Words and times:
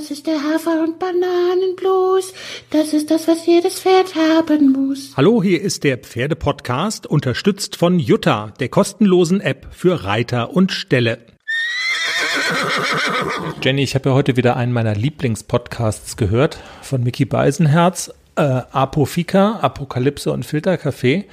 Das 0.00 0.10
ist 0.10 0.26
der 0.26 0.42
Hafer- 0.42 0.82
und 0.82 0.98
Bananenblues. 0.98 2.32
Das 2.70 2.94
ist 2.94 3.10
das, 3.10 3.28
was 3.28 3.44
jedes 3.44 3.80
Pferd 3.80 4.14
haben 4.14 4.72
muss. 4.72 5.12
Hallo, 5.14 5.42
hier 5.42 5.60
ist 5.60 5.84
der 5.84 5.98
Pferdepodcast, 5.98 7.06
unterstützt 7.06 7.76
von 7.76 7.98
Jutta, 7.98 8.54
der 8.60 8.70
kostenlosen 8.70 9.42
App 9.42 9.66
für 9.72 10.04
Reiter 10.04 10.54
und 10.54 10.72
Ställe. 10.72 11.18
Jenny, 13.62 13.82
ich 13.82 13.94
habe 13.94 14.08
ja 14.08 14.14
heute 14.14 14.38
wieder 14.38 14.56
einen 14.56 14.72
meiner 14.72 14.94
Lieblingspodcasts 14.94 16.16
gehört 16.16 16.60
von 16.80 17.02
Mickey 17.02 17.26
Beisenherz, 17.26 18.10
äh, 18.36 18.40
Apofika, 18.40 19.58
Apokalypse 19.60 20.32
und 20.32 20.46
Filterkaffee. 20.46 21.26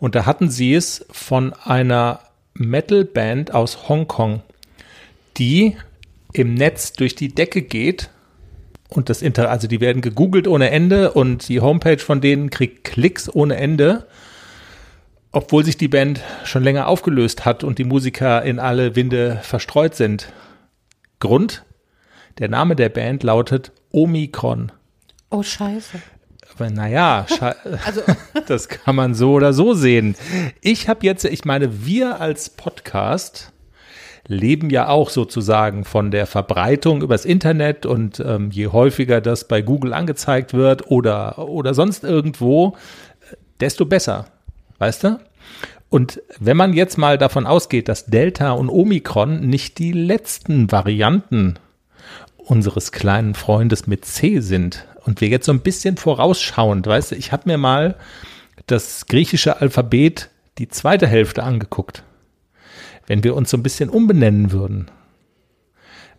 Und 0.00 0.14
da 0.14 0.24
hatten 0.24 0.48
sie 0.48 0.72
es 0.72 1.04
von 1.10 1.52
einer 1.62 2.20
Metalband 2.54 3.52
aus 3.52 3.90
Hongkong, 3.90 4.40
die 5.36 5.76
im 6.32 6.54
Netz 6.54 6.94
durch 6.94 7.14
die 7.14 7.28
Decke 7.28 7.60
geht 7.60 8.08
und 8.96 9.08
das 9.08 9.22
Inter, 9.22 9.50
also 9.50 9.66
die 9.66 9.80
werden 9.80 10.02
gegoogelt 10.02 10.46
ohne 10.46 10.70
Ende 10.70 11.12
und 11.12 11.48
die 11.48 11.60
Homepage 11.60 11.98
von 11.98 12.20
denen 12.20 12.50
kriegt 12.50 12.84
Klicks 12.84 13.32
ohne 13.32 13.56
Ende, 13.56 14.06
obwohl 15.32 15.64
sich 15.64 15.76
die 15.76 15.88
Band 15.88 16.20
schon 16.44 16.62
länger 16.62 16.86
aufgelöst 16.86 17.44
hat 17.44 17.64
und 17.64 17.78
die 17.78 17.84
Musiker 17.84 18.42
in 18.42 18.58
alle 18.58 18.96
Winde 18.96 19.40
verstreut 19.42 19.94
sind. 19.94 20.32
Grund? 21.18 21.64
Der 22.38 22.48
Name 22.48 22.76
der 22.76 22.88
Band 22.88 23.22
lautet 23.22 23.72
Omikron. 23.90 24.72
Oh, 25.30 25.42
scheiße. 25.42 26.00
Aber 26.54 26.70
naja, 26.70 27.26
also. 27.84 28.02
das 28.46 28.68
kann 28.68 28.94
man 28.94 29.14
so 29.14 29.32
oder 29.32 29.52
so 29.52 29.74
sehen. 29.74 30.14
Ich 30.60 30.88
habe 30.88 31.04
jetzt, 31.04 31.24
ich 31.24 31.44
meine, 31.44 31.86
wir 31.86 32.20
als 32.20 32.50
Podcast 32.50 33.53
leben 34.26 34.70
ja 34.70 34.88
auch 34.88 35.10
sozusagen 35.10 35.84
von 35.84 36.10
der 36.10 36.26
Verbreitung 36.26 37.02
übers 37.02 37.24
Internet 37.24 37.86
und 37.86 38.20
ähm, 38.20 38.50
je 38.50 38.68
häufiger 38.68 39.20
das 39.20 39.46
bei 39.46 39.60
Google 39.60 39.92
angezeigt 39.92 40.54
wird 40.54 40.90
oder, 40.90 41.38
oder 41.38 41.74
sonst 41.74 42.04
irgendwo, 42.04 42.76
desto 43.60 43.84
besser. 43.84 44.26
Weißt 44.78 45.04
du? 45.04 45.20
Und 45.90 46.22
wenn 46.40 46.56
man 46.56 46.72
jetzt 46.72 46.98
mal 46.98 47.18
davon 47.18 47.46
ausgeht, 47.46 47.88
dass 47.88 48.06
Delta 48.06 48.52
und 48.52 48.68
Omikron 48.68 49.46
nicht 49.46 49.78
die 49.78 49.92
letzten 49.92 50.72
Varianten 50.72 51.58
unseres 52.36 52.92
kleinen 52.92 53.34
Freundes 53.34 53.86
mit 53.86 54.04
C 54.04 54.40
sind 54.40 54.86
und 55.04 55.20
wir 55.20 55.28
jetzt 55.28 55.46
so 55.46 55.52
ein 55.52 55.60
bisschen 55.60 55.96
vorausschauend, 55.96 56.86
weißt 56.86 57.12
du, 57.12 57.16
ich 57.16 57.30
habe 57.30 57.44
mir 57.46 57.58
mal 57.58 57.96
das 58.66 59.06
griechische 59.06 59.60
Alphabet 59.60 60.30
die 60.58 60.68
zweite 60.68 61.06
Hälfte 61.06 61.42
angeguckt 61.42 62.02
wenn 63.06 63.24
wir 63.24 63.34
uns 63.34 63.50
so 63.50 63.56
ein 63.56 63.62
bisschen 63.62 63.90
umbenennen 63.90 64.52
würden 64.52 64.90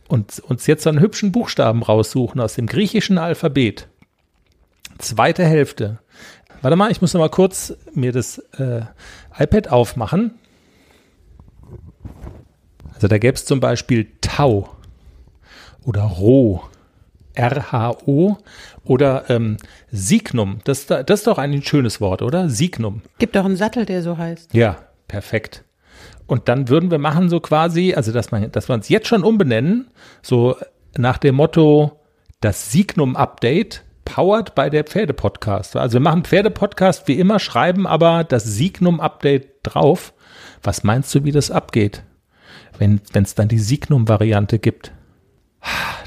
und 0.08 0.40
uns 0.40 0.68
jetzt 0.68 0.84
so 0.84 0.90
einen 0.90 1.00
hübschen 1.00 1.32
Buchstaben 1.32 1.84
raussuchen 1.84 2.40
aus 2.42 2.56
dem 2.56 2.68
griechischen 2.68 3.18
Alphabet, 3.18 3.88
zweite 5.00 5.44
Hälfte. 5.44 6.00
Warte 6.62 6.78
mal, 6.78 6.92
ich 6.92 7.02
muss 7.02 7.14
noch 7.14 7.22
mal 7.22 7.30
kurz 7.30 7.74
mir 7.94 8.12
das 8.12 8.40
äh, 8.58 8.82
iPad 9.38 9.70
aufmachen. 9.70 10.36
Also 12.94 13.08
da 13.08 13.18
gäbe 13.18 13.36
es 13.36 13.46
zum 13.46 13.60
Beispiel 13.60 14.08
Tau 14.22 14.70
oder 15.84 16.04
Rho, 16.04 16.64
R-H-O 17.34 18.38
oder 18.84 19.30
ähm, 19.30 19.58
Signum. 19.92 20.60
Das, 20.64 20.86
das 20.88 21.04
ist 21.10 21.28
doch 21.28 21.38
ein 21.38 21.62
schönes 21.62 22.00
Wort, 22.00 22.22
oder? 22.22 22.50
Signum. 22.50 23.02
Gibt 23.20 23.36
doch 23.36 23.46
einen 23.46 23.58
Sattel, 23.58 23.86
der 23.86 24.02
so 24.02 24.18
heißt. 24.18 24.54
Ja, 24.54 24.78
perfekt. 25.08 25.64
Und 26.28 26.50
dann 26.50 26.70
würden 26.70 26.92
wir 26.92 26.98
machen 26.98 27.30
so 27.30 27.40
quasi, 27.40 27.94
also 27.94 28.12
dass 28.12 28.32
man, 28.32 28.52
dass 28.52 28.68
wir 28.70 28.74
uns 28.74 28.90
jetzt 28.90 29.08
schon 29.08 29.24
umbenennen, 29.24 29.88
so 30.22 30.56
nach 30.98 31.18
dem 31.18 31.36
Motto, 31.36 32.00
das 32.42 32.72
Signum-Update 32.72 33.84
powered 34.06 34.56
bei 34.56 34.70
der 34.70 34.84
Pferde-Podcast. 34.84 35.76
Also 35.76 35.96
wir 35.96 36.02
machen 36.02 36.24
Pferde-Podcast 36.24 37.08
wie 37.08 37.20
immer, 37.20 37.40
schreiben 37.40 37.88
aber 37.88 38.24
das 38.24 38.44
Signum-Update 38.44 39.48
drauf. 39.64 40.14
Was 40.64 40.84
meinst 40.84 41.14
du, 41.14 41.24
wie 41.24 41.32
das 41.32 41.52
abgeht, 41.52 42.04
wenn 42.78 43.02
es 43.14 43.36
dann 43.36 43.48
die 43.48 43.60
Signum-Variante 43.60 44.60
gibt? 44.60 44.92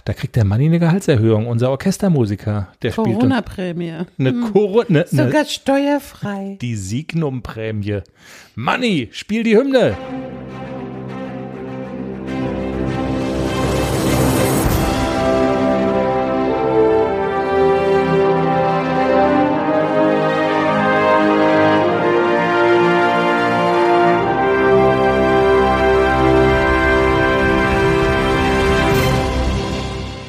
Da 0.04 0.14
kriegt 0.14 0.36
der 0.36 0.44
Manni 0.44 0.66
eine 0.66 0.78
Gehaltserhöhung, 0.78 1.46
unser 1.46 1.70
Orchestermusiker. 1.70 2.68
Der 2.80 2.92
Corona-Prämie. 2.92 4.06
Eine 4.18 4.30
hm. 4.30 4.52
Corona. 4.52 4.86
Ne, 4.88 5.06
Sogar 5.10 5.44
steuerfrei. 5.44 6.56
Die 6.62 6.76
Signum-Prämie. 6.76 8.00
Manni, 8.54 9.08
spiel 9.12 9.42
die 9.42 9.56
Hymne. 9.56 9.96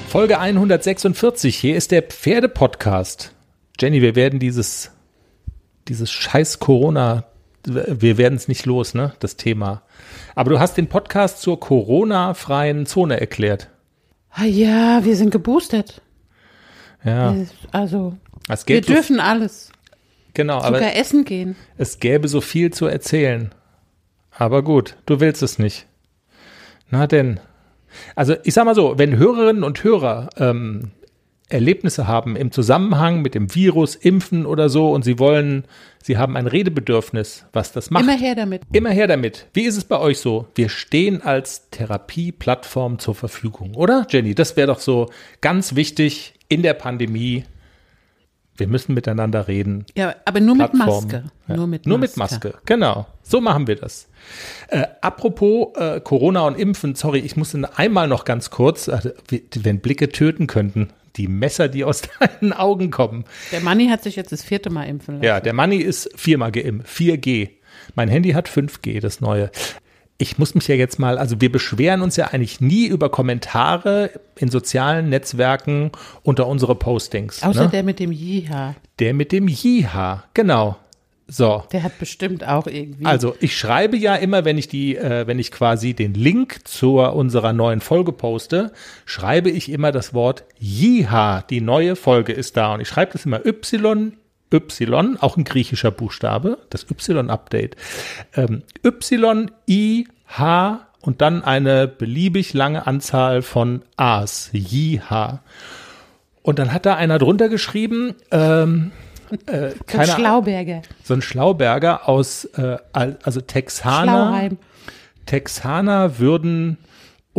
Folge 0.10 0.40
146. 0.40 1.56
Hier 1.56 1.76
ist 1.76 1.92
der 1.92 2.02
Pferdepodcast. 2.02 3.32
Jenny, 3.80 4.02
wir 4.02 4.16
werden 4.16 4.40
dieses, 4.40 4.90
dieses 5.88 6.12
scheiß 6.12 6.58
Corona, 6.58 7.26
wir 7.64 8.18
werden 8.18 8.34
es 8.34 8.48
nicht 8.48 8.66
los, 8.66 8.96
ne, 8.96 9.14
das 9.20 9.36
Thema. 9.36 9.84
Aber 10.34 10.50
du 10.50 10.60
hast 10.60 10.78
den 10.78 10.88
Podcast 10.88 11.42
zur 11.42 11.60
Corona-freien 11.60 12.88
Zone 12.88 13.20
erklärt. 13.20 13.70
Ah 14.32 14.46
ja, 14.46 15.06
wir 15.06 15.16
sind 15.16 15.30
geboostert. 15.30 16.02
Ja. 17.04 17.36
Also, 17.72 18.18
wir 18.66 18.82
dürfen 18.82 19.18
so, 19.18 19.22
alles. 19.22 19.72
Genau, 20.34 20.56
Sogar 20.64 20.82
aber 20.82 20.96
essen 20.96 21.24
gehen. 21.24 21.56
Es 21.78 22.00
gäbe 22.00 22.28
so 22.28 22.42
viel 22.42 22.74
zu 22.74 22.88
erzählen. 22.88 23.54
Aber 24.32 24.64
gut, 24.64 24.96
du 25.06 25.20
willst 25.20 25.44
es 25.44 25.60
nicht. 25.60 25.86
Na 26.90 27.06
denn, 27.06 27.40
also 28.16 28.36
ich 28.44 28.54
sag 28.54 28.66
mal 28.66 28.76
so, 28.76 28.98
wenn 28.98 29.18
Hörerinnen 29.18 29.64
und 29.64 29.84
Hörer 29.84 30.30
ähm, 30.38 30.92
Erlebnisse 31.50 32.08
haben 32.08 32.36
im 32.36 32.52
Zusammenhang 32.52 33.22
mit 33.22 33.34
dem 33.34 33.54
Virus, 33.54 33.96
Impfen 33.96 34.46
oder 34.46 34.70
so 34.70 34.92
und 34.92 35.04
sie 35.04 35.18
wollen, 35.18 35.66
sie 36.04 36.18
haben 36.18 36.38
ein 36.38 36.46
Redebedürfnis, 36.46 37.46
was 37.54 37.72
das 37.72 37.90
macht. 37.90 38.04
Immer 38.04 38.18
her 38.18 38.36
damit. 38.36 38.62
Immer 38.72 38.92
her 38.92 39.08
damit. 39.08 39.48
Wie 39.54 39.64
ist 39.64 39.76
es 39.76 39.84
bei 39.84 40.00
euch 40.00 40.20
so? 40.20 40.48
Wir 40.54 40.70
stehen 40.70 41.24
als 41.24 41.70
Therapieplattform 41.72 43.00
zur 43.00 43.16
Verfügung, 43.16 43.74
oder 43.74 44.06
Jenny? 44.10 44.36
Das 44.36 44.56
wäre 44.56 44.68
doch 44.68 44.80
so 44.80 45.10
ganz 45.42 45.76
wichtig 45.76 46.36
in 46.50 46.62
der 46.62 46.76
Pandemie 46.76 47.46
wir 48.60 48.68
müssen 48.68 48.94
miteinander 48.94 49.48
reden. 49.48 49.86
Ja, 49.96 50.16
aber 50.26 50.40
nur 50.40 50.56
Plattform. 50.56 50.80
mit 50.80 50.88
Maske. 50.88 51.24
Ja. 51.48 51.56
Nur, 51.56 51.68
mit, 51.68 51.86
nur 51.86 51.98
Maske. 51.98 52.12
mit 52.12 52.18
Maske. 52.18 52.54
Genau. 52.66 53.08
So 53.24 53.42
machen 53.42 53.68
wir 53.68 53.76
das. 53.76 54.08
Äh, 54.68 54.86
apropos 55.02 55.76
äh, 55.76 56.00
Corona 56.02 56.42
und 56.42 56.58
Impfen, 56.58 56.96
sorry, 56.96 57.20
ich 57.20 57.36
muss 57.36 57.56
einmal 57.56 58.08
noch 58.08 58.26
ganz 58.26 58.50
kurz, 58.50 58.88
äh, 58.88 59.14
wenn 59.56 59.80
Blicke 59.80 60.10
töten 60.10 60.48
könnten, 60.48 60.90
die 61.16 61.28
Messer, 61.28 61.68
die 61.68 61.84
aus 61.84 62.02
deinen 62.20 62.54
Augen 62.54 62.92
kommen. 62.92 63.26
Der 63.52 63.62
Manni 63.62 63.88
hat 63.88 64.04
sich 64.04 64.16
jetzt 64.16 64.32
das 64.32 64.44
vierte 64.44 64.70
Mal 64.70 64.84
impfen 64.86 65.16
lassen. 65.16 65.26
Ja, 65.26 65.40
der 65.40 65.54
Manni 65.54 65.78
ist 65.78 66.10
viermal 66.16 66.52
geimpft, 66.52 66.90
4G. 66.90 67.50
Mein 67.96 68.10
Handy 68.10 68.32
hat 68.32 68.50
5G, 68.50 69.00
das 69.00 69.22
neue 69.22 69.52
ich 70.22 70.38
muss 70.38 70.54
mich 70.54 70.68
ja 70.68 70.76
jetzt 70.76 71.00
mal, 71.00 71.18
also 71.18 71.40
wir 71.40 71.50
beschweren 71.50 72.02
uns 72.02 72.18
ja 72.18 72.28
eigentlich 72.28 72.60
nie 72.60 72.86
über 72.88 73.10
Kommentare 73.10 74.12
in 74.38 74.50
sozialen 74.50 75.10
Netzwerken 75.10 75.92
unter 76.24 76.46
unsere 76.46 76.76
Postings. 76.76 77.42
Außer 77.42 77.64
ne? 77.64 77.70
der 77.70 77.84
mit 77.84 78.00
dem 78.00 78.12
Jiha. 78.12 78.76
Der 79.00 79.14
mit 79.14 79.32
dem 79.32 79.48
Jiha, 79.48 80.26
genau. 80.34 80.76
So. 81.26 81.64
Der 81.72 81.84
hat 81.84 82.00
bestimmt 82.00 82.46
auch 82.46 82.68
irgendwie. 82.68 83.06
Also 83.06 83.36
ich 83.40 83.58
schreibe 83.58 83.96
ja 83.96 84.16
immer, 84.16 84.44
wenn 84.44 84.58
ich 84.58 84.68
die, 84.68 84.98
äh, 84.98 85.26
wenn 85.26 85.40
ich 85.40 85.52
quasi 85.52 85.94
den 85.94 86.14
Link 86.16 86.68
zu 86.68 87.00
unserer 87.00 87.54
neuen 87.54 87.80
Folge 87.80 88.12
poste, 88.12 88.74
schreibe 89.06 89.50
ich 89.50 89.72
immer 89.72 89.94
das 89.94 90.14
Wort 90.14 90.44
Jiha. 90.60 91.44
Die 91.50 91.62
neue 91.62 91.96
Folge 91.96 92.34
ist 92.34 92.58
da 92.58 92.74
und 92.74 92.82
ich 92.82 92.90
schreibe 92.90 93.14
das 93.14 93.26
immer 93.26 93.46
Y 93.46 94.18
Y, 94.54 95.18
auch 95.20 95.38
ein 95.38 95.44
griechischer 95.44 95.92
Buchstabe, 95.92 96.58
das 96.70 96.86
Y-Update. 96.90 97.76
Ähm, 98.36 98.64
y, 98.84 99.52
I, 99.68 100.08
H 100.28 100.88
und 101.02 101.22
dann 101.22 101.44
eine 101.44 101.88
beliebig 101.88 102.54
lange 102.54 102.86
Anzahl 102.88 103.42
von 103.42 103.84
A's, 103.98 104.50
J, 104.54 105.02
H. 105.10 105.42
Und 106.42 106.60
dann 106.60 106.74
hat 106.74 106.86
da 106.86 106.96
einer 106.96 107.20
drunter 107.20 107.50
geschrieben, 107.50 108.16
ähm, 108.32 108.92
äh, 109.46 109.72
keine, 109.86 110.06
so 110.06 110.12
ein 110.14 110.20
Schlauberger. 110.20 110.82
So 111.04 111.14
ein 111.14 111.22
Schlauberger 111.22 112.10
aus, 112.10 112.46
äh, 112.46 112.78
also 112.92 113.42
Texaner. 113.42 114.04
Schlauheim. 114.04 114.58
Texaner 115.26 116.18
würden 116.18 116.78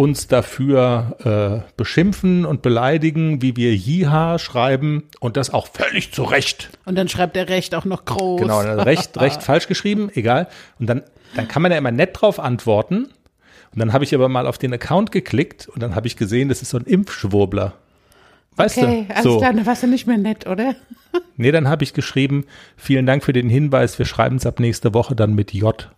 uns 0.00 0.28
dafür 0.28 1.62
äh, 1.66 1.72
beschimpfen 1.76 2.46
und 2.46 2.62
beleidigen, 2.62 3.42
wie 3.42 3.54
wir 3.56 3.76
Jiha 3.76 4.38
schreiben 4.38 5.02
und 5.20 5.36
das 5.36 5.52
auch 5.52 5.66
völlig 5.66 6.10
zu 6.10 6.22
Recht. 6.22 6.70
Und 6.86 6.94
dann 6.96 7.06
schreibt 7.06 7.36
er 7.36 7.50
Recht 7.50 7.74
auch 7.74 7.84
noch 7.84 8.06
groß. 8.06 8.40
Genau, 8.40 8.60
Recht, 8.60 9.16
Recht 9.20 9.42
falsch 9.42 9.68
geschrieben, 9.68 10.10
egal. 10.14 10.48
Und 10.78 10.86
dann, 10.86 11.02
dann 11.36 11.48
kann 11.48 11.60
man 11.60 11.70
ja 11.70 11.76
immer 11.76 11.90
nett 11.90 12.18
drauf 12.18 12.40
antworten. 12.40 13.08
Und 13.72 13.78
dann 13.78 13.92
habe 13.92 14.04
ich 14.04 14.14
aber 14.14 14.30
mal 14.30 14.46
auf 14.46 14.56
den 14.56 14.72
Account 14.72 15.12
geklickt 15.12 15.68
und 15.68 15.82
dann 15.82 15.94
habe 15.94 16.06
ich 16.06 16.16
gesehen, 16.16 16.48
das 16.48 16.62
ist 16.62 16.70
so 16.70 16.78
ein 16.78 16.86
Impfschwurbler. 16.86 17.74
Weißt 18.56 18.78
okay, 18.78 19.04
du? 19.06 19.14
alles 19.14 19.24
So. 19.24 19.36
klar, 19.36 19.52
dann 19.52 19.66
warst 19.66 19.82
du 19.82 19.86
nicht 19.86 20.06
mehr 20.06 20.18
nett, 20.18 20.46
oder? 20.46 20.76
Nee, 21.36 21.50
dann 21.50 21.68
habe 21.68 21.82
ich 21.82 21.92
geschrieben, 21.92 22.44
vielen 22.76 23.04
Dank 23.04 23.24
für 23.24 23.32
den 23.32 23.48
Hinweis, 23.48 23.98
wir 23.98 24.06
schreiben 24.06 24.36
es 24.36 24.46
ab 24.46 24.60
nächste 24.60 24.94
Woche 24.94 25.16
dann 25.16 25.34
mit 25.34 25.52
J. 25.52 25.90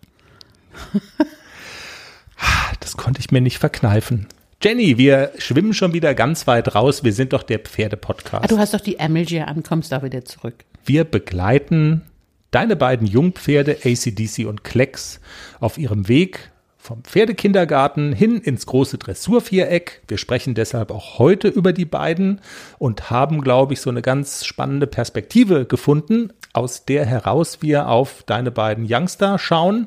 Das 2.82 2.96
konnte 2.96 3.20
ich 3.20 3.30
mir 3.30 3.40
nicht 3.40 3.58
verkneifen. 3.58 4.26
Jenny, 4.62 4.98
wir 4.98 5.32
schwimmen 5.38 5.72
schon 5.72 5.92
wieder 5.92 6.14
ganz 6.14 6.46
weit 6.46 6.74
raus. 6.74 7.02
Wir 7.04 7.12
sind 7.12 7.32
doch 7.32 7.42
der 7.42 7.58
Ah, 7.60 7.62
Pferdepodcast. 7.64 8.50
du 8.50 8.58
hast 8.58 8.74
doch 8.74 8.80
die 8.80 9.00
Amelie 9.00 9.46
an, 9.46 9.62
kommst 9.62 9.90
da 9.92 10.02
wieder 10.02 10.24
zurück. 10.24 10.64
Wir 10.84 11.04
begleiten 11.04 12.02
deine 12.50 12.76
beiden 12.76 13.06
Jungpferde 13.06 13.78
ACDC 13.84 14.46
und 14.46 14.62
Klecks 14.64 15.20
auf 15.60 15.78
ihrem 15.78 16.06
Weg 16.08 16.50
vom 16.76 17.02
Pferdekindergarten 17.04 18.12
hin 18.12 18.40
ins 18.40 18.66
große 18.66 18.98
Dressurviereck. 18.98 20.02
Wir 20.08 20.18
sprechen 20.18 20.54
deshalb 20.54 20.90
auch 20.90 21.20
heute 21.20 21.46
über 21.48 21.72
die 21.72 21.84
beiden 21.84 22.40
und 22.78 23.08
haben, 23.10 23.40
glaube 23.40 23.74
ich, 23.74 23.80
so 23.80 23.88
eine 23.90 24.02
ganz 24.02 24.44
spannende 24.44 24.88
Perspektive 24.88 25.64
gefunden, 25.64 26.32
aus 26.52 26.84
der 26.84 27.06
heraus 27.06 27.62
wir 27.62 27.88
auf 27.88 28.24
deine 28.26 28.50
beiden 28.50 28.84
Youngster 28.88 29.38
schauen. 29.38 29.86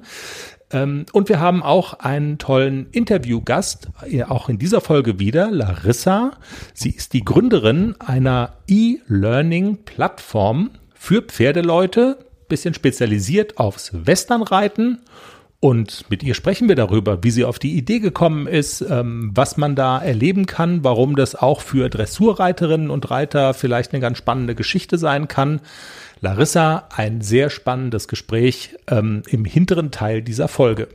Ähm, 0.72 1.06
Und 1.12 1.30
wir 1.30 1.40
haben 1.40 1.64
auch 1.64 2.00
einen 2.00 2.38
tollen 2.38 2.88
Interviewgast, 2.92 3.90
äh, 4.10 4.24
auch 4.24 4.50
in 4.50 4.58
dieser 4.58 4.82
Folge 4.82 5.20
wieder, 5.20 5.52
Larissa. 5.52 6.32
Sie 6.74 6.92
ist 6.92 7.14
die 7.14 7.24
Gründerin 7.24 7.96
einer 8.00 8.54
E-Learning-Plattform 8.68 10.72
für 10.94 11.22
Pferdeleute, 11.22 12.18
bisschen 12.48 12.74
spezialisiert 12.74 13.58
aufs 13.58 13.92
Westernreiten. 13.94 15.00
Und 15.60 16.06
mit 16.10 16.22
ihr 16.22 16.36
sprechen 16.36 16.68
wir 16.68 16.76
darüber, 16.76 17.24
wie 17.24 17.32
sie 17.32 17.46
auf 17.46 17.60
die 17.60 17.76
Idee 17.76 18.00
gekommen 18.00 18.46
ist, 18.46 18.82
ähm, 18.82 19.32
was 19.34 19.58
man 19.58 19.76
da 19.76 19.98
erleben 20.00 20.46
kann, 20.46 20.84
warum 20.84 21.16
das 21.16 21.36
auch 21.36 21.62
für 21.62 21.90
Dressurreiterinnen 21.90 22.90
und 22.90 23.10
Reiter 23.10 23.54
vielleicht 23.54 23.94
eine 23.94 24.02
ganz 24.02 24.18
spannende 24.18 24.54
Geschichte 24.54 24.98
sein 24.98 25.28
kann. 25.28 25.62
Larissa, 26.22 26.88
ein 26.96 27.22
sehr 27.22 27.50
spannendes 27.50 28.08
Gespräch 28.08 28.76
ähm, 28.88 29.24
im 29.28 29.46
hinteren 29.46 29.92
Teil 29.92 30.22
dieser 30.22 30.48
Folge. 30.48 30.88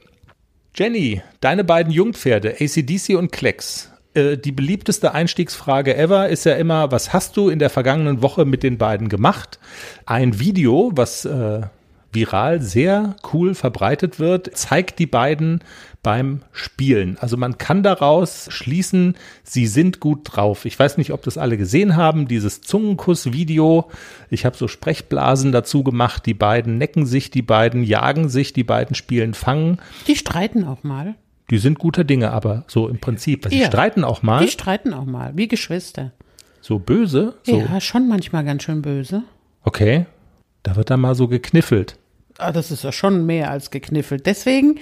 Jenny, 0.74 1.22
deine 1.40 1.64
beiden 1.64 1.92
Jungpferde, 1.92 2.56
ACDC 2.60 3.16
und 3.16 3.32
Klecks. 3.32 3.90
Äh, 4.14 4.36
die 4.36 4.52
beliebteste 4.52 5.12
Einstiegsfrage 5.14 5.96
ever 5.96 6.28
ist 6.28 6.44
ja 6.44 6.54
immer, 6.54 6.92
was 6.92 7.12
hast 7.12 7.36
du 7.36 7.48
in 7.48 7.58
der 7.58 7.70
vergangenen 7.70 8.22
Woche 8.22 8.44
mit 8.44 8.62
den 8.62 8.78
beiden 8.78 9.08
gemacht? 9.08 9.58
Ein 10.06 10.38
Video, 10.38 10.90
was 10.94 11.24
äh, 11.24 11.62
viral 12.12 12.60
sehr 12.60 13.16
cool 13.32 13.54
verbreitet 13.54 14.18
wird, 14.18 14.56
zeigt 14.56 14.98
die 14.98 15.06
beiden 15.06 15.60
beim 16.02 16.40
Spielen. 16.52 17.18
Also 17.20 17.36
man 17.36 17.58
kann 17.58 17.82
daraus 17.82 18.46
schließen, 18.50 19.16
sie 19.42 19.66
sind 19.66 20.00
gut 20.00 20.20
drauf. 20.24 20.64
Ich 20.64 20.78
weiß 20.78 20.96
nicht, 20.98 21.12
ob 21.12 21.22
das 21.22 21.38
alle 21.38 21.56
gesehen 21.56 21.96
haben, 21.96 22.26
dieses 22.26 22.62
Zungenkuss-Video. 22.62 23.90
Ich 24.30 24.44
habe 24.44 24.56
so 24.56 24.66
Sprechblasen 24.68 25.52
dazu 25.52 25.82
gemacht. 25.84 26.24
Die 26.26 26.34
beiden 26.34 26.78
necken 26.78 27.06
sich, 27.06 27.30
die 27.30 27.42
beiden 27.42 27.82
jagen 27.84 28.28
sich, 28.28 28.52
die 28.52 28.64
beiden 28.64 28.94
spielen 28.94 29.34
Fangen. 29.34 29.78
Die 30.06 30.16
streiten 30.16 30.64
auch 30.64 30.82
mal. 30.82 31.14
Die 31.50 31.58
sind 31.58 31.78
guter 31.78 32.04
Dinge, 32.04 32.30
aber 32.30 32.64
so 32.68 32.88
im 32.88 32.98
Prinzip. 32.98 33.46
Sie 33.50 33.60
Ja. 33.60 33.66
streiten 33.66 34.04
auch 34.04 34.22
mal. 34.22 34.44
Die 34.44 34.50
streiten 34.50 34.94
auch 34.94 35.04
mal, 35.04 35.32
wie 35.36 35.48
Geschwister. 35.48 36.12
So 36.60 36.78
böse. 36.78 37.34
So. 37.42 37.58
Ja, 37.58 37.80
schon 37.80 38.08
manchmal 38.08 38.44
ganz 38.44 38.62
schön 38.62 38.82
böse. 38.82 39.22
Okay. 39.64 40.06
Da 40.62 40.76
wird 40.76 40.90
dann 40.90 41.00
mal 41.00 41.14
so 41.14 41.28
gekniffelt. 41.28 41.96
Ah, 42.38 42.52
das 42.52 42.70
ist 42.70 42.84
ja 42.84 42.92
schon 42.92 43.26
mehr 43.26 43.50
als 43.50 43.70
gekniffelt. 43.70 44.26
Deswegen 44.26 44.78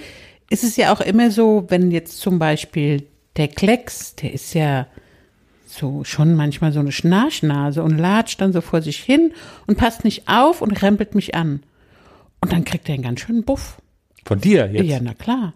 ist 0.49 0.63
es 0.63 0.77
ja 0.77 0.93
auch 0.93 1.01
immer 1.01 1.31
so, 1.31 1.65
wenn 1.69 1.91
jetzt 1.91 2.19
zum 2.19 2.39
Beispiel 2.39 3.07
der 3.37 3.47
Klecks, 3.47 4.15
der 4.15 4.33
ist 4.33 4.53
ja 4.53 4.87
so 5.65 6.03
schon 6.03 6.35
manchmal 6.35 6.71
so 6.71 6.79
eine 6.79 6.91
Schnarchnase 6.91 7.83
und 7.83 7.97
latscht 7.97 8.41
dann 8.41 8.53
so 8.53 8.61
vor 8.61 8.81
sich 8.81 8.97
hin 8.97 9.33
und 9.67 9.77
passt 9.77 10.03
nicht 10.03 10.27
auf 10.27 10.61
und 10.61 10.81
rempelt 10.81 11.15
mich 11.15 11.35
an. 11.35 11.61
Und 12.41 12.51
dann 12.51 12.65
kriegt 12.65 12.89
er 12.89 12.95
einen 12.95 13.03
ganz 13.03 13.19
schönen 13.21 13.43
Buff. 13.43 13.77
Von 14.25 14.41
dir 14.41 14.69
jetzt. 14.71 14.85
Ja, 14.85 14.99
na 15.01 15.13
klar. 15.13 15.53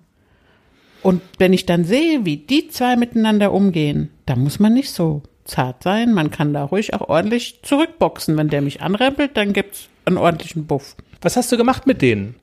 Und 1.02 1.22
wenn 1.38 1.54
ich 1.54 1.66
dann 1.66 1.84
sehe, 1.84 2.26
wie 2.26 2.38
die 2.38 2.70
zwei 2.70 2.96
miteinander 2.96 3.52
umgehen, 3.52 4.10
da 4.26 4.36
muss 4.36 4.60
man 4.60 4.74
nicht 4.74 4.92
so 4.92 5.24
zart 5.46 5.84
sein. 5.84 6.14
Man 6.14 6.32
kann 6.32 6.54
da 6.54 6.64
ruhig 6.64 6.94
auch 6.94 7.10
ordentlich 7.10 7.60
zurückboxen. 7.64 8.38
Wenn 8.38 8.50
der 8.50 8.62
mich 8.62 8.82
anrempelt, 8.82 9.38
dann 9.38 9.54
gibt's 9.54 9.90
einen 10.06 10.18
ordentlichen 10.18 10.66
Buff. 10.66 10.96
Was 11.22 11.36
hast 11.36 11.52
du 11.52 11.58
gemacht 11.58 11.88
mit 11.88 12.02
denen? 12.02 12.36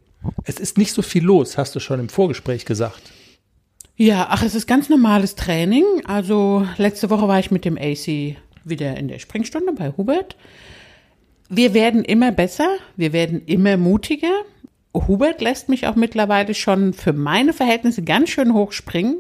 Es 0.45 0.59
ist 0.61 0.79
nicht 0.79 0.93
so 0.93 1.03
viel 1.03 1.25
los, 1.25 1.59
hast 1.59 1.75
du 1.75 1.81
schon 1.81 2.01
im 2.01 2.09
Vorgespräch 2.09 2.65
gesagt. 2.65 3.13
Ja, 3.97 4.29
ach, 4.31 4.43
es 4.43 4.55
ist 4.55 4.67
ganz 4.67 4.89
normales 4.89 5.35
Training. 5.35 5.85
Also 6.07 6.67
letzte 6.79 7.11
Woche 7.11 7.29
war 7.29 7.39
ich 7.39 7.51
mit 7.51 7.65
dem 7.65 7.77
AC 7.77 8.37
wieder 8.65 8.97
in 8.97 9.09
der 9.09 9.19
Springstunde 9.19 9.73
bei 9.73 9.93
Hubert. 9.97 10.37
Wir 11.49 11.75
werden 11.75 12.05
immer 12.05 12.33
besser, 12.33 12.77
wir 12.97 13.13
werden 13.13 13.43
immer 13.47 13.77
mutiger. 13.77 14.33
Hubert 14.95 15.41
lässt 15.41 15.69
mich 15.69 15.87
auch 15.87 15.97
mittlerweile 15.97 16.55
schon 16.55 16.93
für 16.93 17.13
meine 17.13 17.53
Verhältnisse 17.53 18.03
ganz 18.03 18.31
schön 18.31 18.55
hoch 18.55 18.73
springen. 18.73 19.19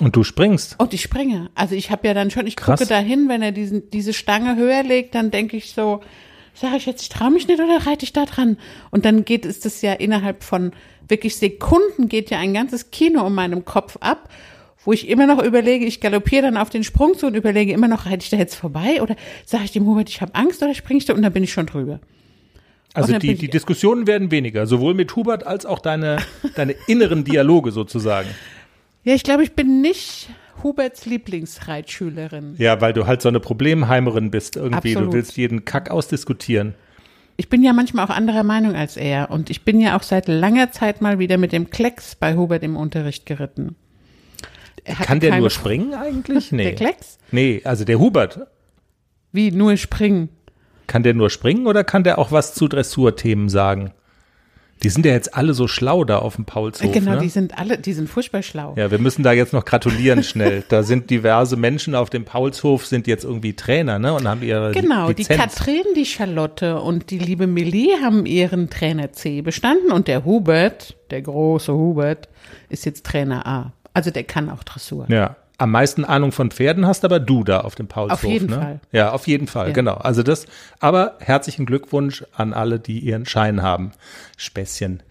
Und 0.00 0.16
du 0.16 0.24
springst. 0.24 0.76
Und 0.78 0.92
ich 0.92 1.02
springe. 1.02 1.50
Also 1.54 1.74
ich 1.74 1.90
habe 1.90 2.06
ja 2.06 2.14
dann 2.14 2.30
schon, 2.30 2.46
ich 2.46 2.56
Krass. 2.56 2.80
gucke 2.80 2.88
dahin, 2.88 3.28
wenn 3.28 3.42
er 3.42 3.52
diesen, 3.52 3.90
diese 3.90 4.12
Stange 4.12 4.56
höher 4.56 4.82
legt, 4.82 5.14
dann 5.14 5.30
denke 5.30 5.56
ich 5.56 5.72
so, 5.72 6.00
sage 6.54 6.76
ich 6.76 6.86
jetzt, 6.86 7.02
ich 7.02 7.08
traue 7.08 7.30
mich 7.30 7.48
nicht 7.48 7.60
oder 7.60 7.86
reite 7.86 8.04
ich 8.04 8.12
da 8.12 8.24
dran? 8.24 8.56
Und 8.90 9.04
dann 9.04 9.24
geht 9.24 9.44
es 9.44 9.60
das 9.60 9.82
ja 9.82 9.92
innerhalb 9.92 10.42
von 10.42 10.72
wirklich 11.08 11.36
Sekunden 11.36 12.08
geht 12.08 12.30
ja 12.30 12.38
ein 12.38 12.54
ganzes 12.54 12.90
Kino 12.90 13.26
um 13.26 13.34
meinem 13.34 13.64
Kopf 13.64 13.98
ab, 14.00 14.28
wo 14.84 14.92
ich 14.92 15.08
immer 15.08 15.26
noch 15.26 15.42
überlege, 15.42 15.84
ich 15.84 16.00
galoppiere 16.00 16.42
dann 16.42 16.56
auf 16.56 16.70
den 16.70 16.84
Sprung 16.84 17.16
zu 17.16 17.26
und 17.26 17.34
überlege 17.34 17.72
immer 17.72 17.88
noch, 17.88 18.06
reite 18.06 18.24
ich 18.24 18.30
da 18.30 18.36
jetzt 18.36 18.54
vorbei 18.54 19.02
oder 19.02 19.16
sage 19.44 19.64
ich 19.64 19.72
dem 19.72 19.86
Hubert, 19.86 20.08
ich 20.08 20.20
habe 20.20 20.34
Angst 20.34 20.62
oder 20.62 20.74
springe 20.74 20.98
ich 20.98 21.04
da 21.04 21.14
und 21.14 21.22
dann 21.22 21.32
bin 21.32 21.44
ich 21.44 21.52
schon 21.52 21.66
drüber. 21.66 22.00
Also 22.94 23.18
die, 23.18 23.34
die 23.34 23.48
Diskussionen 23.48 24.06
werden 24.06 24.30
weniger, 24.30 24.66
sowohl 24.66 24.94
mit 24.94 25.14
Hubert 25.16 25.46
als 25.46 25.66
auch 25.66 25.80
deine, 25.80 26.18
deine 26.54 26.76
inneren 26.86 27.24
Dialoge 27.24 27.72
sozusagen. 27.72 28.28
Ja, 29.04 29.14
ich 29.14 29.22
glaube, 29.22 29.42
ich 29.42 29.52
bin 29.52 29.82
nicht 29.82 30.30
Huberts 30.62 31.04
Lieblingsreitschülerin. 31.04 32.54
Ja, 32.58 32.80
weil 32.80 32.92
du 32.92 33.06
halt 33.06 33.20
so 33.22 33.28
eine 33.28 33.38
Problemheimerin 33.38 34.30
bist 34.30 34.56
irgendwie. 34.56 34.92
Absolut. 34.92 35.12
Du 35.12 35.16
willst 35.16 35.36
jeden 35.36 35.64
Kack 35.64 35.90
ausdiskutieren. 35.90 36.74
Ich 37.36 37.48
bin 37.48 37.62
ja 37.62 37.72
manchmal 37.72 38.06
auch 38.06 38.10
anderer 38.10 38.44
Meinung 38.44 38.74
als 38.74 38.96
er 38.96 39.30
und 39.30 39.50
ich 39.50 39.64
bin 39.64 39.80
ja 39.80 39.96
auch 39.96 40.02
seit 40.02 40.28
langer 40.28 40.70
Zeit 40.70 41.00
mal 41.02 41.18
wieder 41.18 41.36
mit 41.36 41.52
dem 41.52 41.68
Klecks 41.68 42.14
bei 42.14 42.36
Hubert 42.36 42.62
im 42.62 42.76
Unterricht 42.76 43.26
geritten. 43.26 43.76
Er 44.84 44.94
Kann 44.94 45.20
der 45.20 45.38
nur 45.38 45.50
springen 45.50 45.94
eigentlich? 45.94 46.52
Nee. 46.52 46.64
Der 46.64 46.74
Klecks? 46.74 47.18
Nee, 47.32 47.62
also 47.64 47.84
der 47.84 47.98
Hubert. 47.98 48.46
Wie 49.32 49.50
nur 49.50 49.76
springen? 49.76 50.28
Kann 50.86 51.02
der 51.02 51.14
nur 51.14 51.30
springen 51.30 51.66
oder 51.66 51.82
kann 51.82 52.04
der 52.04 52.18
auch 52.18 52.30
was 52.30 52.54
zu 52.54 52.68
Dressurthemen 52.68 53.48
sagen? 53.48 53.92
Die 54.82 54.90
sind 54.90 55.06
ja 55.06 55.12
jetzt 55.12 55.34
alle 55.34 55.54
so 55.54 55.66
schlau 55.66 56.04
da 56.04 56.18
auf 56.18 56.36
dem 56.36 56.44
Paulshof. 56.44 56.92
genau, 56.92 57.12
ne? 57.12 57.18
die 57.18 57.28
sind 57.28 57.58
alle, 57.58 57.78
die 57.78 57.92
sind 57.92 58.08
furchtbar 58.08 58.42
schlau. 58.42 58.74
Ja, 58.76 58.90
wir 58.90 58.98
müssen 58.98 59.22
da 59.22 59.32
jetzt 59.32 59.52
noch 59.52 59.64
gratulieren 59.64 60.22
schnell. 60.22 60.62
Da 60.68 60.82
sind 60.82 61.10
diverse 61.10 61.56
Menschen 61.56 61.94
auf 61.94 62.10
dem 62.10 62.24
Paulshof, 62.24 62.86
sind 62.86 63.06
jetzt 63.06 63.24
irgendwie 63.24 63.54
Trainer, 63.54 63.98
ne? 63.98 64.12
Und 64.12 64.28
haben 64.28 64.42
ihre 64.42 64.72
Genau, 64.72 65.08
die 65.12 65.22
Lizenz. 65.22 65.40
Katrin, 65.40 65.84
die 65.96 66.04
Charlotte 66.04 66.80
und 66.80 67.10
die 67.10 67.18
liebe 67.18 67.46
Millie 67.46 68.00
haben 68.02 68.26
ihren 68.26 68.68
Trainer 68.68 69.12
C 69.12 69.40
bestanden 69.40 69.92
und 69.92 70.08
der 70.08 70.24
Hubert, 70.24 70.96
der 71.10 71.22
große 71.22 71.72
Hubert, 71.72 72.28
ist 72.68 72.84
jetzt 72.84 73.06
Trainer 73.06 73.46
A. 73.46 73.72
Also 73.94 74.10
der 74.10 74.24
kann 74.24 74.50
auch 74.50 74.64
Dressur. 74.64 75.06
Ja. 75.08 75.36
Am 75.56 75.70
meisten 75.70 76.04
Ahnung 76.04 76.32
von 76.32 76.50
Pferden 76.50 76.84
hast 76.86 77.04
aber 77.04 77.20
du 77.20 77.44
da 77.44 77.60
auf 77.60 77.76
dem 77.76 77.86
Paulshof. 77.86 78.24
Auf 78.24 78.24
jeden 78.24 78.50
ne? 78.50 78.56
Fall. 78.56 78.80
Ja, 78.90 79.12
auf 79.12 79.28
jeden 79.28 79.46
Fall, 79.46 79.68
Ja. 79.68 79.72
genau. 79.72 79.94
Also 79.94 80.24
das, 80.24 80.46
aber 80.80 81.16
herzlichen 81.20 81.64
Glückwunsch 81.64 82.24
an 82.36 82.52
alle, 82.52 82.80
die 82.80 82.98
ihren 82.98 83.24
Schein 83.24 83.62
haben. 83.62 83.92
Späßchen. 84.36 85.02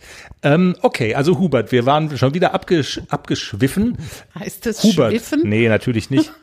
Ähm, 0.41 0.75
okay, 0.81 1.15
also 1.15 1.39
Hubert, 1.39 1.71
wir 1.71 1.85
waren 1.85 2.17
schon 2.17 2.33
wieder 2.33 2.53
abgesch 2.53 3.01
abgeschwiffen. 3.09 3.97
Heißt 4.37 4.65
das 4.65 4.83
Hubert. 4.83 5.11
Schwiffen? 5.11 5.41
Nee, 5.45 5.69
natürlich 5.69 6.09
nicht. 6.09 6.31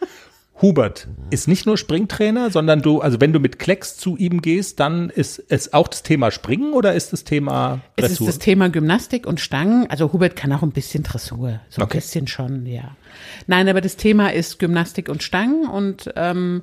Hubert 0.62 1.08
ist 1.30 1.48
nicht 1.48 1.64
nur 1.66 1.76
Springtrainer, 1.78 2.50
sondern 2.50 2.82
du, 2.82 3.00
also 3.00 3.20
wenn 3.20 3.32
du 3.32 3.40
mit 3.40 3.58
Klecks 3.58 3.96
zu 3.96 4.16
ihm 4.16 4.42
gehst, 4.42 4.78
dann 4.80 5.08
ist 5.08 5.42
es 5.48 5.72
auch 5.72 5.88
das 5.88 6.02
Thema 6.02 6.30
Springen 6.30 6.72
oder 6.74 6.94
ist 6.94 7.12
das 7.12 7.24
Thema 7.24 7.80
Es 7.96 8.04
ist 8.04 8.10
Dressur? 8.10 8.26
das 8.26 8.38
Thema 8.38 8.68
Gymnastik 8.68 9.26
und 9.26 9.40
Stangen. 9.40 9.86
Also 9.88 10.12
Hubert 10.12 10.36
kann 10.36 10.52
auch 10.52 10.62
ein 10.62 10.72
bisschen 10.72 11.02
Dressur. 11.02 11.60
So 11.70 11.80
ein 11.80 11.84
Okay. 11.84 11.98
bisschen 11.98 12.26
schon, 12.26 12.66
ja. 12.66 12.96
Nein, 13.46 13.68
aber 13.68 13.80
das 13.80 13.96
Thema 13.96 14.32
ist 14.32 14.58
Gymnastik 14.58 15.08
und 15.08 15.22
Stangen 15.22 15.66
und 15.66 16.12
ähm, 16.16 16.62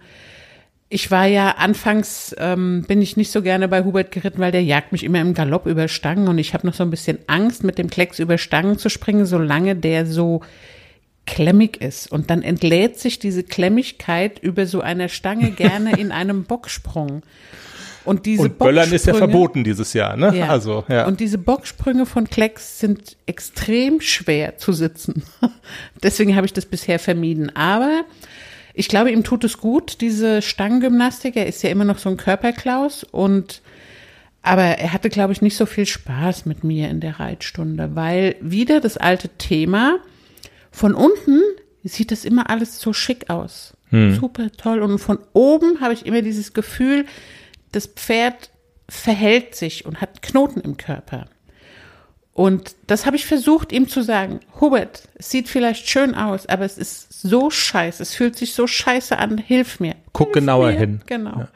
ich 0.89 1.12
war 1.12 1.25
ja 1.25 1.56
anfangs, 1.58 2.34
ähm, 2.39 2.86
bin 2.88 3.01
ich 3.01 3.18
nicht 3.18 3.32
so 3.32 3.42
gerne 3.42 3.68
bei 3.68 3.84
Hubert 3.84 4.12
geritten, 4.12 4.39
weil 4.39 4.54
der 4.54 4.63
jagt 4.63 4.92
mich 4.94 5.04
immer 5.04 5.20
im 5.20 5.34
Galopp 5.34 5.66
über 5.66 5.88
Stangen 5.89 6.27
und 6.30 6.38
ich 6.38 6.54
habe 6.54 6.66
noch 6.66 6.74
so 6.74 6.84
ein 6.84 6.89
bisschen 6.89 7.18
Angst, 7.27 7.63
mit 7.63 7.77
dem 7.77 7.89
Klecks 7.89 8.20
über 8.20 8.38
Stangen 8.38 8.77
zu 8.77 8.89
springen, 8.89 9.25
solange 9.25 9.75
der 9.75 10.06
so 10.06 10.42
klemmig 11.28 11.80
ist. 11.80 12.12
Und 12.12 12.32
dann 12.32 12.42
entlädt 12.42 12.98
sich 12.98 13.20
diese 13.20 13.44
Klemmigkeit 13.44 14.40
über 14.40 14.66
so 14.66 14.82
einer 14.82 15.10
Stange 15.10 15.52
gerne 15.52 16.00
in 16.00 16.12
einem 16.12 16.46
Bocksprung. 16.46 17.22
Und 18.04 18.26
diese 18.26 18.44
Und 18.44 18.58
Böllern 18.58 18.92
ist 18.94 19.06
ja 19.06 19.14
verboten 19.14 19.66
dieses 19.66 19.92
Jahr, 19.92 20.16
ne? 20.16 20.34
ja. 20.34 20.48
Also, 20.48 20.86
ja. 20.88 21.06
Und 21.06 21.20
diese 21.20 21.38
Bocksprünge 21.38 22.06
von 22.06 22.30
Klecks 22.30 22.80
sind 22.80 23.18
extrem 23.26 24.00
schwer 24.00 24.58
zu 24.58 24.72
sitzen. 24.72 25.24
Deswegen 26.04 26.36
habe 26.36 26.46
ich 26.46 26.54
das 26.54 26.66
bisher 26.66 27.00
vermieden. 27.00 27.54
Aber 27.54 28.06
ich 28.74 28.88
glaube, 28.88 29.12
ihm 29.12 29.26
tut 29.26 29.44
es 29.44 29.58
gut, 29.58 30.00
diese 30.00 30.42
Stangengymnastik. 30.42 31.36
Er 31.36 31.48
ist 31.48 31.62
ja 31.64 31.70
immer 31.70 31.84
noch 31.84 31.98
so 31.98 32.10
ein 32.10 32.16
Körperklaus 32.16 33.04
und 33.04 33.62
aber 34.42 34.64
er 34.64 34.94
hatte, 34.94 35.10
glaube 35.10 35.34
ich, 35.34 35.42
nicht 35.42 35.58
so 35.58 35.66
viel 35.66 35.86
Spaß 35.86 36.46
mit 36.46 36.64
mir 36.64 36.88
in 36.88 37.02
der 37.02 37.20
Reitstunde, 37.20 37.96
weil 37.96 38.38
wieder 38.40 38.80
das 38.80 38.96
alte 38.96 39.28
Thema, 39.28 39.98
von 40.78 40.94
unten 40.94 41.42
sieht 41.84 42.12
das 42.12 42.24
immer 42.24 42.50
alles 42.52 42.80
so 42.80 42.94
schick 42.94 43.30
aus. 43.30 43.76
Hm. 43.90 44.14
Super 44.16 44.52
toll. 44.52 44.82
Und 44.82 45.00
von 45.00 45.18
oben 45.34 45.82
habe 45.82 45.94
ich 45.94 46.06
immer 46.06 46.22
dieses 46.22 46.54
Gefühl, 46.54 47.06
das 47.72 47.88
Pferd 47.88 48.52
verhält 48.88 49.56
sich 49.56 49.86
und 49.86 50.02
hat 50.02 50.22
Knoten 50.22 50.62
im 50.62 50.78
Körper. 50.78 51.26
Und 52.34 52.76
das 52.86 53.08
habe 53.08 53.16
ich 53.16 53.26
versucht, 53.26 53.72
ihm 53.72 53.88
zu 53.88 54.04
sagen. 54.04 54.42
Hubert, 54.62 55.08
es 55.16 55.32
sieht 55.32 55.50
vielleicht 55.50 55.90
schön 55.90 56.14
aus, 56.14 56.46
aber 56.46 56.66
es 56.66 56.78
ist 56.78 57.22
so 57.22 57.50
scheiße. 57.50 58.04
Es 58.04 58.14
fühlt 58.14 58.36
sich 58.36 58.54
so 58.54 58.68
scheiße 58.68 59.18
an. 59.18 59.40
Hilf 59.40 59.80
mir. 59.80 59.96
Guck 60.14 60.28
Hilf 60.28 60.34
genauer 60.36 60.72
mir. 60.72 60.78
hin. 60.78 61.02
Genau. 61.08 61.40
Ja. 61.40 61.50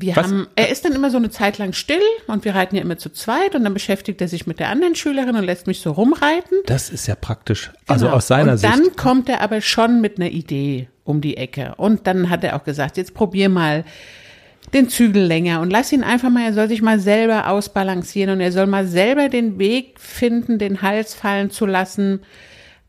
Wir 0.00 0.16
haben, 0.16 0.46
er 0.54 0.68
ist 0.70 0.84
dann 0.84 0.92
immer 0.92 1.10
so 1.10 1.16
eine 1.16 1.30
Zeit 1.30 1.58
lang 1.58 1.72
still 1.72 2.00
und 2.26 2.44
wir 2.44 2.54
reiten 2.54 2.76
ja 2.76 2.82
immer 2.82 2.98
zu 2.98 3.10
zweit 3.10 3.54
und 3.54 3.64
dann 3.64 3.74
beschäftigt 3.74 4.20
er 4.20 4.28
sich 4.28 4.46
mit 4.46 4.60
der 4.60 4.68
anderen 4.68 4.94
Schülerin 4.94 5.36
und 5.36 5.44
lässt 5.44 5.66
mich 5.66 5.80
so 5.80 5.90
rumreiten. 5.92 6.58
Das 6.66 6.90
ist 6.90 7.06
ja 7.06 7.14
praktisch. 7.14 7.70
Also 7.86 8.06
Genau. 8.06 8.16
aus 8.16 8.26
seiner 8.28 8.52
und 8.52 8.58
Sicht. 8.58 8.72
dann 8.72 8.96
kommt 8.96 9.28
er 9.28 9.40
aber 9.40 9.60
schon 9.60 10.00
mit 10.00 10.18
einer 10.18 10.30
Idee 10.30 10.88
um 11.04 11.20
die 11.20 11.36
Ecke. 11.36 11.74
Und 11.76 12.06
dann 12.06 12.30
hat 12.30 12.44
er 12.44 12.56
auch 12.56 12.64
gesagt, 12.64 12.96
jetzt 12.96 13.14
probier 13.14 13.48
mal 13.48 13.84
den 14.74 14.90
Zügel 14.90 15.22
länger 15.24 15.62
und 15.62 15.70
lass 15.70 15.90
ihn 15.92 16.04
einfach 16.04 16.28
mal, 16.28 16.44
er 16.44 16.52
soll 16.52 16.68
sich 16.68 16.82
mal 16.82 17.00
selber 17.00 17.48
ausbalancieren 17.48 18.34
und 18.34 18.40
er 18.42 18.52
soll 18.52 18.66
mal 18.66 18.86
selber 18.86 19.30
den 19.30 19.58
Weg 19.58 19.98
finden, 19.98 20.58
den 20.58 20.82
Hals 20.82 21.14
fallen 21.14 21.50
zu 21.50 21.64
lassen. 21.64 22.20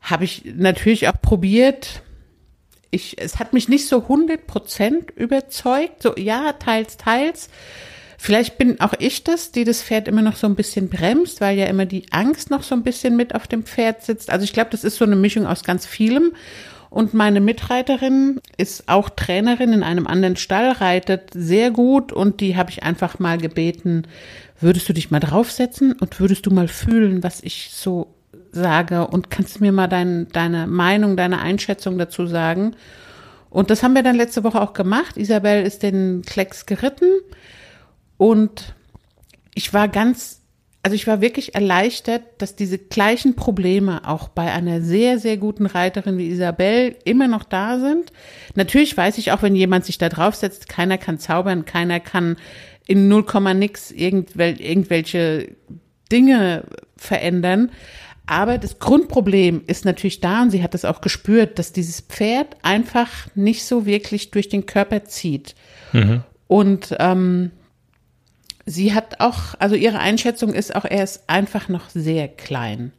Habe 0.01 0.25
ich 0.25 0.43
natürlich 0.57 1.07
auch 1.07 1.21
probiert. 1.21 2.01
Ich, 2.91 3.17
es 3.19 3.39
hat 3.39 3.53
mich 3.53 3.69
nicht 3.69 3.87
so 3.87 4.03
100 4.03 4.47
Prozent 4.47 5.11
überzeugt. 5.11 6.03
So, 6.03 6.15
ja, 6.17 6.53
teils, 6.53 6.97
teils. 6.97 7.49
Vielleicht 8.17 8.57
bin 8.57 8.81
auch 8.81 8.93
ich 8.99 9.23
das, 9.23 9.51
die 9.51 9.63
das 9.63 9.81
Pferd 9.81 10.09
immer 10.09 10.21
noch 10.21 10.35
so 10.35 10.45
ein 10.45 10.55
bisschen 10.55 10.89
bremst, 10.89 11.39
weil 11.39 11.57
ja 11.57 11.67
immer 11.67 11.85
die 11.85 12.11
Angst 12.11 12.49
noch 12.49 12.63
so 12.63 12.75
ein 12.75 12.83
bisschen 12.83 13.15
mit 13.15 13.33
auf 13.33 13.47
dem 13.47 13.63
Pferd 13.63 14.03
sitzt. 14.03 14.29
Also 14.29 14.43
ich 14.43 14.51
glaube, 14.51 14.71
das 14.71 14.83
ist 14.83 14.97
so 14.97 15.05
eine 15.05 15.15
Mischung 15.15 15.45
aus 15.45 15.63
ganz 15.63 15.85
vielem. 15.85 16.33
Und 16.89 17.13
meine 17.13 17.39
Mitreiterin 17.39 18.41
ist 18.57 18.89
auch 18.89 19.09
Trainerin 19.09 19.73
in 19.73 19.83
einem 19.83 20.07
anderen 20.07 20.35
Stall, 20.35 20.71
reitet 20.71 21.29
sehr 21.33 21.71
gut 21.71 22.11
und 22.11 22.41
die 22.41 22.57
habe 22.57 22.71
ich 22.71 22.83
einfach 22.83 23.19
mal 23.19 23.37
gebeten, 23.37 24.07
würdest 24.59 24.89
du 24.89 24.93
dich 24.93 25.11
mal 25.11 25.19
draufsetzen 25.19 25.93
und 25.93 26.19
würdest 26.19 26.45
du 26.45 26.51
mal 26.51 26.67
fühlen, 26.67 27.23
was 27.23 27.41
ich 27.41 27.69
so 27.71 28.15
sage 28.51 29.07
und 29.07 29.29
kannst 29.29 29.57
du 29.59 29.63
mir 29.63 29.71
mal 29.71 29.87
dein, 29.87 30.27
deine 30.29 30.67
Meinung, 30.67 31.17
deine 31.17 31.39
Einschätzung 31.39 31.97
dazu 31.97 32.25
sagen? 32.25 32.75
Und 33.49 33.69
das 33.69 33.81
haben 33.83 33.95
wir 33.95 34.03
dann 34.03 34.15
letzte 34.15 34.43
Woche 34.43 34.61
auch 34.61 34.73
gemacht. 34.73 35.17
Isabel 35.17 35.63
ist 35.63 35.83
den 35.83 36.21
Klecks 36.25 36.65
geritten 36.65 37.09
und 38.17 38.75
ich 39.55 39.73
war 39.73 39.87
ganz, 39.87 40.41
also 40.83 40.95
ich 40.95 41.07
war 41.07 41.21
wirklich 41.21 41.55
erleichtert, 41.55 42.23
dass 42.37 42.55
diese 42.55 42.77
gleichen 42.77 43.35
Probleme 43.35 44.07
auch 44.07 44.27
bei 44.27 44.51
einer 44.51 44.81
sehr, 44.81 45.19
sehr 45.19 45.37
guten 45.37 45.65
Reiterin 45.65 46.17
wie 46.17 46.29
Isabel 46.29 46.95
immer 47.05 47.27
noch 47.27 47.43
da 47.43 47.79
sind. 47.79 48.11
Natürlich 48.55 48.95
weiß 48.95 49.17
ich 49.17 49.31
auch, 49.31 49.41
wenn 49.41 49.55
jemand 49.55 49.85
sich 49.85 49.97
da 49.97 50.09
draufsetzt, 50.09 50.69
keiner 50.69 50.97
kann 50.97 51.17
zaubern, 51.17 51.65
keiner 51.65 51.99
kann 51.99 52.37
in 52.87 53.07
0, 53.07 53.25
nix 53.55 53.91
irgendwel, 53.91 54.59
irgendwelche 54.59 55.55
Dinge 56.11 56.63
verändern. 56.97 57.71
Aber 58.29 58.59
das 58.59 58.77
Grundproblem 58.77 59.63
ist 59.65 59.85
natürlich 59.85 60.19
da 60.19 60.43
und 60.43 60.51
sie 60.51 60.61
hat 60.61 60.75
es 60.75 60.85
auch 60.85 61.01
gespürt, 61.01 61.57
dass 61.57 61.73
dieses 61.73 61.99
Pferd 62.01 62.57
einfach 62.61 63.09
nicht 63.33 63.65
so 63.65 63.87
wirklich 63.87 64.29
durch 64.29 64.47
den 64.49 64.67
Körper 64.67 65.03
zieht. 65.05 65.55
Und 66.45 66.95
ähm, 66.99 67.49
sie 68.67 68.93
hat 68.93 69.19
auch, 69.19 69.55
also 69.57 69.73
ihre 69.73 69.97
Einschätzung 69.97 70.53
ist 70.53 70.75
auch, 70.75 70.85
er 70.85 71.03
ist 71.03 71.27
einfach 71.27 71.69
noch 71.69 71.89
sehr 71.89 72.27
klein. 72.27 72.93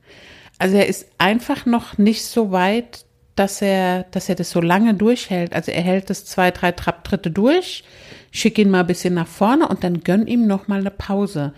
Also 0.59 0.77
er 0.77 0.89
ist 0.89 1.07
einfach 1.19 1.65
noch 1.65 1.97
nicht 1.97 2.25
so 2.25 2.51
weit, 2.51 3.05
dass 3.37 3.63
er, 3.63 4.07
dass 4.11 4.29
er 4.29 4.35
das 4.35 4.51
so 4.51 4.61
lange 4.61 4.95
durchhält. 4.95 5.53
Also 5.53 5.71
er 5.71 5.83
hält 5.83 6.11
das 6.11 6.25
zwei, 6.25 6.51
drei 6.51 6.73
Trapptritte 6.73 7.31
durch, 7.31 7.85
schick 8.31 8.59
ihn 8.59 8.71
mal 8.71 8.81
ein 8.81 8.87
bisschen 8.87 9.15
nach 9.15 9.27
vorne 9.27 9.69
und 9.69 9.83
dann 9.83 10.01
gönn 10.03 10.27
ihm 10.27 10.47
noch 10.47 10.69
mal 10.69 10.81
eine 10.81 10.91
Pause. 10.91 11.53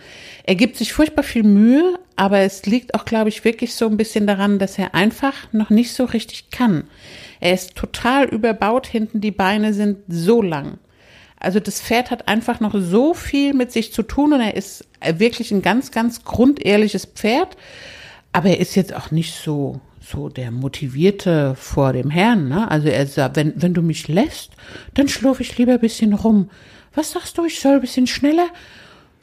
Er 0.45 0.55
gibt 0.55 0.77
sich 0.77 0.93
furchtbar 0.93 1.23
viel 1.23 1.43
Mühe, 1.43 1.99
aber 2.17 2.39
es 2.39 2.65
liegt 2.67 2.95
auch, 2.95 3.05
glaube 3.05 3.29
ich, 3.29 3.45
wirklich 3.45 3.75
so 3.75 3.87
ein 3.87 3.97
bisschen 3.97 4.27
daran, 4.27 4.59
dass 4.59 4.79
er 4.79 4.95
einfach 4.95 5.35
noch 5.53 5.71
nicht 5.71 5.93
so 5.93 6.05
richtig 6.05 6.51
kann. 6.51 6.85
Er 7.41 7.55
ist 7.55 7.75
total 7.75 8.27
überbaut 8.27 8.87
hinten, 8.87 9.21
die 9.21 9.31
Beine 9.31 9.75
sind 9.75 9.99
so 10.09 10.41
lang. 10.41 10.79
Also 11.39 11.59
das 11.59 11.81
Pferd 11.81 12.11
hat 12.11 12.29
einfach 12.29 12.61
noch 12.61 12.75
so 12.79 13.15
viel 13.15 13.53
mit 13.53 13.73
sich 13.73 13.93
zu 13.93 14.05
tun 14.05 14.33
und 14.33 14.41
er 14.41 14.55
ist 14.55 14.87
wirklich 15.17 15.51
ein 15.51 15.61
ganz, 15.61 15.91
ganz 15.91 16.25
grundehrliches 16.25 17.07
Pferd. 17.07 17.57
Aber 18.33 18.49
er 18.49 18.61
ist 18.61 18.77
jetzt 18.77 18.95
auch 18.95 19.11
nicht 19.11 19.35
so, 19.35 19.81
so 20.13 20.29
der 20.29 20.51
Motivierte 20.51 21.55
vor 21.57 21.93
dem 21.93 22.11
Herrn. 22.11 22.49
Ne? 22.49 22.71
Also 22.71 22.89
er 22.89 23.07
sagt, 23.07 23.37
wenn, 23.37 23.55
wenn 23.57 23.75
du 23.75 23.83
mich 23.83 24.09
lässt, 24.09 24.53
dann 24.95 25.09
schlurfe 25.09 25.43
ich 25.43 25.57
lieber 25.59 25.73
ein 25.73 25.81
bisschen 25.81 26.13
rum. 26.13 26.51
Was 26.95 27.13
sagst 27.13 27.39
du, 27.39 27.45
ich 27.45 27.61
soll 27.61 27.75
ein 27.75 27.81
bisschen 27.81 28.07
schneller? 28.07 28.49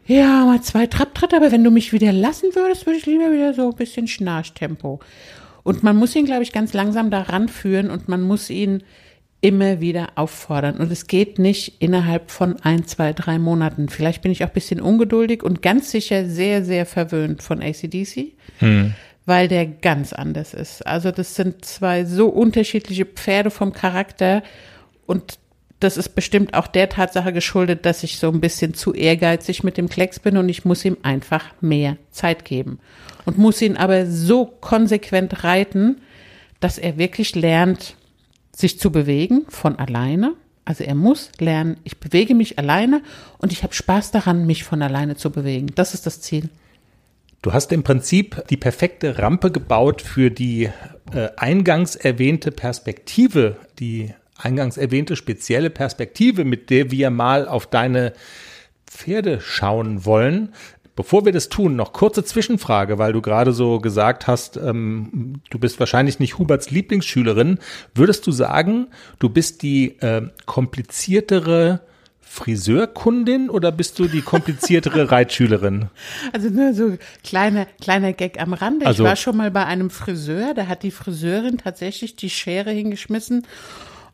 Ja, 0.06 0.46
mal 0.46 0.62
zwei 0.62 0.88
Trapptritte, 0.88 1.38
aber 1.38 1.52
wenn 1.52 1.64
du 1.64 1.70
mich 1.70 1.94
wieder 1.94 2.12
lassen 2.12 2.50
würdest, 2.56 2.88
würde 2.88 2.98
ich 2.98 3.06
lieber 3.06 3.32
wieder 3.32 3.54
so 3.54 3.70
ein 3.70 3.76
bisschen 3.76 4.08
Schnarchtempo. 4.08 5.00
Und 5.64 5.84
man 5.84 5.96
muss 5.96 6.16
ihn, 6.16 6.26
glaube 6.26 6.44
ich, 6.44 6.52
ganz 6.52 6.74
langsam 6.74 7.12
daran 7.12 7.48
führen 7.48 7.92
und 7.92 8.08
man 8.10 8.24
muss 8.24 8.50
ihn 8.50 8.82
immer 9.42 9.80
wieder 9.80 10.10
auffordern. 10.16 10.78
Und 10.78 10.92
es 10.92 11.08
geht 11.08 11.40
nicht 11.40 11.76
innerhalb 11.80 12.32
von 12.32 12.58
ein, 12.62 12.86
zwei, 12.86 13.14
drei 13.14 13.40
Monaten. 13.40 13.88
Vielleicht 13.88 14.22
bin 14.22 14.32
ich 14.32 14.44
auch 14.44 14.50
ein 14.50 14.54
bisschen 14.54 14.82
ungeduldig 14.82 15.44
und 15.44 15.62
ganz 15.62 15.92
sicher 15.92 16.26
sehr, 16.26 16.66
sehr 16.66 16.86
verwöhnt 16.86 17.44
von 17.44 17.62
ACDC, 17.62 18.34
weil 19.30 19.48
der 19.48 19.66
ganz 19.66 20.12
anders 20.12 20.54
ist. 20.54 20.86
Also 20.86 21.12
das 21.12 21.36
sind 21.36 21.64
zwei 21.64 22.04
so 22.04 22.28
unterschiedliche 22.28 23.06
Pferde 23.06 23.52
vom 23.52 23.72
Charakter 23.72 24.44
und 25.06 25.40
das 25.80 25.96
ist 25.96 26.16
bestimmt 26.16 26.56
auch 26.56 26.68
der 26.68 26.90
Tatsache 26.90 27.32
geschuldet, 27.32 27.86
dass 27.86 28.04
ich 28.04 28.18
so 28.20 28.30
ein 28.30 28.42
bisschen 28.42 28.74
zu 28.74 28.94
ehrgeizig 28.94 29.64
mit 29.64 29.78
dem 29.78 29.88
Klecks 29.88 30.20
bin 30.20 30.36
und 30.36 30.50
ich 30.50 30.66
muss 30.66 30.84
ihm 30.84 30.98
einfach 31.04 31.46
mehr 31.62 31.96
Zeit 32.12 32.44
geben. 32.44 32.80
Und 33.26 33.38
muss 33.38 33.62
ihn 33.62 33.78
aber 33.78 34.06
so 34.06 34.46
konsequent 34.46 35.44
reiten, 35.44 36.02
dass 36.60 36.78
er 36.78 36.98
wirklich 36.98 37.36
lernt, 37.36 37.96
sich 38.54 38.80
zu 38.80 38.92
bewegen 38.92 39.46
von 39.48 39.78
alleine. 39.78 40.34
Also 40.66 40.84
er 40.84 40.96
muss 40.96 41.32
lernen, 41.40 41.78
ich 41.84 42.00
bewege 42.00 42.36
mich 42.36 42.60
alleine 42.60 43.02
und 43.38 43.54
ich 43.54 43.64
habe 43.64 43.74
Spaß 43.74 44.12
daran, 44.12 44.46
mich 44.46 44.64
von 44.64 44.82
alleine 44.82 45.16
zu 45.16 45.30
bewegen. 45.30 45.68
Das 45.76 45.94
ist 45.94 46.06
das 46.06 46.20
Ziel. 46.20 46.50
Du 47.42 47.54
hast 47.54 47.72
im 47.72 47.84
Prinzip 47.84 48.44
die 48.50 48.58
perfekte 48.58 49.18
Rampe 49.20 49.52
gebaut 49.52 50.02
für 50.02 50.30
die 50.30 50.70
äh, 51.14 51.30
eingangs 51.38 51.96
erwähnte 51.96 52.52
Perspektive, 52.52 53.56
die 53.80 54.14
eingangs 54.38 54.78
erwähnte 54.78 55.16
spezielle 55.16 55.70
Perspektive, 55.70 56.44
mit 56.44 56.70
der 56.70 56.92
wir 56.92 57.10
mal 57.10 57.48
auf 57.48 57.66
deine 57.68 58.14
Pferde 58.86 59.40
schauen 59.40 60.04
wollen. 60.04 60.54
Bevor 60.98 61.24
wir 61.24 61.32
das 61.32 61.48
tun, 61.48 61.78
noch 61.78 61.94
kurze 61.94 62.26
Zwischenfrage, 62.26 62.98
weil 62.98 63.14
du 63.14 63.22
gerade 63.22 63.54
so 63.54 63.80
gesagt 63.80 64.28
hast, 64.28 64.58
ähm, 64.58 65.42
du 65.50 65.58
bist 65.58 65.80
wahrscheinlich 65.80 66.20
nicht 66.20 66.38
Huberts 66.38 66.72
Lieblingsschülerin. 66.72 67.60
Würdest 67.96 68.28
du 68.28 68.34
sagen, 68.34 68.88
du 69.18 69.30
bist 69.30 69.62
die 69.62 69.98
äh, 70.02 70.24
kompliziertere 70.46 71.80
Friseurkundin 72.30 73.50
oder 73.50 73.72
bist 73.72 73.98
du 73.98 74.08
die 74.08 74.22
kompliziertere 74.22 75.10
Reitschülerin? 75.12 75.88
Also 76.32 76.50
nur 76.50 76.74
so 76.74 76.98
kleiner, 77.24 77.66
kleiner 77.82 78.14
Gag 78.14 78.40
am 78.40 78.54
Rande. 78.54 78.86
Also- 78.86 79.04
ich 79.04 79.10
war 79.10 79.16
schon 79.16 79.36
mal 79.38 79.50
bei 79.50 79.66
einem 79.66 79.90
Friseur, 79.90 80.54
da 80.54 80.68
hat 80.68 80.84
die 80.84 80.92
Friseurin 80.92 81.58
tatsächlich 81.58 82.16
die 82.16 82.30
Schere 82.30 82.70
hingeschmissen 82.72 83.48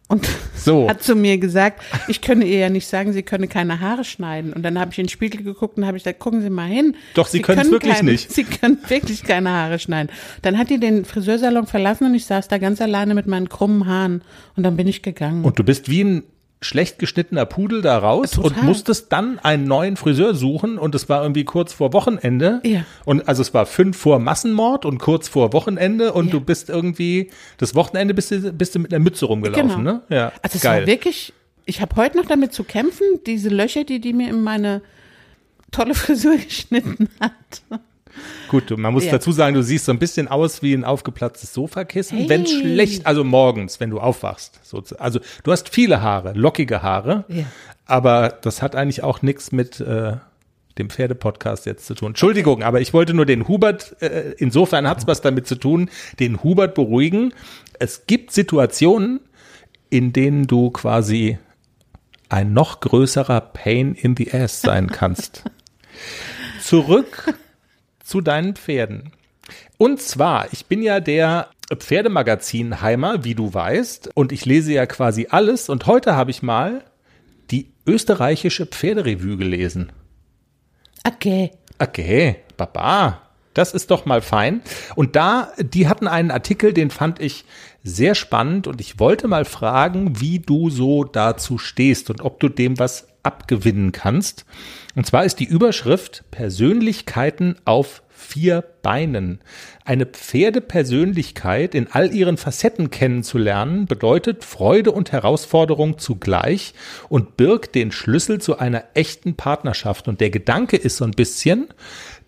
und 0.08 0.28
So. 0.56 0.88
hat 0.88 1.04
zu 1.04 1.16
mir 1.16 1.38
gesagt, 1.40 1.82
ich 2.08 2.22
könne 2.22 2.46
ihr 2.46 2.60
ja 2.60 2.70
nicht 2.70 2.88
sagen, 2.88 3.12
sie 3.12 3.24
könne 3.24 3.48
keine 3.48 3.80
Haare 3.82 4.04
schneiden. 4.06 4.54
Und 4.54 4.64
dann 4.64 4.80
habe 4.80 4.92
ich 4.92 5.00
in 5.00 5.06
den 5.06 5.10
Spiegel 5.10 5.44
geguckt 5.44 5.78
und 5.78 5.86
habe 5.86 5.98
ich 5.98 6.04
gesagt, 6.04 6.20
gucken 6.20 6.42
Sie 6.42 6.50
mal 6.50 6.68
hin. 6.70 6.96
Doch, 7.16 7.28
Sie 7.28 7.42
können's 7.42 7.70
wirklich 7.70 7.96
keine, 7.96 8.12
nicht. 8.12 8.32
Sie 8.34 8.44
können 8.46 8.78
wirklich 8.88 9.24
keine 9.24 9.50
Haare 9.50 9.78
schneiden. 9.80 10.10
Dann 10.42 10.58
hat 10.58 10.70
die 10.70 10.80
den 10.80 11.04
Friseursalon 11.06 11.68
verlassen 11.68 12.06
und 12.06 12.16
ich 12.16 12.26
saß 12.26 12.48
da 12.48 12.60
ganz 12.60 12.82
alleine 12.82 13.14
mit 13.14 13.28
meinen 13.28 13.50
krummen 13.50 13.88
Haaren. 13.88 14.22
Und 14.56 14.64
dann 14.64 14.78
bin 14.78 14.88
ich 14.88 15.02
gegangen. 15.02 15.44
Und 15.44 15.60
du 15.60 15.64
bist 15.64 15.90
wie 15.90 16.04
ein 16.04 16.24
schlecht 16.62 16.98
geschnittener 17.00 17.46
Pudel 17.46 17.82
da 17.82 17.98
raus 17.98 18.32
Total. 18.32 18.52
und 18.60 18.64
musstest 18.64 19.12
dann 19.12 19.38
einen 19.40 19.66
neuen 19.66 19.98
Friseur 19.98 20.34
suchen 20.34 20.78
und 20.80 20.96
es 20.96 21.10
war 21.10 21.22
irgendwie 21.22 21.44
kurz 21.44 21.74
vor 21.74 21.94
Wochenende. 21.94 22.62
Ja. 22.64 22.86
Und 23.06 23.28
also 23.28 23.42
es 23.42 23.54
war 23.54 23.66
fünf 23.66 23.98
vor 23.98 24.20
Massenmord 24.20 24.86
und 24.86 24.98
kurz 24.98 25.28
vor 25.28 25.54
Wochenende 25.54 26.14
und 26.14 26.28
Ja. 26.28 26.32
du 26.32 26.40
bist 26.42 26.70
irgendwie, 26.70 27.30
das 27.58 27.76
Wochenende 27.76 28.14
bist 28.14 28.32
du, 28.32 28.52
bist 28.54 28.74
du 28.74 28.80
mit 28.80 28.94
einer 28.94 29.04
Mütze 29.04 29.26
rumgelaufen, 29.26 29.70
Genau. 29.70 29.82
ne? 29.82 30.02
Ja. 30.10 30.32
Also 30.42 30.56
es 30.56 30.62
geil. 30.62 30.82
war 30.82 30.88
wirklich, 30.88 31.34
ich 31.66 31.82
habe 31.82 31.96
heute 31.98 32.18
noch 32.18 32.26
damit 32.26 32.54
zu 32.54 32.64
kämpfen, 32.64 33.06
diese 33.28 33.50
Löcher, 33.50 33.84
die 33.84 34.00
die 34.00 34.14
mir 34.14 34.30
in 34.30 34.42
meine 34.42 34.82
tolle 35.72 35.94
Frisur 35.94 36.38
geschnitten 36.38 37.10
hat. 37.20 37.32
Gut, 38.48 38.76
man 38.78 38.94
muss 38.94 39.06
ja. 39.06 39.12
dazu 39.12 39.32
sagen, 39.32 39.56
du 39.56 39.64
siehst 39.64 39.86
so 39.86 39.92
ein 39.92 40.00
bisschen 40.00 40.28
aus 40.28 40.62
wie 40.62 40.74
ein 40.74 40.84
aufgeplatztes 40.84 41.54
Sofakissen, 41.54 42.20
hey. 42.20 42.30
wenn 42.30 42.46
schlecht, 42.46 43.06
also 43.06 43.24
morgens, 43.24 43.80
wenn 43.80 43.90
du 43.90 44.00
aufwachst. 44.00 44.60
Also 44.98 45.20
du 45.44 45.52
hast 45.52 45.70
viele 45.70 46.02
Haare, 46.02 46.34
lockige 46.34 46.82
Haare, 46.82 47.26
ja. 47.28 47.46
aber 47.86 48.38
das 48.42 48.62
hat 48.62 48.76
eigentlich 48.76 49.04
auch 49.04 49.22
nichts 49.22 49.52
mit 49.52 49.80
äh, 49.80 50.14
dem 50.78 50.90
Pferdepodcast 50.90 51.66
jetzt 51.66 51.86
zu 51.86 51.96
tun. 51.96 52.10
Entschuldigung, 52.10 52.64
aber 52.64 52.82
ich 52.82 52.94
wollte 52.94 53.14
nur 53.14 53.26
den 53.26 53.48
Hubert, 53.48 53.96
äh, 54.02 54.34
insofern 54.38 54.88
hat's 54.88 55.08
was 55.08 55.22
damit 55.22 55.48
zu 55.48 55.56
tun, 55.56 55.90
den 56.20 56.44
Hubert 56.44 56.76
beruhigen. 56.76 57.34
Es 57.80 58.06
gibt 58.08 58.32
Situationen, 58.32 59.22
in 59.90 60.14
denen 60.14 60.48
du 60.48 60.72
quasi 60.72 61.38
ein 62.30 62.54
noch 62.54 62.80
größerer 62.80 63.40
Pain 63.42 63.94
in 63.94 64.16
the 64.18 64.34
Ass 64.34 64.62
sein 64.62 64.88
kannst. 64.88 65.44
Zurück 66.62 67.36
zu 68.06 68.22
deinen 68.22 68.56
Pferden. 68.56 69.12
Und 69.78 70.02
zwar, 70.02 70.54
ich 70.54 70.68
bin 70.68 70.82
ja 70.82 71.00
der 71.00 71.50
Pferdemagazinheimer, 71.76 73.24
wie 73.24 73.36
du 73.36 73.54
weißt, 73.54 74.12
und 74.14 74.32
ich 74.32 74.46
lese 74.46 74.74
ja 74.74 74.86
quasi 74.86 75.28
alles. 75.30 75.70
Und 75.70 75.88
heute 75.88 76.16
habe 76.16 76.32
ich 76.32 76.42
mal 76.42 76.84
die 77.52 77.72
österreichische 77.86 78.66
Pferderevue 78.66 79.38
gelesen. 79.38 79.92
Okay. 81.06 81.52
Okay, 81.80 82.38
Baba. 82.56 83.22
Das 83.54 83.74
ist 83.74 83.90
doch 83.90 84.06
mal 84.06 84.22
fein. 84.22 84.62
Und 84.96 85.16
da, 85.16 85.52
die 85.58 85.88
hatten 85.88 86.08
einen 86.08 86.30
Artikel, 86.30 86.74
den 86.74 86.90
fand 86.90 87.22
ich 87.22 87.46
sehr 87.84 88.14
spannend 88.14 88.68
und 88.68 88.82
ich 88.82 89.00
wollte 89.00 89.28
mal 89.28 89.46
fragen, 89.46 90.20
wie 90.20 90.40
du 90.40 90.70
so 90.70 91.06
dazu 91.06 91.58
stehst 91.58 92.10
und 92.10 92.22
ob 92.22 92.40
du 92.40 92.50
dem 92.50 92.78
was 92.80 93.08
abgewinnen 93.26 93.92
kannst. 93.92 94.46
Und 94.96 95.06
zwar 95.06 95.26
ist 95.26 95.40
die 95.40 95.46
Überschrift 95.46 96.24
Persönlichkeiten 96.32 97.56
auf 97.66 98.02
vier 98.16 98.64
Beinen. 98.82 99.40
Eine 99.84 100.06
Pferdepersönlichkeit 100.06 101.76
in 101.76 101.88
all 101.92 102.14
ihren 102.14 102.38
Facetten 102.38 102.90
kennenzulernen, 102.90 103.86
bedeutet 103.86 104.44
Freude 104.44 104.92
und 104.92 105.12
Herausforderung 105.12 105.98
zugleich 105.98 106.74
und 107.10 107.38
birgt 107.38 107.76
den 107.76 107.92
Schlüssel 107.92 108.40
zu 108.40 108.58
einer 108.58 108.86
echten 108.94 109.36
Partnerschaft. 109.36 110.08
Und 110.08 110.22
der 110.22 110.30
Gedanke 110.30 110.78
ist 110.78 110.98
so 110.98 111.06
ein 111.06 111.12
bisschen, 111.12 111.68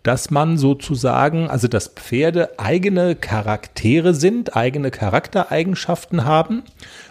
dass 0.08 0.32
man 0.32 0.58
sozusagen, 0.58 1.50
also 1.50 1.68
dass 1.68 1.90
Pferde 1.90 2.58
eigene 2.58 3.14
Charaktere 3.14 4.14
sind, 4.14 4.56
eigene 4.56 4.90
Charaktereigenschaften 4.90 6.24
haben 6.24 6.64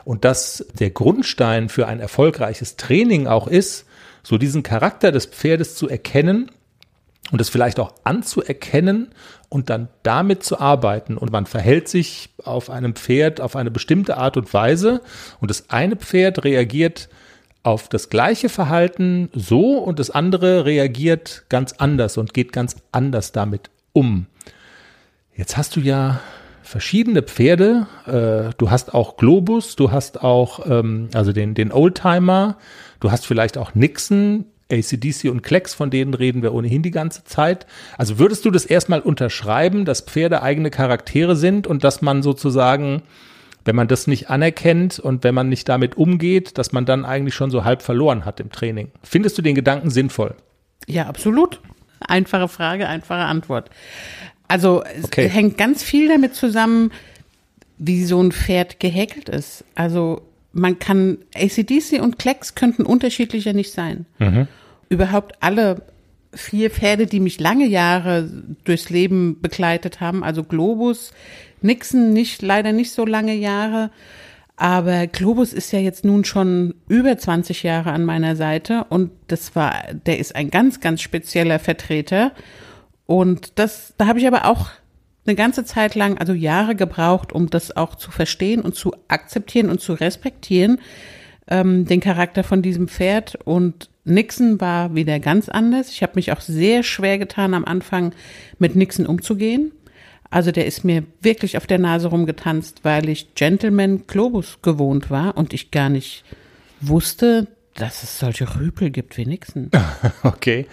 und 0.07 0.25
dass 0.25 0.65
der 0.79 0.89
Grundstein 0.89 1.69
für 1.69 1.87
ein 1.89 2.01
erfolgreiches 2.01 2.77
Training 2.77 3.27
auch 3.27 3.49
ist, 3.49 3.85
so 4.23 4.39
diesen 4.39 4.63
Charakter 4.63 5.13
des 5.13 5.27
Pferdes 5.27 5.75
zu 5.75 5.91
erkennen 5.91 6.51
und 7.33 7.39
es 7.39 7.51
vielleicht 7.51 7.81
auch 7.81 7.93
anzuerkennen 8.05 9.09
und 9.51 9.69
dann 9.69 9.89
damit 10.03 10.43
zu 10.43 10.59
arbeiten. 10.59 11.19
Und 11.19 11.31
man 11.31 11.45
verhält 11.45 11.89
sich 11.89 12.31
auf 12.45 12.71
einem 12.71 12.95
Pferd 12.95 13.43
auf 13.43 13.57
eine 13.57 13.71
bestimmte 13.71 14.17
Art 14.17 14.39
und 14.39 14.55
Weise 14.55 15.03
und 15.39 15.51
das 15.51 15.69
eine 15.69 15.97
Pferd 15.97 16.45
reagiert 16.45 17.11
auf 17.67 17.89
das 17.89 18.11
gleiche 18.11 18.49
Verhalten 18.49 19.29
so 19.35 19.79
und 19.79 19.99
das 19.99 20.11
andere 20.11 20.65
reagiert 20.65 21.45
ganz 21.49 21.73
anders 21.73 22.17
und 22.17 22.33
geht 22.33 22.53
ganz 22.53 22.77
anders 22.93 23.33
damit 23.33 23.71
um. 23.93 24.27
Jetzt 25.35 25.57
hast 25.57 25.75
du 25.75 25.81
ja 25.81 26.21
verschiedene 26.63 27.23
Pferde. 27.23 27.89
Äh, 28.07 28.55
du 28.57 28.71
hast 28.71 28.95
auch 28.95 29.17
Globus, 29.17 29.75
du 29.75 29.91
hast 29.91 30.23
auch 30.23 30.65
ähm, 30.71 31.09
also 31.13 31.33
den, 31.33 31.55
den 31.55 31.73
Oldtimer, 31.73 32.57
du 33.01 33.11
hast 33.11 33.27
vielleicht 33.27 33.59
auch 33.59 33.75
Nixon, 33.75 34.47
ACDC 34.71 35.31
und 35.31 35.43
Klecks, 35.43 35.75
von 35.75 35.91
denen 35.91 36.15
reden 36.15 36.43
wir 36.43 36.55
ohnehin 36.55 36.83
die 36.83 36.91
ganze 36.93 37.25
Zeit. 37.25 37.67
Also 37.99 38.19
würdest 38.19 38.45
du 38.45 38.51
das 38.53 38.65
erstmal 38.65 39.01
unterschreiben, 39.01 39.85
dass 39.85 40.03
Pferde 40.03 40.43
eigene 40.43 40.71
Charaktere 40.71 41.35
sind 41.35 41.67
und 41.67 41.83
dass 41.83 42.01
man 42.01 42.23
sozusagen 42.23 43.03
wenn 43.67 43.77
man 43.77 43.89
das 43.89 44.07
nicht 44.07 44.31
anerkennt 44.31 44.99
und 44.99 45.25
wenn 45.25 45.35
man 45.35 45.49
nicht 45.49 45.69
damit 45.69 45.97
umgeht, 45.97 46.59
dass 46.59 46.73
man 46.73 46.87
dann 46.87 47.05
eigentlich 47.05 47.35
schon 47.35 47.51
so 47.51 47.65
halb 47.65 47.83
verloren 47.83 48.25
hat 48.25 48.41
im 48.41 48.51
Training. 48.51 48.91
Findest 49.03 49.37
du 49.37 49.43
den 49.43 49.55
Gedanken 49.55 49.91
sinnvoll? 49.91 50.35
Ja, 50.87 51.07
absolut. 51.07 51.61
Einfache 52.01 52.49
Frage, 52.49 52.89
einfache 52.89 53.25
Antwort. 53.25 53.71
Also 54.49 54.85
okay. 55.03 55.27
es 55.27 55.35
hängt 55.35 55.59
ganz 55.59 55.83
viel 55.83 56.09
damit 56.09 56.35
zusammen, 56.35 56.93
wie 57.79 58.05
so 58.05 58.23
ein 58.23 58.33
Pferd 58.33 58.81
gehäkelt 58.81 59.29
ist. 59.29 59.65
Also 59.75 60.23
man 60.53 60.79
kann, 60.79 61.19
ACDC 61.35 62.01
und 62.01 62.19
Klecks 62.19 62.55
könnten 62.55 62.85
unterschiedlicher 62.85 63.53
nicht 63.53 63.73
sein. 63.73 64.07
Mhm. 64.19 64.47
Überhaupt 64.89 65.35
alle 65.41 65.83
vier 66.37 66.71
Pferde, 66.71 67.07
die 67.07 67.21
mich 67.21 67.41
lange 67.41 67.67
Jahre 67.67 68.31
durchs 68.65 68.91
Leben 68.91 69.41
begleitet 69.41 70.01
haben, 70.01 70.23
also 70.23 70.45
Globus, 70.45 71.13
Nixon 71.63 72.13
nicht, 72.13 72.43
leider 72.43 72.73
nicht 72.73 72.93
so 72.93 73.05
lange 73.05 73.35
Jahre. 73.35 73.91
Aber 74.57 75.07
Globus 75.07 75.53
ist 75.53 75.73
ja 75.73 75.79
jetzt 75.79 76.05
nun 76.05 76.25
schon 76.25 76.75
über 76.89 77.19
20 77.19 77.63
Jahre 77.63 77.93
an 77.93 78.05
meiner 78.05 78.37
Seite 78.37 78.87
und 78.89 79.11
das 79.29 79.55
war, 79.55 79.75
der 80.07 80.19
ist 80.19 80.35
ein 80.35 80.51
ganz, 80.51 80.81
ganz 80.81 81.03
spezieller 81.03 81.59
Vertreter. 81.59 82.33
Und 83.05 83.59
das, 83.59 83.95
da 83.99 84.07
habe 84.07 84.19
ich 84.19 84.27
aber 84.27 84.47
auch 84.47 84.71
eine 85.27 85.37
ganze 85.37 85.65
Zeit 85.65 85.95
lang, 85.95 86.19
also 86.19 86.33
Jahre 86.33 86.75
gebraucht, 86.75 87.33
um 87.33 87.51
das 87.51 87.77
auch 87.77 87.97
zu 87.97 88.11
verstehen 88.11 88.63
und 88.63 88.75
zu 88.75 88.95
akzeptieren 89.09 89.69
und 89.69 89.81
zu 89.81 89.93
respektieren, 89.93 90.81
ähm, 91.49 91.85
den 91.85 92.01
Charakter 92.01 92.43
von 92.45 92.63
diesem 92.63 92.89
Pferd. 92.89 93.37
Und 93.45 93.91
Nixon 94.07 94.61
war 94.61 94.95
wieder 94.95 95.19
ganz 95.19 95.49
anders. 95.49 95.91
Ich 95.91 96.03
habe 96.03 96.13
mich 96.15 96.33
auch 96.33 96.41
sehr 96.41 96.83
schwer 96.83 97.19
getan, 97.19 97.55
am 97.55 97.65
Anfang 97.65 98.15
mit 98.59 98.77
Nixon 98.77 99.05
umzugehen. 99.05 99.73
Also 100.31 100.53
der 100.53 100.67
ist 100.67 100.85
mir 100.85 101.05
wirklich 101.21 101.57
auf 101.57 101.67
der 101.67 101.79
Nase 101.79 102.09
rumgetanzt, 102.09 102.81
weil 102.83 103.09
ich 103.09 103.35
Gentleman 103.35 104.07
Globus 104.07 104.61
gewohnt 104.63 105.11
war 105.11 105.37
und 105.37 105.53
ich 105.53 105.71
gar 105.71 105.89
nicht 105.89 106.25
wusste, 106.81 107.49
dass 107.75 108.03
es 108.03 108.19
solche 108.19 108.57
Rüpel 108.57 108.91
gibt 108.91 109.17
wie 109.17 109.27
Nixon. 109.27 109.71
okay. 110.23 110.67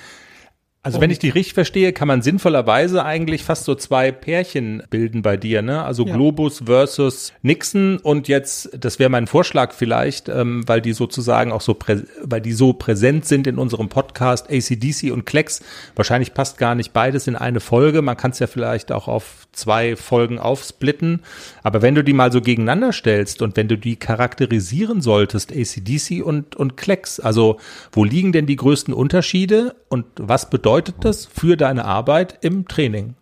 Also 0.85 0.99
wenn 0.99 1.11
ich 1.11 1.19
dich 1.19 1.33
richtig 1.33 1.53
verstehe, 1.53 1.93
kann 1.93 2.09
man 2.09 2.21
sinnvollerweise 2.21 3.05
eigentlich 3.05 3.45
fast 3.45 3.63
so 3.63 3.73
zwei 3.73 4.11
Pärchen 4.11 4.83
bilden 4.89 5.21
bei 5.21 5.37
dir, 5.37 5.61
ne? 5.61 5.81
Also 5.81 6.05
ja. 6.05 6.13
Globus 6.13 6.63
versus 6.65 7.31
Nixon 7.41 7.99
und 7.99 8.27
jetzt, 8.27 8.69
das 8.77 8.99
wäre 8.99 9.09
mein 9.09 9.25
Vorschlag 9.25 9.71
vielleicht, 9.71 10.27
ähm, 10.27 10.67
weil 10.67 10.81
die 10.81 10.91
sozusagen 10.91 11.53
auch 11.53 11.61
so, 11.61 11.77
weil 12.21 12.41
die 12.41 12.51
so 12.51 12.73
präsent 12.73 13.23
sind 13.25 13.47
in 13.47 13.59
unserem 13.59 13.87
Podcast 13.87 14.49
ACDC 14.51 15.13
und 15.13 15.25
Klecks. 15.25 15.63
Wahrscheinlich 15.95 16.33
passt 16.33 16.57
gar 16.57 16.75
nicht 16.75 16.91
beides 16.91 17.27
in 17.27 17.37
eine 17.37 17.61
Folge. 17.61 18.01
Man 18.01 18.17
kann 18.17 18.31
es 18.31 18.39
ja 18.39 18.47
vielleicht 18.47 18.91
auch 18.91 19.07
auf 19.07 19.47
zwei 19.53 19.95
Folgen 19.95 20.37
aufsplitten. 20.37 21.21
Aber 21.63 21.81
wenn 21.81 21.95
du 21.95 22.03
die 22.03 22.13
mal 22.13 22.31
so 22.31 22.41
gegeneinander 22.41 22.91
stellst 22.91 23.41
und 23.41 23.55
wenn 23.55 23.69
du 23.69 23.77
die 23.77 23.95
charakterisieren 23.95 25.01
solltest, 25.01 25.51
ACDC 25.51 26.23
und, 26.23 26.55
und 26.55 26.75
Klecks, 26.75 27.19
also 27.19 27.57
wo 27.91 28.03
liegen 28.03 28.33
denn 28.33 28.45
die 28.45 28.57
größten 28.57 28.93
Unterschiede 28.93 29.75
und 29.87 30.05
was 30.17 30.49
bedeutet 30.49 30.95
das 31.01 31.25
für 31.25 31.55
deine 31.55 31.85
Arbeit 31.85 32.39
im 32.41 32.67
Training? 32.67 33.15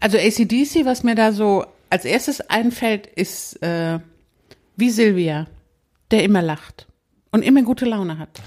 Also 0.00 0.18
ACDC, 0.18 0.84
was 0.84 1.04
mir 1.04 1.14
da 1.14 1.32
so 1.32 1.64
als 1.88 2.04
erstes 2.04 2.40
einfällt, 2.40 3.06
ist 3.06 3.62
äh, 3.62 4.00
wie 4.76 4.90
Silvia, 4.90 5.46
der 6.10 6.24
immer 6.24 6.42
lacht 6.42 6.86
und 7.30 7.42
immer 7.42 7.62
gute 7.62 7.84
Laune 7.84 8.18
hat. 8.18 8.40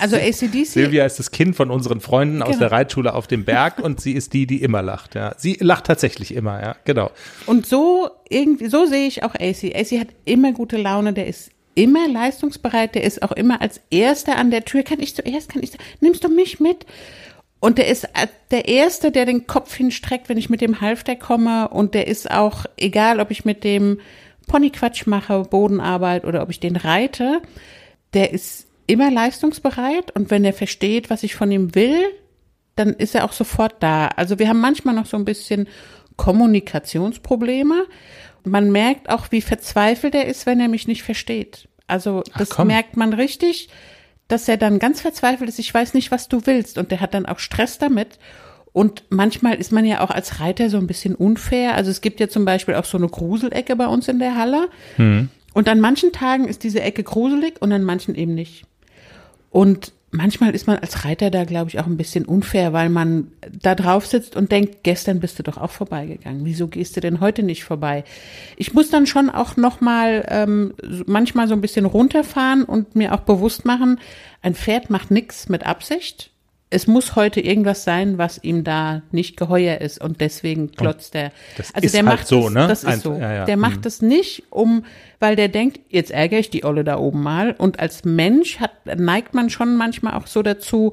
Also 0.00 0.16
ACDC. 0.16 0.66
Silvia 0.66 1.04
ist 1.04 1.18
das 1.18 1.30
Kind 1.30 1.54
von 1.54 1.70
unseren 1.70 2.00
Freunden 2.00 2.38
genau. 2.38 2.46
aus 2.46 2.58
der 2.58 2.72
Reitschule 2.72 3.14
auf 3.14 3.26
dem 3.26 3.44
Berg 3.44 3.78
und 3.82 4.00
sie 4.00 4.12
ist 4.12 4.32
die, 4.32 4.46
die 4.46 4.62
immer 4.62 4.82
lacht. 4.82 5.14
Ja, 5.14 5.34
sie 5.36 5.58
lacht 5.60 5.86
tatsächlich 5.86 6.34
immer. 6.34 6.60
Ja, 6.60 6.76
genau. 6.84 7.10
Und 7.46 7.66
so 7.66 8.08
irgendwie, 8.28 8.68
so 8.68 8.86
sehe 8.86 9.06
ich 9.06 9.22
auch 9.22 9.34
AC. 9.34 9.74
AC 9.74 10.00
hat 10.00 10.08
immer 10.24 10.52
gute 10.52 10.76
Laune. 10.76 11.12
Der 11.12 11.26
ist 11.26 11.50
immer 11.74 12.08
leistungsbereit. 12.08 12.94
Der 12.94 13.04
ist 13.04 13.22
auch 13.22 13.32
immer 13.32 13.60
als 13.60 13.80
Erster 13.90 14.36
an 14.36 14.50
der 14.50 14.64
Tür. 14.64 14.82
Kann 14.82 15.00
ich 15.00 15.14
zuerst? 15.14 15.50
Kann 15.50 15.62
ich? 15.62 15.72
Nimmst 16.00 16.24
du 16.24 16.28
mich 16.28 16.60
mit? 16.60 16.86
Und 17.60 17.76
der 17.76 17.88
ist 17.88 18.04
äh, 18.04 18.26
der 18.50 18.68
Erste, 18.68 19.12
der 19.12 19.26
den 19.26 19.46
Kopf 19.46 19.74
hinstreckt, 19.74 20.28
wenn 20.28 20.38
ich 20.38 20.48
mit 20.48 20.62
dem 20.62 20.80
Halfter 20.80 21.14
komme. 21.14 21.68
Und 21.68 21.94
der 21.94 22.08
ist 22.08 22.30
auch, 22.30 22.64
egal 22.78 23.20
ob 23.20 23.30
ich 23.30 23.44
mit 23.44 23.64
dem 23.64 24.00
Ponyquatsch 24.46 25.06
mache, 25.06 25.42
Bodenarbeit 25.42 26.24
oder 26.24 26.42
ob 26.42 26.50
ich 26.50 26.58
den 26.58 26.76
reite, 26.76 27.42
der 28.14 28.32
ist 28.32 28.66
immer 28.90 29.10
leistungsbereit. 29.10 30.14
Und 30.16 30.30
wenn 30.30 30.44
er 30.44 30.52
versteht, 30.52 31.10
was 31.10 31.22
ich 31.22 31.34
von 31.34 31.50
ihm 31.50 31.74
will, 31.74 32.00
dann 32.76 32.90
ist 32.94 33.14
er 33.14 33.24
auch 33.24 33.32
sofort 33.32 33.82
da. 33.82 34.08
Also 34.08 34.38
wir 34.38 34.48
haben 34.48 34.60
manchmal 34.60 34.94
noch 34.94 35.06
so 35.06 35.16
ein 35.16 35.24
bisschen 35.24 35.68
Kommunikationsprobleme. 36.16 37.86
Man 38.44 38.70
merkt 38.72 39.10
auch, 39.10 39.30
wie 39.30 39.42
verzweifelt 39.42 40.14
er 40.14 40.26
ist, 40.26 40.46
wenn 40.46 40.60
er 40.60 40.68
mich 40.68 40.86
nicht 40.88 41.02
versteht. 41.02 41.68
Also 41.86 42.22
das 42.36 42.56
merkt 42.58 42.96
man 42.96 43.12
richtig 43.12 43.68
dass 44.30 44.48
er 44.48 44.56
dann 44.56 44.78
ganz 44.78 45.00
verzweifelt 45.00 45.48
ist, 45.48 45.58
ich 45.58 45.74
weiß 45.74 45.92
nicht, 45.94 46.10
was 46.10 46.28
du 46.28 46.46
willst. 46.46 46.78
Und 46.78 46.90
der 46.90 47.00
hat 47.00 47.14
dann 47.14 47.26
auch 47.26 47.40
Stress 47.40 47.78
damit. 47.78 48.18
Und 48.72 49.02
manchmal 49.10 49.56
ist 49.56 49.72
man 49.72 49.84
ja 49.84 50.00
auch 50.00 50.10
als 50.10 50.38
Reiter 50.38 50.70
so 50.70 50.76
ein 50.76 50.86
bisschen 50.86 51.16
unfair. 51.16 51.74
Also 51.74 51.90
es 51.90 52.00
gibt 52.00 52.20
ja 52.20 52.28
zum 52.28 52.44
Beispiel 52.44 52.76
auch 52.76 52.84
so 52.84 52.96
eine 52.96 53.08
Gruselecke 53.08 53.74
bei 53.74 53.88
uns 53.88 54.06
in 54.06 54.20
der 54.20 54.36
Halle. 54.36 54.68
Hm. 54.96 55.28
Und 55.52 55.68
an 55.68 55.80
manchen 55.80 56.12
Tagen 56.12 56.46
ist 56.46 56.62
diese 56.62 56.80
Ecke 56.80 57.02
gruselig 57.02 57.60
und 57.60 57.72
an 57.72 57.82
manchen 57.82 58.14
eben 58.14 58.34
nicht. 58.34 58.64
Und 59.50 59.92
manchmal 60.10 60.54
ist 60.54 60.66
man 60.66 60.78
als 60.78 61.04
Reiter 61.04 61.30
da, 61.30 61.44
glaube 61.44 61.70
ich, 61.70 61.78
auch 61.78 61.86
ein 61.86 61.96
bisschen 61.96 62.24
unfair, 62.24 62.72
weil 62.72 62.88
man 62.88 63.32
da 63.50 63.74
drauf 63.74 64.06
sitzt 64.06 64.36
und 64.36 64.52
denkt, 64.52 64.82
gestern 64.82 65.20
bist 65.20 65.38
du 65.38 65.42
doch 65.42 65.56
auch 65.56 65.70
vorbeigegangen. 65.70 66.44
Wieso 66.44 66.68
gehst 66.68 66.96
du 66.96 67.00
denn 67.00 67.20
heute 67.20 67.42
nicht 67.42 67.64
vorbei? 67.64 68.04
Ich 68.56 68.74
muss 68.74 68.90
dann 68.90 69.06
schon 69.06 69.30
auch 69.30 69.56
noch 69.56 69.80
mal 69.80 70.24
ähm, 70.28 70.74
manchmal 71.06 71.48
so 71.48 71.54
ein 71.54 71.60
bisschen 71.60 71.84
runterfahren 71.84 72.64
und 72.64 72.96
mir 72.96 73.14
auch 73.14 73.20
bewusst 73.20 73.64
machen, 73.64 74.00
ein 74.42 74.54
Pferd 74.54 74.90
macht 74.90 75.10
nichts 75.10 75.48
mit 75.48 75.66
Absicht. 75.66 76.30
Es 76.72 76.86
muss 76.86 77.16
heute 77.16 77.40
irgendwas 77.40 77.82
sein, 77.82 78.16
was 78.16 78.38
ihm 78.44 78.62
da 78.62 79.02
nicht 79.10 79.36
geheuer 79.36 79.80
ist 79.80 80.00
und 80.00 80.20
deswegen 80.20 80.70
klotzt 80.70 81.16
er. 81.16 81.32
Das 81.56 81.74
also 81.74 81.84
ist 81.84 81.94
der 81.94 82.06
halt 82.06 82.18
macht 82.18 82.26
so, 82.28 82.44
das, 82.44 82.52
ne? 82.52 82.68
Das 82.68 82.78
ist 82.84 82.88
Ein- 82.88 83.00
so. 83.00 83.12
ja, 83.14 83.32
ja. 83.34 83.44
Der 83.44 83.56
macht 83.56 83.78
Mhm. 83.78 83.82
das 83.82 84.02
nicht, 84.02 84.44
um, 84.50 84.84
weil 85.18 85.34
der 85.34 85.48
denkt, 85.48 85.80
jetzt 85.88 86.12
ärgere 86.12 86.38
ich 86.38 86.50
die 86.50 86.64
Olle 86.64 86.84
da 86.84 86.96
oben 86.96 87.22
mal. 87.22 87.52
Und 87.58 87.80
als 87.80 88.04
Mensch 88.04 88.60
hat, 88.60 88.70
neigt 88.96 89.34
man 89.34 89.50
schon 89.50 89.76
manchmal 89.76 90.14
auch 90.14 90.28
so 90.28 90.42
dazu, 90.42 90.92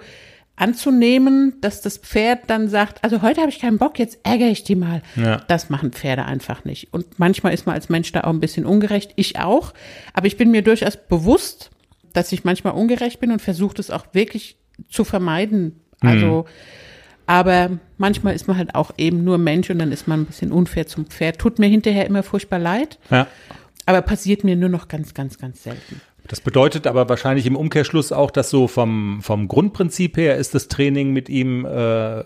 anzunehmen, 0.59 1.53
dass 1.61 1.81
das 1.81 1.97
Pferd 1.99 2.41
dann 2.47 2.67
sagt, 2.67 3.03
also 3.03 3.21
heute 3.21 3.41
habe 3.41 3.51
ich 3.51 3.59
keinen 3.59 3.77
Bock, 3.77 3.99
jetzt 3.99 4.17
ärgere 4.23 4.49
ich 4.49 4.63
die 4.63 4.75
mal. 4.75 5.03
Ja. 5.15 5.37
Das 5.47 5.69
machen 5.69 5.91
Pferde 5.91 6.25
einfach 6.25 6.65
nicht. 6.65 6.91
Und 6.93 7.19
manchmal 7.19 7.53
ist 7.53 7.67
man 7.67 7.75
als 7.75 7.89
Mensch 7.89 8.11
da 8.11 8.21
auch 8.21 8.29
ein 8.31 8.39
bisschen 8.39 8.65
ungerecht. 8.65 9.11
Ich 9.15 9.37
auch. 9.39 9.73
Aber 10.13 10.25
ich 10.25 10.35
bin 10.35 10.49
mir 10.49 10.63
durchaus 10.63 10.97
bewusst, 10.97 11.69
dass 12.13 12.31
ich 12.31 12.43
manchmal 12.43 12.73
ungerecht 12.73 13.19
bin 13.19 13.31
und 13.31 13.41
versuche 13.41 13.75
das 13.75 13.91
auch 13.91 14.05
wirklich 14.13 14.57
zu 14.89 15.03
vermeiden. 15.03 15.79
Also, 16.01 16.45
aber 17.25 17.71
manchmal 17.97 18.35
ist 18.35 18.47
man 18.47 18.57
halt 18.57 18.75
auch 18.75 18.91
eben 18.97 19.23
nur 19.23 19.37
Mensch 19.37 19.69
und 19.69 19.79
dann 19.79 19.91
ist 19.91 20.07
man 20.07 20.21
ein 20.21 20.25
bisschen 20.25 20.51
unfair 20.51 20.87
zum 20.87 21.05
Pferd. 21.07 21.39
Tut 21.39 21.59
mir 21.59 21.67
hinterher 21.67 22.05
immer 22.05 22.23
furchtbar 22.23 22.59
leid, 22.59 22.99
Ja. 23.09 23.27
aber 23.85 24.01
passiert 24.01 24.43
mir 24.43 24.55
nur 24.55 24.69
noch 24.69 24.87
ganz, 24.87 25.13
ganz, 25.13 25.37
ganz 25.37 25.63
selten. 25.63 26.01
Das 26.27 26.41
bedeutet 26.41 26.87
aber 26.87 27.07
wahrscheinlich 27.09 27.45
im 27.45 27.55
Umkehrschluss 27.55 28.11
auch, 28.11 28.31
dass 28.31 28.49
so 28.49 28.67
vom, 28.67 29.19
vom 29.21 29.47
Grundprinzip 29.47 30.17
her 30.17 30.35
ist 30.35 30.53
das 30.55 30.67
Training 30.67 31.13
mit 31.13 31.29
ihm 31.29 31.65
äh, 31.65 32.23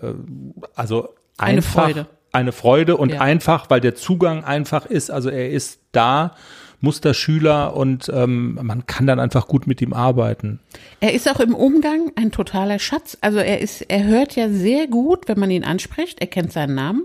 also 0.74 1.08
Eine 1.38 1.58
einfach, 1.58 1.72
Freude. 1.84 2.06
Eine 2.32 2.52
Freude 2.52 2.96
und 2.96 3.12
Ja. 3.12 3.20
einfach, 3.20 3.70
weil 3.70 3.80
der 3.80 3.94
Zugang 3.94 4.42
einfach 4.44 4.86
ist. 4.86 5.10
Also 5.10 5.28
er 5.30 5.50
ist 5.50 5.80
da, 5.92 6.34
Musterschüler 6.82 7.74
und 7.76 8.10
ähm, 8.12 8.58
man 8.60 8.86
kann 8.86 9.06
dann 9.06 9.20
einfach 9.20 9.46
gut 9.46 9.66
mit 9.66 9.80
ihm 9.80 9.92
arbeiten. 9.92 10.58
Er 11.00 11.14
ist 11.14 11.30
auch 11.30 11.40
im 11.40 11.54
Umgang 11.54 12.10
ein 12.16 12.32
totaler 12.32 12.80
Schatz. 12.80 13.16
Also 13.20 13.38
er 13.38 13.60
ist, 13.60 13.82
er 13.82 14.04
hört 14.04 14.34
ja 14.34 14.50
sehr 14.50 14.88
gut, 14.88 15.28
wenn 15.28 15.38
man 15.38 15.50
ihn 15.50 15.64
anspricht. 15.64 16.20
Er 16.20 16.26
kennt 16.26 16.52
seinen 16.52 16.74
Namen. 16.74 17.04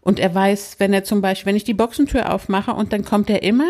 Und 0.00 0.18
er 0.18 0.34
weiß, 0.34 0.76
wenn 0.78 0.94
er 0.94 1.04
zum 1.04 1.20
Beispiel, 1.20 1.46
wenn 1.46 1.56
ich 1.56 1.64
die 1.64 1.74
Boxentür 1.74 2.32
aufmache 2.32 2.72
und 2.72 2.92
dann 2.92 3.04
kommt 3.04 3.28
er 3.28 3.42
immer, 3.42 3.68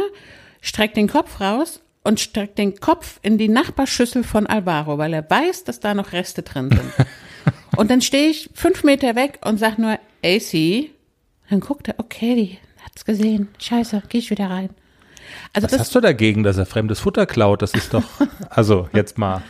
streckt 0.61 0.97
den 0.97 1.09
Kopf 1.09 1.41
raus 1.41 1.81
und 2.05 2.21
streckt 2.21 2.59
den 2.59 2.79
Kopf 2.79 3.19
in 3.23 3.37
die 3.37 3.49
Nachbarschüssel 3.49 4.23
von 4.23 4.47
Alvaro, 4.47 4.97
weil 4.97 5.13
er 5.13 5.29
weiß, 5.29 5.65
dass 5.65 5.81
da 5.81 5.93
noch 5.93 6.13
Reste 6.13 6.43
drin 6.43 6.71
sind. 6.71 7.07
und 7.77 7.91
dann 7.91 8.01
stehe 8.01 8.29
ich 8.29 8.49
fünf 8.55 8.85
Meter 8.85 9.17
weg 9.17 9.41
und 9.45 9.59
sag 9.59 9.79
nur, 9.79 9.99
AC. 10.25 10.91
Dann 11.51 11.61
guckt 11.61 11.89
er, 11.89 11.97
okay, 11.99 12.37
die 12.37 12.59
hat's 12.85 13.05
gesehen. 13.05 13.49
Scheiße, 13.59 14.05
geh 14.09 14.19
ich 14.19 14.31
wieder 14.31 14.51
rein. 14.51 14.71
Also 15.53 15.65
Was 15.67 15.71
das 15.73 15.81
hast 15.81 15.95
du 15.95 16.01
dagegen, 16.01 16.43
dass 16.43 16.57
er 16.59 16.67
fremdes 16.67 17.01
Futter 17.01 17.27
klaut? 17.27 17.63
Das 17.63 17.73
ist 17.75 17.95
doch, 17.95 18.05
also 18.51 18.89
jetzt 18.93 19.19
mal, 19.19 19.43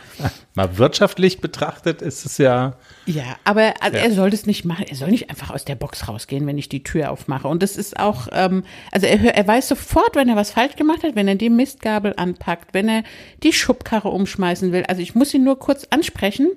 mal 0.55 0.77
wirtschaftlich 0.77 1.41
betrachtet, 1.41 2.01
ist 2.01 2.25
es 2.25 2.37
ja, 2.37 2.75
Ja, 3.05 3.37
aber 3.43 3.73
also 3.81 3.97
Ja. 3.97 4.03
er 4.03 4.11
soll 4.11 4.29
das 4.29 4.45
nicht 4.45 4.65
machen. 4.65 4.85
Er 4.89 4.95
soll 4.95 5.09
nicht 5.09 5.29
einfach 5.29 5.49
aus 5.51 5.65
der 5.65 5.75
Box 5.75 6.07
rausgehen, 6.07 6.45
wenn 6.47 6.57
ich 6.57 6.69
die 6.69 6.83
Tür 6.83 7.11
aufmache. 7.11 7.47
Und 7.47 7.63
das 7.63 7.77
ist 7.77 7.99
auch, 7.99 8.27
ähm, 8.31 8.63
also 8.91 9.07
er, 9.07 9.35
er 9.35 9.47
weiß 9.47 9.67
sofort, 9.67 10.15
wenn 10.15 10.29
er 10.29 10.35
was 10.35 10.51
falsch 10.51 10.75
gemacht 10.75 11.03
hat, 11.03 11.15
wenn 11.15 11.27
er 11.27 11.35
die 11.35 11.49
Mistgabel 11.49 12.13
anpackt, 12.17 12.73
wenn 12.73 12.87
er 12.89 13.03
die 13.43 13.53
Schubkarre 13.53 14.09
umschmeißen 14.09 14.71
will. 14.71 14.83
Also 14.87 15.01
ich 15.01 15.15
muss 15.15 15.33
ihn 15.33 15.43
nur 15.43 15.59
kurz 15.59 15.85
ansprechen 15.89 16.49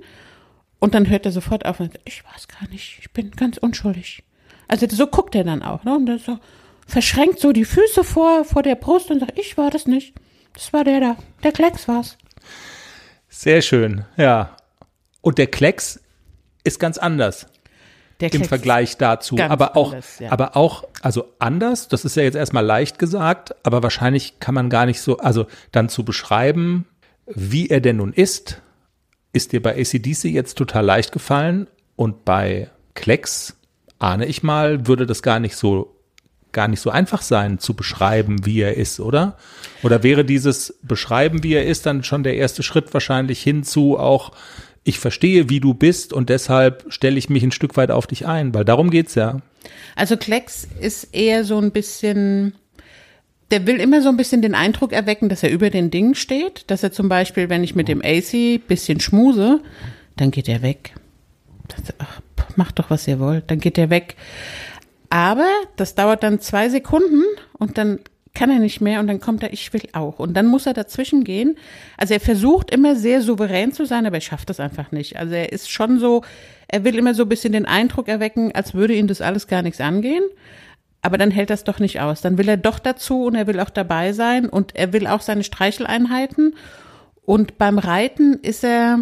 und 0.78 0.94
dann 0.94 1.08
hört 1.10 1.26
er 1.26 1.32
sofort 1.32 1.66
auf 1.66 1.78
und 1.80 1.92
sagt, 1.92 2.00
ich 2.06 2.22
weiß 2.24 2.48
gar 2.48 2.68
nicht, 2.70 2.98
ich 3.00 3.10
bin 3.10 3.30
ganz 3.32 3.58
unschuldig. 3.58 4.22
Also 4.66 4.86
so 4.88 5.06
guckt 5.08 5.34
er 5.34 5.44
dann 5.44 5.62
auch, 5.62 5.82
ne? 5.84 5.96
Und 5.96 6.08
er 6.08 6.18
so 6.18 6.38
verschränkt 6.90 7.40
so 7.40 7.52
die 7.52 7.64
Füße 7.64 8.04
vor, 8.04 8.44
vor 8.44 8.62
der 8.62 8.74
Brust 8.74 9.10
und 9.10 9.20
sagt, 9.20 9.38
ich 9.38 9.56
war 9.56 9.70
das 9.70 9.86
nicht. 9.86 10.14
Das 10.52 10.72
war 10.72 10.84
der 10.84 11.00
da. 11.00 11.16
Der 11.42 11.52
Klecks 11.52 11.86
war's. 11.88 12.16
sehr 13.28 13.62
schön, 13.62 14.04
ja. 14.16 14.56
Und 15.20 15.38
der 15.38 15.46
Klecks 15.46 16.00
ist 16.64 16.78
ganz 16.80 16.98
anders. 16.98 17.46
Der 18.20 18.32
im 18.32 18.40
Klecks- 18.42 18.48
Vergleich 18.48 18.96
dazu. 18.98 19.36
ganz 19.36 19.50
Aber 19.52 19.76
auch, 19.76 19.92
anders, 19.92 20.18
ja. 20.18 20.30
aber 20.32 20.56
auch, 20.56 20.84
also 21.00 21.32
anders, 21.38 21.88
das 21.88 22.04
ist 22.04 22.16
ja 22.16 22.22
jetzt 22.22 22.34
erstmal 22.34 22.64
leicht 22.66 22.98
gesagt, 22.98 23.54
aber 23.64 23.82
wahrscheinlich 23.82 24.40
kann 24.40 24.54
man 24.54 24.68
gar 24.68 24.84
nicht 24.86 25.00
so, 25.00 25.18
also 25.18 25.46
dann 25.72 25.88
zu 25.88 26.04
beschreiben, 26.04 26.86
wie 27.26 27.68
er 27.68 27.80
denn 27.80 27.96
nun 27.96 28.12
ist, 28.12 28.60
ist 29.32 29.52
dir 29.52 29.62
bei 29.62 29.78
ACDC 29.80 30.24
jetzt 30.24 30.58
total 30.58 30.84
leicht 30.84 31.12
gefallen 31.12 31.68
und 31.96 32.24
bei 32.24 32.68
Klecks, 32.94 33.56
ahne 33.98 34.26
ich 34.26 34.42
mal, 34.42 34.86
würde 34.86 35.06
das 35.06 35.22
gar 35.22 35.38
nicht 35.40 35.56
so 35.56 35.96
gar 36.52 36.68
nicht 36.68 36.80
so 36.80 36.90
einfach 36.90 37.22
sein 37.22 37.58
zu 37.58 37.74
beschreiben, 37.74 38.44
wie 38.44 38.60
er 38.60 38.76
ist, 38.76 39.00
oder? 39.00 39.36
Oder 39.82 40.02
wäre 40.02 40.24
dieses 40.24 40.78
Beschreiben, 40.82 41.42
wie 41.42 41.54
er 41.54 41.66
ist, 41.66 41.86
dann 41.86 42.04
schon 42.04 42.22
der 42.22 42.36
erste 42.36 42.62
Schritt 42.62 42.92
wahrscheinlich 42.92 43.42
hinzu 43.42 43.98
auch, 43.98 44.32
ich 44.82 44.98
verstehe, 44.98 45.50
wie 45.50 45.60
du 45.60 45.74
bist 45.74 46.12
und 46.12 46.30
deshalb 46.30 46.86
stelle 46.88 47.18
ich 47.18 47.28
mich 47.28 47.42
ein 47.42 47.52
Stück 47.52 47.76
weit 47.76 47.90
auf 47.90 48.06
dich 48.06 48.26
ein, 48.26 48.54
weil 48.54 48.64
darum 48.64 48.90
geht's 48.90 49.14
ja. 49.14 49.40
Also 49.94 50.16
Klecks 50.16 50.66
ist 50.80 51.14
eher 51.14 51.44
so 51.44 51.58
ein 51.58 51.70
bisschen, 51.70 52.54
der 53.50 53.66
will 53.66 53.76
immer 53.76 54.00
so 54.00 54.08
ein 54.08 54.16
bisschen 54.16 54.42
den 54.42 54.54
Eindruck 54.54 54.92
erwecken, 54.92 55.28
dass 55.28 55.42
er 55.42 55.50
über 55.50 55.70
den 55.70 55.90
Dingen 55.90 56.14
steht, 56.14 56.64
dass 56.70 56.82
er 56.82 56.92
zum 56.92 57.08
Beispiel, 57.08 57.50
wenn 57.50 57.62
ich 57.62 57.74
mit 57.74 57.88
dem 57.88 58.02
AC 58.02 58.66
bisschen 58.66 59.00
schmuse, 59.00 59.60
dann 60.16 60.30
geht 60.30 60.48
er 60.48 60.62
weg. 60.62 60.94
Das, 61.68 61.94
ach, 61.98 62.20
macht 62.56 62.78
doch, 62.78 62.90
was 62.90 63.06
ihr 63.06 63.20
wollt, 63.20 63.50
dann 63.50 63.60
geht 63.60 63.78
er 63.78 63.90
weg. 63.90 64.16
Aber 65.10 65.48
das 65.76 65.94
dauert 65.94 66.22
dann 66.22 66.40
zwei 66.40 66.68
Sekunden 66.68 67.24
und 67.58 67.76
dann 67.76 67.98
kann 68.32 68.50
er 68.50 68.60
nicht 68.60 68.80
mehr 68.80 69.00
und 69.00 69.08
dann 69.08 69.20
kommt 69.20 69.42
er, 69.42 69.52
ich 69.52 69.72
will 69.72 69.82
auch. 69.92 70.20
Und 70.20 70.34
dann 70.34 70.46
muss 70.46 70.66
er 70.66 70.72
dazwischen 70.72 71.24
gehen. 71.24 71.56
Also 71.96 72.14
er 72.14 72.20
versucht 72.20 72.70
immer 72.70 72.94
sehr 72.94 73.22
souverän 73.22 73.72
zu 73.72 73.84
sein, 73.84 74.06
aber 74.06 74.16
er 74.16 74.22
schafft 74.22 74.50
das 74.50 74.60
einfach 74.60 74.92
nicht. 74.92 75.16
Also 75.18 75.34
er 75.34 75.52
ist 75.52 75.70
schon 75.70 75.98
so, 75.98 76.22
er 76.68 76.84
will 76.84 76.96
immer 76.96 77.14
so 77.14 77.24
ein 77.24 77.28
bisschen 77.28 77.52
den 77.52 77.66
Eindruck 77.66 78.06
erwecken, 78.06 78.52
als 78.54 78.72
würde 78.72 78.94
ihn 78.94 79.08
das 79.08 79.20
alles 79.20 79.48
gar 79.48 79.62
nichts 79.62 79.80
angehen. 79.80 80.22
Aber 81.02 81.18
dann 81.18 81.30
hält 81.30 81.50
das 81.50 81.64
doch 81.64 81.80
nicht 81.80 82.00
aus. 82.00 82.20
Dann 82.20 82.38
will 82.38 82.48
er 82.48 82.56
doch 82.56 82.78
dazu 82.78 83.24
und 83.24 83.34
er 83.34 83.48
will 83.48 83.58
auch 83.58 83.70
dabei 83.70 84.12
sein 84.12 84.48
und 84.48 84.76
er 84.76 84.92
will 84.92 85.06
auch 85.08 85.22
seine 85.22 85.42
Streicheleinheiten. 85.42 86.54
Und 87.24 87.58
beim 87.58 87.78
Reiten 87.78 88.34
ist 88.34 88.62
er 88.62 89.00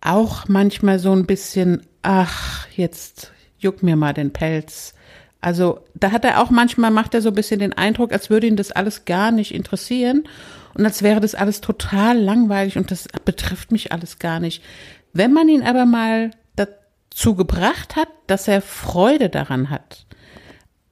auch 0.00 0.48
manchmal 0.48 0.98
so 0.98 1.12
ein 1.12 1.26
bisschen, 1.26 1.82
ach, 2.02 2.66
jetzt 2.74 3.32
juck 3.58 3.82
mir 3.82 3.96
mal 3.96 4.14
den 4.14 4.32
Pelz. 4.32 4.94
Also 5.40 5.80
da 5.94 6.12
hat 6.12 6.24
er 6.24 6.40
auch 6.40 6.50
manchmal, 6.50 6.90
macht 6.90 7.14
er 7.14 7.22
so 7.22 7.30
ein 7.30 7.34
bisschen 7.34 7.60
den 7.60 7.72
Eindruck, 7.72 8.12
als 8.12 8.30
würde 8.30 8.46
ihn 8.46 8.56
das 8.56 8.72
alles 8.72 9.04
gar 9.04 9.30
nicht 9.30 9.54
interessieren 9.54 10.24
und 10.74 10.84
als 10.84 11.02
wäre 11.02 11.20
das 11.20 11.34
alles 11.34 11.60
total 11.60 12.18
langweilig 12.18 12.76
und 12.76 12.90
das 12.90 13.08
betrifft 13.24 13.72
mich 13.72 13.92
alles 13.92 14.18
gar 14.18 14.40
nicht. 14.40 14.62
Wenn 15.12 15.32
man 15.32 15.48
ihn 15.48 15.62
aber 15.62 15.86
mal 15.86 16.30
dazu 16.56 17.34
gebracht 17.34 17.96
hat, 17.96 18.08
dass 18.26 18.48
er 18.48 18.60
Freude 18.60 19.28
daran 19.30 19.70
hat, 19.70 20.06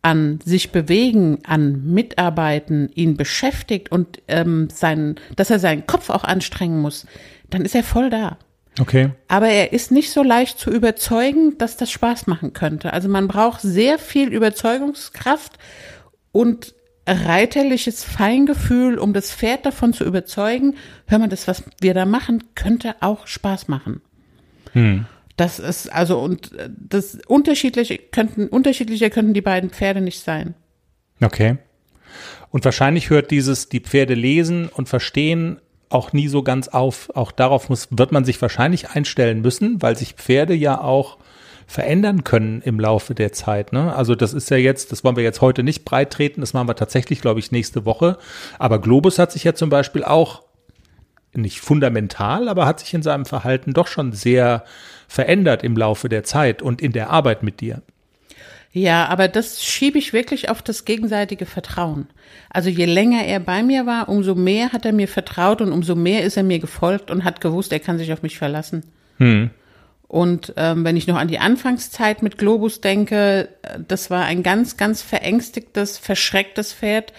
an 0.00 0.38
sich 0.44 0.72
bewegen, 0.72 1.40
an 1.44 1.92
Mitarbeiten, 1.92 2.90
ihn 2.94 3.16
beschäftigt 3.16 3.92
und 3.92 4.22
ähm, 4.28 4.68
sein, 4.72 5.16
dass 5.36 5.50
er 5.50 5.58
seinen 5.58 5.86
Kopf 5.86 6.08
auch 6.08 6.24
anstrengen 6.24 6.80
muss, 6.80 7.06
dann 7.50 7.62
ist 7.62 7.74
er 7.74 7.82
voll 7.82 8.08
da. 8.08 8.38
Okay. 8.80 9.10
Aber 9.26 9.48
er 9.48 9.72
ist 9.72 9.90
nicht 9.90 10.10
so 10.10 10.22
leicht 10.22 10.58
zu 10.58 10.70
überzeugen, 10.70 11.58
dass 11.58 11.76
das 11.76 11.90
Spaß 11.90 12.26
machen 12.26 12.52
könnte. 12.52 12.92
Also 12.92 13.08
man 13.08 13.28
braucht 13.28 13.60
sehr 13.60 13.98
viel 13.98 14.28
Überzeugungskraft 14.32 15.58
und 16.32 16.74
reiterliches 17.06 18.04
Feingefühl, 18.04 18.98
um 18.98 19.12
das 19.12 19.32
Pferd 19.32 19.64
davon 19.66 19.92
zu 19.92 20.04
überzeugen, 20.04 20.76
hör 21.06 21.18
mal, 21.18 21.28
das, 21.28 21.48
was 21.48 21.64
wir 21.80 21.94
da 21.94 22.04
machen, 22.04 22.44
könnte 22.54 22.96
auch 23.00 23.26
Spaß 23.26 23.68
machen. 23.68 24.02
Das 25.36 25.58
ist 25.58 25.90
also 25.92 26.18
und 26.18 26.50
das 26.68 27.18
unterschiedliche 27.26 27.96
könnten 27.96 28.48
unterschiedlicher 28.48 29.08
könnten 29.08 29.34
die 29.34 29.40
beiden 29.40 29.70
Pferde 29.70 30.00
nicht 30.00 30.20
sein. 30.20 30.54
Okay. 31.20 31.56
Und 32.50 32.64
wahrscheinlich 32.64 33.10
hört 33.10 33.30
dieses 33.30 33.68
die 33.68 33.80
Pferde 33.80 34.14
lesen 34.14 34.68
und 34.68 34.88
verstehen 34.88 35.60
auch 35.90 36.12
nie 36.12 36.28
so 36.28 36.42
ganz 36.42 36.68
auf. 36.68 37.10
Auch 37.14 37.32
darauf 37.32 37.68
muss, 37.68 37.88
wird 37.90 38.12
man 38.12 38.24
sich 38.24 38.40
wahrscheinlich 38.40 38.90
einstellen 38.90 39.40
müssen, 39.40 39.80
weil 39.82 39.96
sich 39.96 40.14
Pferde 40.14 40.54
ja 40.54 40.80
auch 40.80 41.18
verändern 41.66 42.24
können 42.24 42.62
im 42.62 42.80
Laufe 42.80 43.14
der 43.14 43.32
Zeit. 43.32 43.72
Ne? 43.72 43.94
Also 43.94 44.14
das 44.14 44.32
ist 44.32 44.50
ja 44.50 44.56
jetzt, 44.56 44.90
das 44.90 45.04
wollen 45.04 45.16
wir 45.16 45.22
jetzt 45.22 45.42
heute 45.42 45.62
nicht 45.62 45.84
breit 45.84 46.10
treten, 46.10 46.40
das 46.40 46.54
machen 46.54 46.66
wir 46.66 46.76
tatsächlich, 46.76 47.20
glaube 47.20 47.40
ich, 47.40 47.52
nächste 47.52 47.84
Woche. 47.84 48.16
Aber 48.58 48.80
Globus 48.80 49.18
hat 49.18 49.32
sich 49.32 49.44
ja 49.44 49.54
zum 49.54 49.68
Beispiel 49.68 50.02
auch 50.02 50.42
nicht 51.34 51.60
fundamental, 51.60 52.48
aber 52.48 52.64
hat 52.64 52.80
sich 52.80 52.94
in 52.94 53.02
seinem 53.02 53.26
Verhalten 53.26 53.74
doch 53.74 53.86
schon 53.86 54.12
sehr 54.12 54.64
verändert 55.08 55.62
im 55.62 55.76
Laufe 55.76 56.08
der 56.08 56.24
Zeit 56.24 56.62
und 56.62 56.80
in 56.80 56.92
der 56.92 57.10
Arbeit 57.10 57.42
mit 57.42 57.60
dir. 57.60 57.82
Ja, 58.72 59.06
aber 59.06 59.28
das 59.28 59.64
schiebe 59.64 59.98
ich 59.98 60.12
wirklich 60.12 60.50
auf 60.50 60.60
das 60.62 60.84
gegenseitige 60.84 61.46
Vertrauen. 61.46 62.06
Also 62.50 62.68
je 62.68 62.84
länger 62.84 63.24
er 63.24 63.40
bei 63.40 63.62
mir 63.62 63.86
war, 63.86 64.08
umso 64.08 64.34
mehr 64.34 64.72
hat 64.72 64.84
er 64.84 64.92
mir 64.92 65.08
vertraut 65.08 65.62
und 65.62 65.72
umso 65.72 65.94
mehr 65.94 66.22
ist 66.22 66.36
er 66.36 66.42
mir 66.42 66.58
gefolgt 66.58 67.10
und 67.10 67.24
hat 67.24 67.40
gewusst, 67.40 67.72
er 67.72 67.80
kann 67.80 67.98
sich 67.98 68.12
auf 68.12 68.22
mich 68.22 68.36
verlassen. 68.36 68.84
Hm. 69.16 69.50
Und 70.06 70.54
ähm, 70.56 70.84
wenn 70.84 70.96
ich 70.96 71.06
noch 71.06 71.16
an 71.16 71.28
die 71.28 71.38
Anfangszeit 71.38 72.22
mit 72.22 72.38
Globus 72.38 72.80
denke, 72.80 73.48
das 73.86 74.10
war 74.10 74.24
ein 74.24 74.42
ganz, 74.42 74.76
ganz 74.76 75.02
verängstigtes, 75.02 75.98
verschrecktes 75.98 76.72
Pferd, 76.72 77.12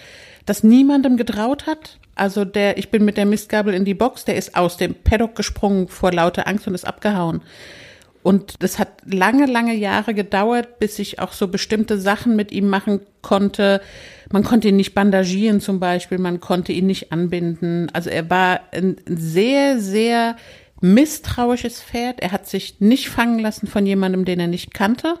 das 0.44 0.64
niemandem 0.64 1.16
getraut 1.16 1.66
hat. 1.66 1.98
Also 2.16 2.44
der, 2.44 2.78
ich 2.78 2.90
bin 2.90 3.04
mit 3.04 3.16
der 3.16 3.26
Mistgabel 3.26 3.74
in 3.74 3.84
die 3.84 3.94
Box, 3.94 4.24
der 4.24 4.36
ist 4.36 4.56
aus 4.56 4.76
dem 4.76 4.94
Paddock 4.94 5.36
gesprungen 5.36 5.88
vor 5.88 6.12
lauter 6.12 6.48
Angst 6.48 6.66
und 6.66 6.74
ist 6.74 6.86
abgehauen. 6.86 7.42
Und 8.22 8.62
das 8.62 8.78
hat 8.78 8.88
lange, 9.06 9.46
lange 9.46 9.74
Jahre 9.74 10.12
gedauert, 10.12 10.78
bis 10.78 10.98
ich 10.98 11.20
auch 11.20 11.32
so 11.32 11.48
bestimmte 11.48 11.98
Sachen 11.98 12.36
mit 12.36 12.52
ihm 12.52 12.68
machen 12.68 13.00
konnte. 13.22 13.80
Man 14.30 14.44
konnte 14.44 14.68
ihn 14.68 14.76
nicht 14.76 14.94
bandagieren 14.94 15.60
zum 15.60 15.80
Beispiel, 15.80 16.18
man 16.18 16.40
konnte 16.40 16.72
ihn 16.72 16.86
nicht 16.86 17.12
anbinden. 17.12 17.88
Also 17.94 18.10
er 18.10 18.28
war 18.28 18.60
ein 18.72 18.96
sehr, 19.06 19.80
sehr 19.80 20.36
misstrauisches 20.82 21.82
Pferd. 21.82 22.20
Er 22.20 22.32
hat 22.32 22.46
sich 22.46 22.80
nicht 22.80 23.08
fangen 23.08 23.38
lassen 23.38 23.66
von 23.66 23.86
jemandem, 23.86 24.26
den 24.26 24.40
er 24.40 24.48
nicht 24.48 24.74
kannte. 24.74 25.14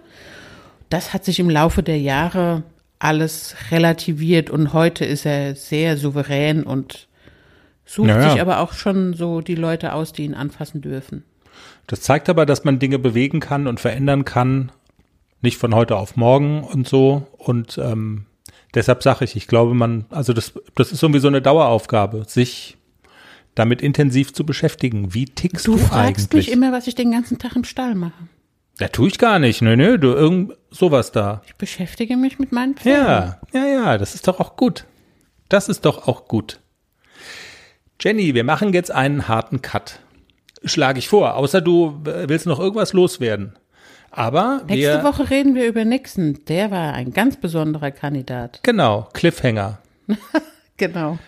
Das 0.90 1.14
hat 1.14 1.24
sich 1.24 1.38
im 1.38 1.48
Laufe 1.48 1.82
der 1.82 1.98
Jahre 1.98 2.64
alles 2.98 3.56
relativiert 3.70 4.50
und 4.50 4.74
heute 4.74 5.06
ist 5.06 5.24
er 5.24 5.54
sehr 5.54 5.96
souverän 5.96 6.64
und 6.64 7.08
sucht 7.86 8.08
naja. 8.08 8.30
sich 8.30 8.40
aber 8.40 8.60
auch 8.60 8.74
schon 8.74 9.14
so 9.14 9.40
die 9.40 9.54
Leute 9.54 9.94
aus, 9.94 10.12
die 10.12 10.24
ihn 10.24 10.34
anfassen 10.34 10.82
dürfen. 10.82 11.24
Das 11.90 12.02
zeigt 12.02 12.28
aber, 12.28 12.46
dass 12.46 12.62
man 12.62 12.78
Dinge 12.78 13.00
bewegen 13.00 13.40
kann 13.40 13.66
und 13.66 13.80
verändern 13.80 14.24
kann, 14.24 14.70
nicht 15.42 15.58
von 15.58 15.74
heute 15.74 15.96
auf 15.96 16.14
morgen 16.14 16.62
und 16.62 16.86
so. 16.86 17.26
Und 17.36 17.78
ähm, 17.82 18.26
deshalb 18.74 19.02
sage 19.02 19.24
ich, 19.24 19.34
ich 19.34 19.48
glaube, 19.48 19.74
man, 19.74 20.04
also 20.08 20.32
das, 20.32 20.52
das 20.76 20.92
ist 20.92 21.02
irgendwie 21.02 21.18
so 21.18 21.26
eine 21.26 21.42
Daueraufgabe, 21.42 22.26
sich 22.28 22.76
damit 23.56 23.82
intensiv 23.82 24.32
zu 24.32 24.46
beschäftigen. 24.46 25.14
Wie 25.14 25.24
tickst 25.24 25.66
du, 25.66 25.72
du 25.72 25.78
fragst 25.78 26.32
eigentlich? 26.32 26.46
mich 26.46 26.52
immer, 26.52 26.70
was 26.70 26.86
ich 26.86 26.94
den 26.94 27.10
ganzen 27.10 27.38
Tag 27.38 27.56
im 27.56 27.64
Stall 27.64 27.96
mache. 27.96 28.28
Ja, 28.78 28.86
tue 28.86 29.08
ich 29.08 29.18
gar 29.18 29.40
nicht. 29.40 29.60
Nö, 29.60 29.76
nö, 29.76 29.98
du 29.98 30.12
irgend 30.12 30.52
sowas 30.70 31.10
da. 31.10 31.42
Ich 31.44 31.56
beschäftige 31.56 32.16
mich 32.16 32.38
mit 32.38 32.52
meinen 32.52 32.76
Pferden. 32.76 33.34
Ja, 33.52 33.66
ja, 33.66 33.66
ja, 33.66 33.98
das 33.98 34.14
ist 34.14 34.28
doch 34.28 34.38
auch 34.38 34.54
gut. 34.54 34.84
Das 35.48 35.68
ist 35.68 35.84
doch 35.84 36.06
auch 36.06 36.28
gut. 36.28 36.60
Jenny, 38.00 38.32
wir 38.32 38.44
machen 38.44 38.72
jetzt 38.74 38.92
einen 38.92 39.26
harten 39.26 39.60
Cut 39.60 39.98
schlage 40.64 40.98
ich 40.98 41.08
vor. 41.08 41.34
Außer 41.36 41.60
du 41.60 42.00
willst 42.02 42.46
noch 42.46 42.60
irgendwas 42.60 42.92
loswerden. 42.92 43.54
Aber 44.10 44.62
nächste 44.66 45.04
Woche 45.04 45.30
reden 45.30 45.54
wir 45.54 45.66
über 45.66 45.84
Nixon. 45.84 46.40
Der 46.48 46.70
war 46.70 46.94
ein 46.94 47.12
ganz 47.12 47.36
besonderer 47.36 47.92
Kandidat. 47.92 48.60
Genau, 48.62 49.08
Cliffhanger. 49.12 49.78
genau. 50.76 51.18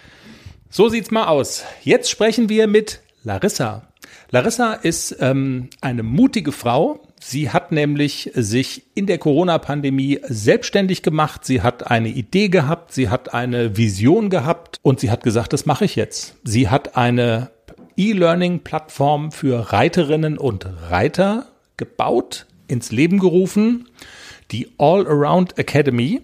So 0.69 0.89
sieht's 0.89 1.11
mal 1.11 1.27
aus. 1.27 1.65
Jetzt 1.83 2.11
sprechen 2.11 2.49
wir 2.49 2.67
mit 2.67 3.01
Larissa. 3.23 3.89
Larissa 4.31 4.73
ist 4.73 5.17
ähm, 5.21 5.69
eine 5.81 6.03
mutige 6.03 6.51
Frau. 6.51 7.07
Sie 7.21 7.51
hat 7.51 7.71
nämlich 7.71 8.33
sich 8.35 8.83
in 8.95 9.07
der 9.07 9.19
Corona-Pandemie 9.19 10.21
selbstständig 10.25 11.03
gemacht. 11.03 11.45
Sie 11.45 11.63
hat 11.63 11.89
eine 11.89 12.09
Idee 12.09 12.49
gehabt, 12.49 12.93
sie 12.93 13.11
hat 13.11 13.33
eine 13.33 13.77
Vision 13.77 14.29
gehabt 14.29 14.79
und 14.83 14.99
sie 14.99 15.11
hat 15.11 15.23
gesagt, 15.23 15.53
das 15.53 15.67
mache 15.67 15.85
ich 15.85 15.95
jetzt. 15.95 16.35
Sie 16.43 16.69
hat 16.69 16.97
eine 16.97 17.52
E-Learning-Plattform 17.97 19.33
für 19.33 19.73
Reiterinnen 19.73 20.39
und 20.39 20.67
Reiter 20.91 21.47
gebaut, 21.77 22.47
ins 22.69 22.93
Leben 22.93 23.19
gerufen, 23.19 23.89
die 24.51 24.71
All-Around 24.79 25.59
Academy. 25.59 26.23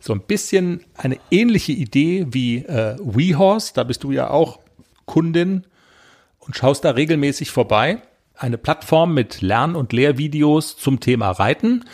So 0.00 0.12
ein 0.12 0.20
bisschen 0.20 0.84
eine 0.94 1.18
ähnliche 1.30 1.72
Idee 1.72 2.26
wie 2.30 2.58
äh, 2.58 2.96
WeHorse, 3.00 3.72
da 3.74 3.84
bist 3.84 4.04
du 4.04 4.12
ja 4.12 4.30
auch 4.30 4.60
Kundin 5.06 5.64
und 6.38 6.56
schaust 6.56 6.84
da 6.84 6.90
regelmäßig 6.90 7.50
vorbei. 7.50 8.02
Eine 8.34 8.58
Plattform 8.58 9.14
mit 9.14 9.40
Lern- 9.40 9.74
und 9.74 9.92
Lehrvideos 9.92 10.76
zum 10.76 11.00
Thema 11.00 11.32
Reiten. 11.32 11.84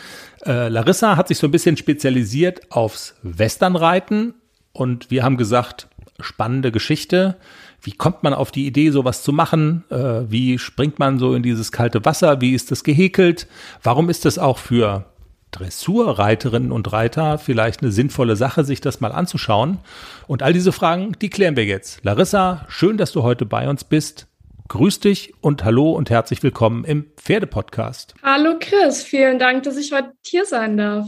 Äh, 0.45 0.69
Larissa 0.69 1.17
hat 1.17 1.27
sich 1.27 1.39
so 1.39 1.47
ein 1.47 1.51
bisschen 1.51 1.77
spezialisiert 1.77 2.71
aufs 2.71 3.15
Westernreiten 3.23 4.35
und 4.71 5.09
wir 5.09 5.23
haben 5.23 5.37
gesagt, 5.37 5.87
spannende 6.19 6.71
Geschichte. 6.71 7.37
Wie 7.85 7.91
kommt 7.91 8.23
man 8.23 8.33
auf 8.33 8.51
die 8.51 8.65
Idee, 8.65 8.89
sowas 8.89 9.21
zu 9.21 9.31
machen? 9.31 9.83
Äh, 9.91 10.23
wie 10.27 10.57
springt 10.57 10.97
man 10.97 11.19
so 11.19 11.35
in 11.35 11.43
dieses 11.43 11.71
kalte 11.71 12.03
Wasser? 12.03 12.41
Wie 12.41 12.55
ist 12.55 12.71
das 12.71 12.83
gehäkelt? 12.83 13.47
Warum 13.83 14.09
ist 14.09 14.25
das 14.25 14.39
auch 14.39 14.57
für 14.57 15.05
Dressurreiterinnen 15.51 16.71
und 16.71 16.91
Reiter 16.91 17.37
vielleicht 17.37 17.83
eine 17.83 17.91
sinnvolle 17.91 18.35
Sache, 18.35 18.63
sich 18.63 18.81
das 18.81 19.01
mal 19.01 19.11
anzuschauen? 19.11 19.77
Und 20.25 20.41
all 20.41 20.51
diese 20.51 20.71
Fragen, 20.71 21.15
die 21.21 21.29
klären 21.29 21.55
wir 21.55 21.65
jetzt. 21.65 22.03
Larissa, 22.03 22.65
schön, 22.69 22.97
dass 22.97 23.11
du 23.11 23.21
heute 23.21 23.45
bei 23.45 23.69
uns 23.69 23.83
bist. 23.83 24.25
Grüß 24.67 24.99
dich 24.99 25.35
und 25.41 25.63
hallo 25.63 25.91
und 25.91 26.09
herzlich 26.09 26.41
willkommen 26.41 26.85
im 26.85 27.05
Pferdepodcast. 27.17 28.15
Hallo 28.23 28.55
Chris, 28.59 29.03
vielen 29.03 29.37
Dank, 29.37 29.61
dass 29.61 29.77
ich 29.77 29.91
heute 29.91 30.11
hier 30.25 30.47
sein 30.47 30.75
darf. 30.75 31.07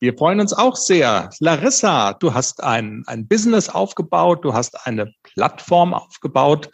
Wir 0.00 0.16
freuen 0.16 0.40
uns 0.40 0.52
auch 0.52 0.76
sehr. 0.76 1.30
Larissa, 1.40 2.12
du 2.14 2.32
hast 2.32 2.62
ein, 2.62 3.02
ein 3.06 3.26
Business 3.26 3.68
aufgebaut, 3.68 4.44
du 4.44 4.54
hast 4.54 4.86
eine 4.86 5.12
Plattform 5.22 5.92
aufgebaut, 5.92 6.70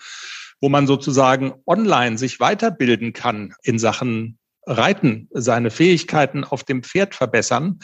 wo 0.60 0.68
man 0.68 0.86
sozusagen 0.86 1.54
online 1.66 2.18
sich 2.18 2.38
weiterbilden 2.38 3.12
kann 3.14 3.54
in 3.62 3.78
Sachen 3.78 4.38
Reiten, 4.66 5.28
seine 5.32 5.70
Fähigkeiten 5.70 6.44
auf 6.44 6.64
dem 6.64 6.82
Pferd 6.82 7.14
verbessern. 7.14 7.80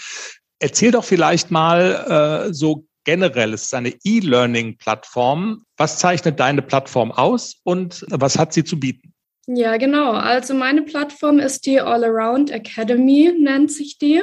Erzähl 0.58 0.90
doch 0.90 1.04
vielleicht 1.04 1.50
mal 1.50 2.48
äh, 2.48 2.54
so 2.54 2.86
generell, 3.04 3.54
es 3.54 3.64
ist 3.64 3.74
eine 3.74 3.94
E-Learning-Plattform. 4.04 5.64
Was 5.76 5.98
zeichnet 5.98 6.38
deine 6.38 6.62
Plattform 6.62 7.12
aus 7.12 7.56
und 7.64 8.04
was 8.10 8.38
hat 8.38 8.52
sie 8.52 8.64
zu 8.64 8.78
bieten? 8.78 9.14
Ja, 9.46 9.78
genau. 9.78 10.12
Also 10.12 10.54
meine 10.54 10.82
Plattform 10.82 11.38
ist 11.38 11.66
die 11.66 11.80
All 11.80 12.04
Around 12.04 12.50
Academy, 12.50 13.34
nennt 13.38 13.72
sich 13.72 13.98
die. 13.98 14.22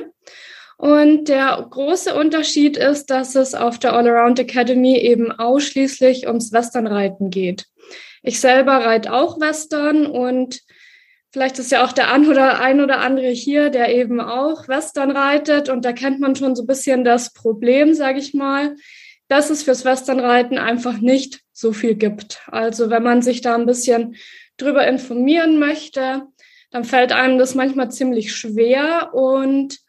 Und 0.77 1.27
der 1.27 1.65
große 1.69 2.13
Unterschied 2.13 2.77
ist, 2.77 3.07
dass 3.07 3.33
es 3.33 3.55
auf 3.55 3.79
der 3.79 3.93
All-Around 3.93 4.39
Academy 4.39 4.95
eben 4.97 5.31
ausschließlich 5.31 6.27
ums 6.27 6.51
Westernreiten 6.51 7.31
geht. 7.31 7.65
Ich 8.21 8.39
selber 8.39 8.85
reite 8.85 9.11
auch 9.11 9.39
Western 9.39 10.05
und 10.05 10.61
vielleicht 11.31 11.57
ist 11.57 11.71
ja 11.71 11.83
auch 11.83 11.93
der 11.93 12.11
ein 12.13 12.27
oder 12.27 12.59
ein 12.59 12.79
oder 12.79 12.99
andere 12.99 13.29
hier, 13.29 13.71
der 13.71 13.95
eben 13.95 14.21
auch 14.21 14.67
Western 14.67 15.09
reitet 15.11 15.69
und 15.69 15.83
da 15.83 15.93
kennt 15.93 16.19
man 16.19 16.35
schon 16.35 16.55
so 16.55 16.63
ein 16.63 16.67
bisschen 16.67 17.03
das 17.03 17.33
Problem, 17.33 17.95
sage 17.95 18.19
ich 18.19 18.35
mal, 18.35 18.75
dass 19.27 19.49
es 19.49 19.63
fürs 19.63 19.83
Westernreiten 19.83 20.59
einfach 20.59 20.99
nicht 20.99 21.41
so 21.53 21.73
viel 21.73 21.95
gibt. 21.95 22.41
Also 22.47 22.91
wenn 22.91 23.03
man 23.03 23.23
sich 23.23 23.41
da 23.41 23.55
ein 23.55 23.65
bisschen 23.65 24.15
drüber 24.57 24.87
informieren 24.87 25.57
möchte, 25.57 26.23
dann 26.69 26.83
fällt 26.83 27.11
einem 27.11 27.39
das 27.39 27.55
manchmal 27.55 27.91
ziemlich 27.91 28.35
schwer 28.35 29.11
und 29.13 29.79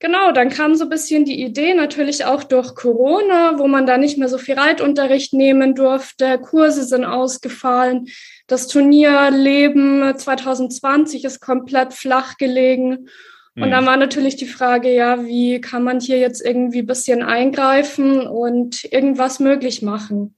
Genau, 0.00 0.32
dann 0.32 0.50
kam 0.50 0.74
so 0.74 0.84
ein 0.84 0.90
bisschen 0.90 1.24
die 1.24 1.42
Idee, 1.42 1.72
natürlich 1.74 2.24
auch 2.24 2.44
durch 2.44 2.74
Corona, 2.74 3.58
wo 3.58 3.68
man 3.68 3.86
da 3.86 3.96
nicht 3.96 4.18
mehr 4.18 4.28
so 4.28 4.38
viel 4.38 4.58
Reitunterricht 4.58 5.32
nehmen 5.32 5.74
durfte. 5.74 6.38
Kurse 6.38 6.84
sind 6.84 7.04
ausgefallen. 7.04 8.08
Das 8.46 8.66
Turnierleben 8.66 10.16
2020 10.16 11.24
ist 11.24 11.40
komplett 11.40 11.94
flach 11.94 12.36
gelegen. 12.36 13.08
Und 13.56 13.68
mhm. 13.68 13.70
dann 13.70 13.86
war 13.86 13.96
natürlich 13.96 14.36
die 14.36 14.46
Frage, 14.46 14.92
ja, 14.92 15.24
wie 15.24 15.60
kann 15.60 15.84
man 15.84 16.00
hier 16.00 16.18
jetzt 16.18 16.44
irgendwie 16.44 16.80
ein 16.80 16.86
bisschen 16.86 17.22
eingreifen 17.22 18.26
und 18.26 18.84
irgendwas 18.92 19.38
möglich 19.38 19.80
machen? 19.80 20.34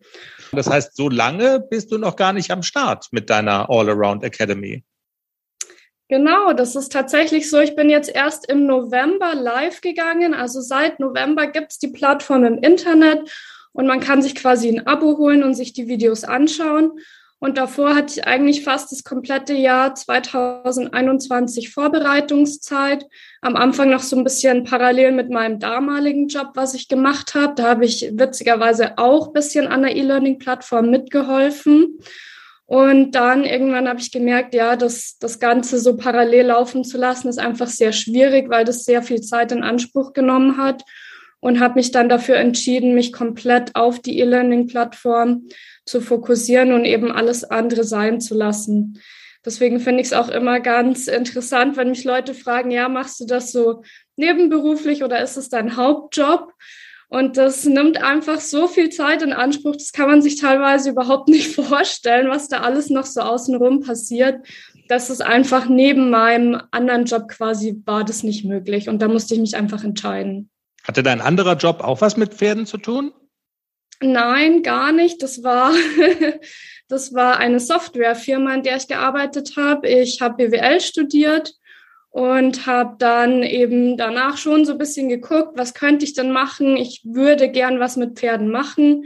Das 0.52 0.68
heißt, 0.68 0.94
so 0.94 1.08
lange 1.08 1.60
bist 1.60 1.90
du 1.90 1.98
noch 1.98 2.16
gar 2.16 2.32
nicht 2.32 2.50
am 2.50 2.62
Start 2.62 3.06
mit 3.10 3.30
deiner 3.30 3.70
All-Around 3.70 4.22
Academy. 4.22 4.84
Genau, 6.08 6.52
das 6.52 6.76
ist 6.76 6.92
tatsächlich 6.92 7.50
so. 7.50 7.58
Ich 7.58 7.74
bin 7.74 7.90
jetzt 7.90 8.14
erst 8.14 8.48
im 8.48 8.66
November 8.66 9.34
live 9.34 9.80
gegangen. 9.80 10.34
Also 10.34 10.60
seit 10.60 11.00
November 11.00 11.48
gibt's 11.48 11.78
die 11.78 11.88
Plattform 11.88 12.44
im 12.44 12.58
Internet 12.58 13.28
und 13.72 13.86
man 13.86 14.00
kann 14.00 14.22
sich 14.22 14.36
quasi 14.36 14.68
ein 14.68 14.86
Abo 14.86 15.18
holen 15.18 15.42
und 15.42 15.54
sich 15.54 15.72
die 15.72 15.88
Videos 15.88 16.22
anschauen. 16.22 16.92
Und 17.38 17.58
davor 17.58 17.94
hatte 17.94 18.14
ich 18.14 18.26
eigentlich 18.26 18.64
fast 18.64 18.92
das 18.92 19.04
komplette 19.04 19.52
Jahr 19.52 19.94
2021 19.94 21.70
Vorbereitungszeit. 21.70 23.04
Am 23.42 23.56
Anfang 23.56 23.90
noch 23.90 24.00
so 24.00 24.16
ein 24.16 24.24
bisschen 24.24 24.64
parallel 24.64 25.12
mit 25.12 25.28
meinem 25.28 25.58
damaligen 25.58 26.28
Job, 26.28 26.52
was 26.54 26.72
ich 26.72 26.88
gemacht 26.88 27.34
habe. 27.34 27.54
Da 27.54 27.64
habe 27.64 27.84
ich 27.84 28.10
witzigerweise 28.14 28.96
auch 28.96 29.32
bisschen 29.32 29.66
an 29.66 29.82
der 29.82 29.96
E-Learning-Plattform 29.96 30.88
mitgeholfen. 30.88 31.98
Und 32.66 33.12
dann 33.12 33.44
irgendwann 33.44 33.88
habe 33.88 34.00
ich 34.00 34.10
gemerkt, 34.10 34.52
ja, 34.52 34.74
das, 34.74 35.18
das 35.18 35.38
Ganze 35.38 35.78
so 35.78 35.96
parallel 35.96 36.46
laufen 36.46 36.84
zu 36.84 36.98
lassen, 36.98 37.28
ist 37.28 37.38
einfach 37.38 37.68
sehr 37.68 37.92
schwierig, 37.92 38.50
weil 38.50 38.64
das 38.64 38.84
sehr 38.84 39.02
viel 39.02 39.20
Zeit 39.20 39.52
in 39.52 39.62
Anspruch 39.62 40.12
genommen 40.12 40.56
hat. 40.56 40.82
Und 41.38 41.60
habe 41.60 41.74
mich 41.74 41.92
dann 41.92 42.08
dafür 42.08 42.36
entschieden, 42.36 42.94
mich 42.94 43.12
komplett 43.12 43.76
auf 43.76 44.00
die 44.00 44.18
E-Learning-Plattform 44.18 45.48
zu 45.84 46.00
fokussieren 46.00 46.72
und 46.72 46.84
eben 46.84 47.12
alles 47.12 47.44
andere 47.44 47.84
sein 47.84 48.20
zu 48.20 48.34
lassen. 48.34 49.00
Deswegen 49.44 49.78
finde 49.78 50.00
ich 50.00 50.08
es 50.08 50.12
auch 50.12 50.28
immer 50.28 50.58
ganz 50.58 51.06
interessant, 51.06 51.76
wenn 51.76 51.90
mich 51.90 52.02
Leute 52.02 52.34
fragen, 52.34 52.72
ja, 52.72 52.88
machst 52.88 53.20
du 53.20 53.26
das 53.26 53.52
so 53.52 53.82
nebenberuflich 54.16 55.04
oder 55.04 55.22
ist 55.22 55.36
es 55.36 55.48
dein 55.48 55.76
Hauptjob? 55.76 56.52
Und 57.08 57.36
das 57.36 57.64
nimmt 57.64 58.02
einfach 58.02 58.40
so 58.40 58.66
viel 58.66 58.90
Zeit 58.90 59.22
in 59.22 59.32
Anspruch, 59.32 59.76
das 59.76 59.92
kann 59.92 60.08
man 60.08 60.22
sich 60.22 60.40
teilweise 60.40 60.90
überhaupt 60.90 61.28
nicht 61.28 61.54
vorstellen, 61.54 62.28
was 62.28 62.48
da 62.48 62.60
alles 62.60 62.90
noch 62.90 63.06
so 63.06 63.20
außenrum 63.20 63.80
passiert. 63.80 64.46
Das 64.88 65.10
ist 65.10 65.20
einfach 65.20 65.68
neben 65.68 66.10
meinem 66.10 66.60
anderen 66.70 67.04
Job 67.04 67.28
quasi 67.28 67.82
war 67.84 68.04
das 68.04 68.22
nicht 68.22 68.44
möglich. 68.44 68.88
Und 68.88 69.02
da 69.02 69.08
musste 69.08 69.34
ich 69.34 69.40
mich 69.40 69.56
einfach 69.56 69.82
entscheiden. 69.82 70.50
Hatte 70.84 71.02
dein 71.02 71.20
anderer 71.20 71.56
Job 71.56 71.80
auch 71.80 72.00
was 72.00 72.16
mit 72.16 72.34
Pferden 72.34 72.66
zu 72.66 72.78
tun? 72.78 73.12
Nein, 74.00 74.62
gar 74.62 74.92
nicht. 74.92 75.22
Das 75.22 75.42
war, 75.42 75.72
das 76.88 77.14
war 77.14 77.38
eine 77.38 77.58
Softwarefirma, 77.58 78.54
in 78.54 78.62
der 78.62 78.76
ich 78.76 78.86
gearbeitet 78.86 79.54
habe. 79.56 79.88
Ich 79.88 80.20
habe 80.20 80.48
BWL 80.48 80.80
studiert 80.80 81.54
und 82.10 82.66
habe 82.66 82.96
dann 82.98 83.42
eben 83.42 83.96
danach 83.96 84.38
schon 84.38 84.64
so 84.64 84.72
ein 84.72 84.78
bisschen 84.78 85.08
geguckt, 85.08 85.58
was 85.58 85.74
könnte 85.74 86.04
ich 86.04 86.14
denn 86.14 86.32
machen? 86.32 86.76
Ich 86.76 87.02
würde 87.04 87.50
gern 87.50 87.78
was 87.78 87.96
mit 87.96 88.18
Pferden 88.18 88.50
machen, 88.50 89.04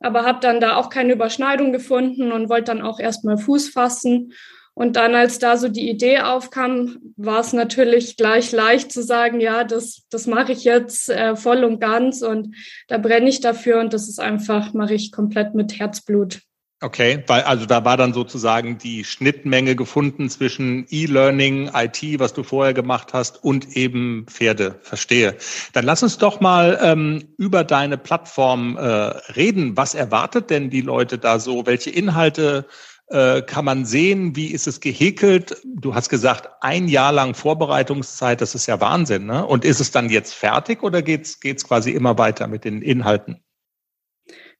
aber 0.00 0.24
habe 0.24 0.40
dann 0.40 0.60
da 0.60 0.76
auch 0.76 0.88
keine 0.88 1.12
Überschneidung 1.12 1.72
gefunden 1.72 2.32
und 2.32 2.48
wollte 2.48 2.72
dann 2.72 2.82
auch 2.82 3.00
erstmal 3.00 3.38
Fuß 3.38 3.70
fassen. 3.70 4.32
Und 4.74 4.96
dann, 4.96 5.14
als 5.14 5.38
da 5.38 5.56
so 5.58 5.68
die 5.68 5.90
Idee 5.90 6.20
aufkam, 6.20 6.98
war 7.16 7.40
es 7.40 7.52
natürlich 7.52 8.16
gleich 8.16 8.52
leicht 8.52 8.90
zu 8.90 9.02
sagen, 9.02 9.40
ja, 9.40 9.64
das, 9.64 10.06
das 10.08 10.26
mache 10.26 10.52
ich 10.52 10.64
jetzt 10.64 11.10
äh, 11.10 11.36
voll 11.36 11.64
und 11.64 11.78
ganz 11.78 12.22
und 12.22 12.56
da 12.88 12.96
brenne 12.96 13.28
ich 13.28 13.40
dafür 13.40 13.80
und 13.80 13.92
das 13.92 14.08
ist 14.08 14.18
einfach, 14.18 14.72
mache 14.72 14.94
ich 14.94 15.12
komplett 15.12 15.54
mit 15.54 15.78
Herzblut. 15.78 16.40
Okay, 16.82 17.22
weil 17.28 17.42
also 17.42 17.64
da 17.64 17.84
war 17.84 17.96
dann 17.96 18.12
sozusagen 18.12 18.76
die 18.76 19.04
Schnittmenge 19.04 19.76
gefunden 19.76 20.28
zwischen 20.28 20.84
E-Learning, 20.90 21.70
IT, 21.72 22.18
was 22.18 22.34
du 22.34 22.42
vorher 22.42 22.74
gemacht 22.74 23.12
hast, 23.12 23.44
und 23.44 23.76
eben 23.76 24.26
Pferde. 24.28 24.80
Verstehe. 24.82 25.36
Dann 25.74 25.84
lass 25.84 26.02
uns 26.02 26.18
doch 26.18 26.40
mal 26.40 26.80
ähm, 26.82 27.28
über 27.38 27.62
deine 27.62 27.98
Plattform 27.98 28.76
äh, 28.76 28.82
reden. 28.82 29.76
Was 29.76 29.94
erwartet 29.94 30.50
denn 30.50 30.70
die 30.70 30.80
Leute 30.80 31.18
da 31.18 31.38
so? 31.38 31.66
Welche 31.66 31.90
Inhalte 31.90 32.66
äh, 33.06 33.42
kann 33.42 33.64
man 33.64 33.84
sehen? 33.84 34.34
Wie 34.34 34.48
ist 34.48 34.66
es 34.66 34.80
gehäkelt? 34.80 35.58
Du 35.64 35.94
hast 35.94 36.08
gesagt, 36.08 36.48
ein 36.62 36.88
Jahr 36.88 37.12
lang 37.12 37.34
Vorbereitungszeit. 37.34 38.40
Das 38.40 38.56
ist 38.56 38.66
ja 38.66 38.80
Wahnsinn. 38.80 39.26
Ne? 39.26 39.46
Und 39.46 39.64
ist 39.64 39.78
es 39.78 39.92
dann 39.92 40.10
jetzt 40.10 40.34
fertig 40.34 40.82
oder 40.82 41.00
geht's 41.00 41.38
geht's 41.38 41.62
quasi 41.62 41.92
immer 41.92 42.18
weiter 42.18 42.48
mit 42.48 42.64
den 42.64 42.82
Inhalten? 42.82 43.40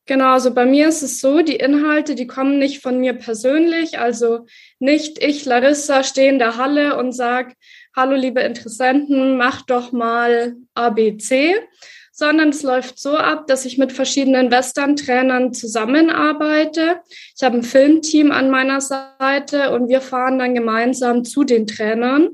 Genau, 0.06 0.32
also 0.32 0.52
bei 0.52 0.66
mir 0.66 0.88
ist 0.88 1.02
es 1.02 1.20
so, 1.20 1.42
die 1.42 1.56
Inhalte, 1.56 2.16
die 2.16 2.26
kommen 2.26 2.58
nicht 2.58 2.82
von 2.82 2.98
mir 2.98 3.12
persönlich, 3.12 4.00
also 4.00 4.46
nicht 4.80 5.22
ich, 5.22 5.44
Larissa, 5.44 6.02
stehe 6.02 6.28
in 6.28 6.40
der 6.40 6.56
Halle 6.56 6.96
und 6.96 7.12
sage, 7.12 7.54
hallo 7.94 8.16
liebe 8.16 8.40
Interessenten, 8.40 9.36
mach 9.36 9.62
doch 9.62 9.92
mal 9.92 10.56
ABC, 10.74 11.54
sondern 12.10 12.48
es 12.48 12.64
läuft 12.64 12.98
so 12.98 13.16
ab, 13.16 13.46
dass 13.46 13.64
ich 13.64 13.78
mit 13.78 13.92
verschiedenen 13.92 14.50
Western-Trainern 14.50 15.54
zusammenarbeite. 15.54 17.00
Ich 17.36 17.44
habe 17.44 17.58
ein 17.58 17.62
Filmteam 17.62 18.32
an 18.32 18.50
meiner 18.50 18.80
Seite 18.80 19.70
und 19.70 19.88
wir 19.88 20.00
fahren 20.00 20.38
dann 20.38 20.56
gemeinsam 20.56 21.24
zu 21.24 21.44
den 21.44 21.68
Trainern 21.68 22.30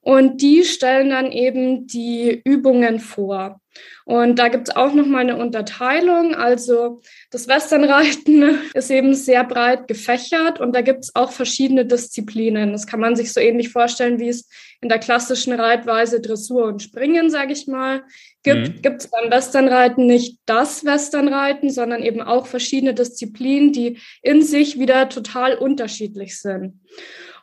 und 0.00 0.42
die 0.42 0.64
stellen 0.64 1.10
dann 1.10 1.30
eben 1.30 1.86
die 1.86 2.42
Übungen 2.44 2.98
vor. 2.98 3.60
Und 4.04 4.38
da 4.38 4.48
gibt 4.48 4.68
es 4.68 4.76
auch 4.76 4.92
nochmal 4.92 5.22
eine 5.22 5.38
Unterteilung. 5.38 6.34
Also 6.34 7.00
das 7.30 7.48
Westernreiten 7.48 8.58
ist 8.74 8.90
eben 8.90 9.14
sehr 9.14 9.44
breit 9.44 9.88
gefächert 9.88 10.60
und 10.60 10.74
da 10.74 10.82
gibt 10.82 11.04
es 11.04 11.16
auch 11.16 11.32
verschiedene 11.32 11.86
Disziplinen. 11.86 12.72
Das 12.72 12.86
kann 12.86 13.00
man 13.00 13.16
sich 13.16 13.32
so 13.32 13.40
ähnlich 13.40 13.70
vorstellen, 13.70 14.20
wie 14.20 14.28
es 14.28 14.48
in 14.82 14.90
der 14.90 14.98
klassischen 14.98 15.54
Reitweise 15.54 16.20
Dressur 16.20 16.66
und 16.66 16.82
Springen, 16.82 17.30
sage 17.30 17.54
ich 17.54 17.66
mal, 17.66 18.02
gibt. 18.42 18.68
Mhm. 18.68 18.82
Gibt 18.82 19.00
es 19.00 19.10
beim 19.10 19.30
Westernreiten 19.30 20.06
nicht 20.06 20.38
das 20.44 20.84
Westernreiten, 20.84 21.70
sondern 21.70 22.02
eben 22.02 22.20
auch 22.20 22.46
verschiedene 22.46 22.92
Disziplinen, 22.92 23.72
die 23.72 23.98
in 24.22 24.42
sich 24.42 24.78
wieder 24.78 25.08
total 25.08 25.54
unterschiedlich 25.54 26.38
sind. 26.38 26.74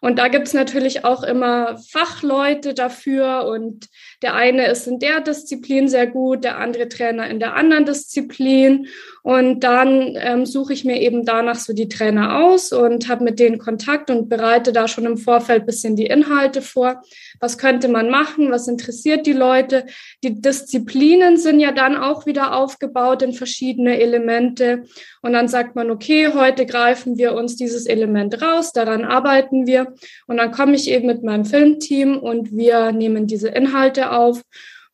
Und 0.02 0.18
da 0.18 0.28
gibt's 0.28 0.54
natürlich 0.54 1.06
auch 1.06 1.22
immer 1.22 1.78
Fachleute 1.78 2.74
dafür 2.74 3.46
und 3.46 3.88
der 4.24 4.34
eine 4.34 4.66
ist 4.66 4.88
in 4.88 4.98
der 4.98 5.22
Disziplin 5.22 5.88
sehr 5.88 6.08
gut, 6.08 6.44
der 6.44 6.58
andere 6.58 6.90
Trainer 6.90 7.30
in 7.30 7.40
der 7.40 7.56
anderen 7.56 7.86
Disziplin. 7.86 8.88
Und 9.24 9.62
dann 9.64 10.16
ähm, 10.16 10.46
suche 10.46 10.74
ich 10.74 10.84
mir 10.84 11.00
eben 11.00 11.26
danach 11.26 11.56
so 11.56 11.74
die 11.74 11.88
Trainer 11.88 12.44
aus 12.44 12.72
und 12.72 13.08
habe 13.08 13.24
mit 13.24 13.40
denen 13.40 13.60
Kontakt 13.60 14.10
und 14.10 14.30
bereite 14.30 14.74
da 14.74 14.88
schon 14.88 15.06
im 15.06 15.18
Vorfeld 15.18 15.66
bisschen 15.66 15.96
die 15.96 16.08
Inhalte 16.08 16.62
vor. 16.62 17.02
Was 17.40 17.58
könnte 17.58 17.88
man 17.88 18.10
machen? 18.10 18.52
Was 18.52 18.68
interessiert 18.68 19.28
die 19.28 19.34
Leute? 19.34 19.86
Die 20.24 20.42
Disziplinen 20.42 21.38
sind 21.38 21.60
ja 21.60 21.72
dann 21.72 21.96
auch 21.96 22.26
wieder 22.26 22.56
aufgebaut 22.56 23.22
in 23.22 23.34
verschiedene 23.34 24.00
Elemente. 24.00 24.84
Und 25.22 25.34
dann 25.34 25.48
sagt 25.48 25.76
man, 25.76 25.92
okay, 25.92 26.30
heute 26.34 26.66
greifen 26.66 27.18
wir 27.18 27.34
uns 27.34 27.56
dieses 27.56 27.86
Element 27.86 28.42
raus, 28.42 28.74
daran 28.74 29.06
arbeiten 29.06 29.68
wir. 29.68 29.94
Und 30.26 30.38
dann 30.38 30.52
komme 30.52 30.76
ich 30.76 30.90
eben 30.90 31.06
mit 31.06 31.24
meinem 31.24 31.46
Filmteam 31.46 32.18
und 32.18 32.56
wir 32.56 32.92
nehmen 32.92 33.28
diese 33.28 33.50
Inhalte 33.50 34.12
auf. 34.12 34.42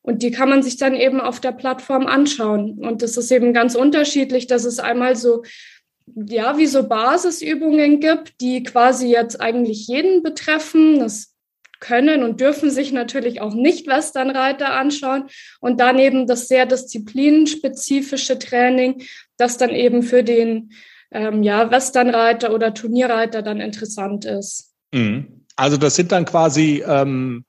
Und 0.08 0.22
die 0.22 0.30
kann 0.30 0.48
man 0.48 0.62
sich 0.62 0.78
dann 0.78 0.94
eben 0.94 1.20
auf 1.20 1.38
der 1.38 1.52
Plattform 1.52 2.06
anschauen. 2.06 2.78
Und 2.78 3.02
das 3.02 3.18
ist 3.18 3.30
eben 3.30 3.52
ganz 3.52 3.74
unterschiedlich, 3.74 4.46
dass 4.46 4.64
es 4.64 4.78
einmal 4.78 5.16
so, 5.16 5.42
ja, 6.06 6.56
wie 6.56 6.66
so 6.66 6.88
Basisübungen 6.88 8.00
gibt, 8.00 8.40
die 8.40 8.62
quasi 8.62 9.08
jetzt 9.08 9.38
eigentlich 9.38 9.86
jeden 9.86 10.22
betreffen. 10.22 10.98
Das 10.98 11.34
können 11.78 12.22
und 12.22 12.40
dürfen 12.40 12.70
sich 12.70 12.90
natürlich 12.90 13.42
auch 13.42 13.52
nicht 13.52 13.86
Westernreiter 13.86 14.72
anschauen. 14.72 15.24
Und 15.60 15.78
daneben 15.78 16.26
das 16.26 16.48
sehr 16.48 16.64
disziplinenspezifische 16.64 18.38
Training, 18.38 19.02
das 19.36 19.58
dann 19.58 19.70
eben 19.70 20.02
für 20.02 20.24
den 20.24 20.72
ähm, 21.10 21.42
ja, 21.42 21.70
Westernreiter 21.70 22.54
oder 22.54 22.72
Turnierreiter 22.72 23.42
dann 23.42 23.60
interessant 23.60 24.24
ist. 24.24 24.72
Mhm. 24.92 25.44
Also 25.54 25.76
das 25.76 25.96
sind 25.96 26.12
dann 26.12 26.24
quasi 26.24 26.82
ähm, 26.86 27.44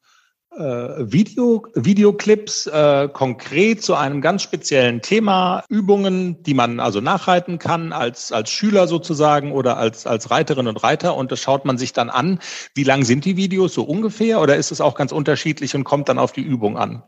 äh, 0.59 1.11
Video, 1.11 1.65
Videoclips 1.73 2.67
äh, 2.67 3.07
konkret 3.11 3.81
zu 3.81 3.95
einem 3.95 4.21
ganz 4.21 4.43
speziellen 4.43 5.01
Thema, 5.01 5.63
Übungen, 5.69 6.43
die 6.43 6.53
man 6.53 6.79
also 6.79 6.99
nachreiten 6.99 7.59
kann 7.59 7.93
als, 7.93 8.31
als 8.31 8.49
Schüler 8.49 8.87
sozusagen 8.87 9.53
oder 9.53 9.77
als, 9.77 10.05
als 10.05 10.29
Reiterin 10.29 10.67
und 10.67 10.83
Reiter 10.83 11.15
und 11.15 11.31
das 11.31 11.39
schaut 11.39 11.65
man 11.65 11.77
sich 11.77 11.93
dann 11.93 12.09
an. 12.09 12.39
Wie 12.75 12.83
lang 12.83 13.05
sind 13.05 13.25
die 13.25 13.37
Videos 13.37 13.73
so 13.73 13.83
ungefähr 13.83 14.41
oder 14.41 14.57
ist 14.57 14.71
es 14.71 14.81
auch 14.81 14.95
ganz 14.95 15.11
unterschiedlich 15.11 15.73
und 15.75 15.85
kommt 15.85 16.09
dann 16.09 16.19
auf 16.19 16.33
die 16.33 16.43
Übung 16.43 16.77
an? 16.77 17.03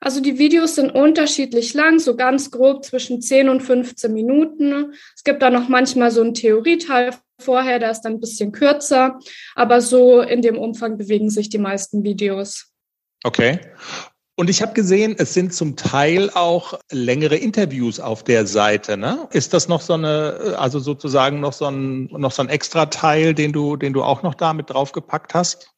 Also 0.00 0.20
die 0.20 0.38
Videos 0.38 0.76
sind 0.76 0.90
unterschiedlich 0.90 1.74
lang, 1.74 1.98
so 1.98 2.16
ganz 2.16 2.50
grob 2.50 2.84
zwischen 2.84 3.20
10 3.20 3.48
und 3.48 3.60
15 3.60 4.12
Minuten. 4.12 4.92
Es 5.14 5.24
gibt 5.24 5.42
da 5.42 5.50
noch 5.50 5.68
manchmal 5.68 6.10
so 6.10 6.20
einen 6.20 6.34
Theorieteil 6.34 7.14
vorher, 7.40 7.78
der 7.78 7.90
ist 7.90 8.02
dann 8.02 8.14
ein 8.14 8.20
bisschen 8.20 8.52
kürzer, 8.52 9.18
aber 9.54 9.80
so 9.80 10.20
in 10.20 10.42
dem 10.42 10.58
Umfang 10.58 10.98
bewegen 10.98 11.30
sich 11.30 11.48
die 11.48 11.58
meisten 11.58 12.02
Videos. 12.02 12.72
Okay. 13.24 13.60
Und 14.36 14.48
ich 14.48 14.62
habe 14.62 14.72
gesehen, 14.72 15.16
es 15.18 15.34
sind 15.34 15.52
zum 15.52 15.74
Teil 15.74 16.30
auch 16.30 16.78
längere 16.92 17.34
Interviews 17.34 17.98
auf 17.98 18.22
der 18.22 18.46
Seite. 18.46 18.96
Ne? 18.96 19.28
Ist 19.32 19.52
das 19.52 19.66
noch 19.66 19.80
so 19.80 19.94
eine, 19.94 20.54
also 20.56 20.78
sozusagen 20.78 21.40
noch 21.40 21.52
so 21.52 21.64
ein, 21.64 22.04
noch 22.04 22.30
so 22.30 22.42
ein 22.42 22.48
extra 22.48 22.86
Teil, 22.86 23.34
den 23.34 23.52
du, 23.52 23.76
den 23.76 23.92
du 23.92 24.04
auch 24.04 24.22
noch 24.22 24.36
da 24.36 24.52
mit 24.52 24.70
draufgepackt 24.70 25.34
hast? 25.34 25.72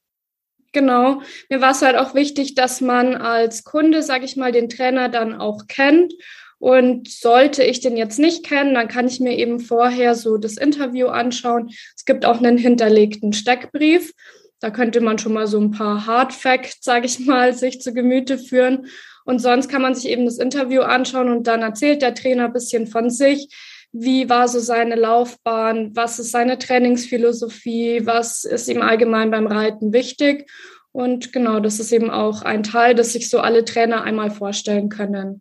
Genau. 0.73 1.23
Mir 1.49 1.62
war 1.62 1.70
es 1.70 1.81
halt 1.81 1.96
auch 1.96 2.14
wichtig, 2.14 2.55
dass 2.55 2.83
man 2.83 3.16
als 3.16 3.64
Kunde, 3.64 4.03
sage 4.03 4.27
ich 4.27 4.37
mal, 4.37 4.53
den 4.53 4.68
Trainer 4.68 5.09
dann 5.09 5.40
auch 5.40 5.66
kennt. 5.66 6.12
Und 6.61 7.09
sollte 7.09 7.64
ich 7.64 7.81
den 7.81 7.96
jetzt 7.96 8.18
nicht 8.18 8.44
kennen, 8.44 8.75
dann 8.75 8.87
kann 8.87 9.09
ich 9.09 9.18
mir 9.18 9.37
eben 9.37 9.61
vorher 9.61 10.14
so 10.14 10.37
das 10.37 10.59
Interview 10.59 11.07
anschauen. 11.07 11.70
Es 11.96 12.05
gibt 12.05 12.27
auch 12.27 12.37
einen 12.37 12.59
hinterlegten 12.59 13.33
Steckbrief. 13.33 14.12
Da 14.61 14.70
könnte 14.70 15.01
man 15.01 15.16
schon 15.16 15.33
mal 15.33 15.46
so 15.46 15.59
ein 15.59 15.70
paar 15.70 16.07
Hard 16.07 16.35
Facts, 16.35 16.81
sage 16.83 17.07
ich 17.07 17.18
mal, 17.20 17.55
sich 17.57 17.81
zu 17.81 17.94
Gemüte 17.94 18.37
führen. 18.37 18.88
Und 19.25 19.38
sonst 19.38 19.68
kann 19.68 19.81
man 19.81 19.94
sich 19.94 20.11
eben 20.11 20.27
das 20.27 20.37
Interview 20.37 20.83
anschauen 20.83 21.31
und 21.31 21.46
dann 21.46 21.62
erzählt 21.62 22.03
der 22.03 22.14
Trainer 22.14 22.44
ein 22.44 22.53
bisschen 22.53 22.87
von 22.87 23.09
sich. 23.09 23.49
Wie 23.92 24.29
war 24.29 24.46
so 24.46 24.61
seine 24.61 24.96
Laufbahn? 24.96 25.96
Was 25.96 26.18
ist 26.18 26.31
seine 26.31 26.59
Trainingsphilosophie? 26.59 28.05
Was 28.05 28.44
ist 28.44 28.68
ihm 28.68 28.83
allgemein 28.83 29.31
beim 29.31 29.46
Reiten 29.46 29.94
wichtig? 29.94 30.51
Und 30.92 31.33
genau, 31.33 31.59
das 31.61 31.81
ist 31.81 31.90
eben 31.90 32.11
auch 32.11 32.42
ein 32.42 32.64
Teil, 32.64 32.94
dass 32.94 33.14
sich 33.14 33.31
so 33.31 33.40
alle 33.40 33.64
Trainer 33.64 34.03
einmal 34.03 34.31
vorstellen 34.31 34.91
können. 34.91 35.41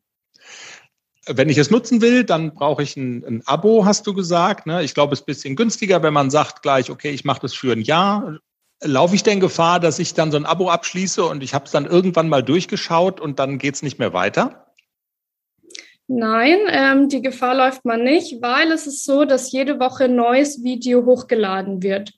Wenn 1.32 1.50
ich 1.50 1.58
es 1.58 1.70
nutzen 1.70 2.02
will, 2.02 2.24
dann 2.24 2.56
brauche 2.56 2.82
ich 2.82 2.98
ein, 2.98 3.24
ein 3.24 3.44
Abo, 3.46 3.86
hast 3.86 4.08
du 4.08 4.14
gesagt. 4.16 4.66
Ne? 4.66 4.84
Ich 4.84 4.96
glaube, 4.96 5.14
es 5.14 5.20
ist 5.20 5.24
ein 5.24 5.28
bisschen 5.28 5.56
günstiger, 5.56 6.02
wenn 6.02 6.14
man 6.14 6.32
sagt 6.32 6.64
gleich, 6.64 6.90
okay, 6.90 7.12
ich 7.12 7.24
mache 7.24 7.42
das 7.42 7.54
für 7.54 7.72
ein 7.72 7.82
Jahr. 7.82 8.40
Laufe 8.82 9.14
ich 9.14 9.24
denn 9.24 9.40
Gefahr, 9.40 9.80
dass 9.80 10.00
ich 10.00 10.14
dann 10.16 10.32
so 10.32 10.38
ein 10.38 10.46
Abo 10.46 10.70
abschließe 10.70 11.24
und 11.24 11.44
ich 11.44 11.54
habe 11.54 11.66
es 11.66 11.72
dann 11.72 11.86
irgendwann 11.86 12.30
mal 12.30 12.42
durchgeschaut 12.42 13.20
und 13.20 13.38
dann 13.38 13.60
geht 13.60 13.76
es 13.76 13.84
nicht 13.84 14.00
mehr 14.00 14.14
weiter? 14.14 14.69
Nein, 16.12 16.58
ähm, 16.72 17.08
die 17.08 17.22
Gefahr 17.22 17.54
läuft 17.54 17.86
man 17.86 18.04
nicht, 18.04 18.42
weil 18.42 18.72
es 18.72 18.88
ist 18.88 19.06
so, 19.06 19.26
dass 19.26 19.52
jede 19.52 19.80
Woche 19.80 20.10
neues 20.10 20.64
Video 20.64 21.06
hochgeladen 21.06 21.84
wird. 21.84 22.14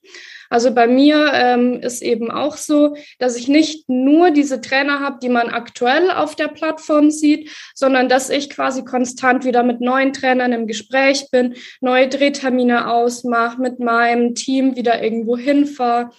Also 0.49 0.73
bei 0.73 0.87
mir 0.87 1.31
ähm, 1.33 1.81
ist 1.81 2.01
eben 2.01 2.31
auch 2.31 2.55
so, 2.55 2.95
dass 3.19 3.35
ich 3.35 3.49
nicht 3.49 3.89
nur 3.89 4.31
diese 4.31 4.61
Trainer 4.61 5.01
habe, 5.01 5.19
die 5.21 5.27
man 5.27 5.49
aktuell 5.49 6.09
auf 6.09 6.35
der 6.35 6.47
Plattform 6.47 7.11
sieht, 7.11 7.49
sondern 7.75 8.07
dass 8.07 8.29
ich 8.29 8.49
quasi 8.49 8.85
konstant 8.85 9.43
wieder 9.43 9.61
mit 9.61 9.81
neuen 9.81 10.13
Trainern 10.13 10.53
im 10.53 10.67
Gespräch 10.67 11.27
bin, 11.29 11.55
neue 11.81 12.07
Drehtermine 12.07 12.89
ausmache, 12.89 13.61
mit 13.61 13.79
meinem 13.79 14.35
Team 14.35 14.77
wieder 14.77 15.03
irgendwo 15.03 15.37
hinfahre 15.37 16.11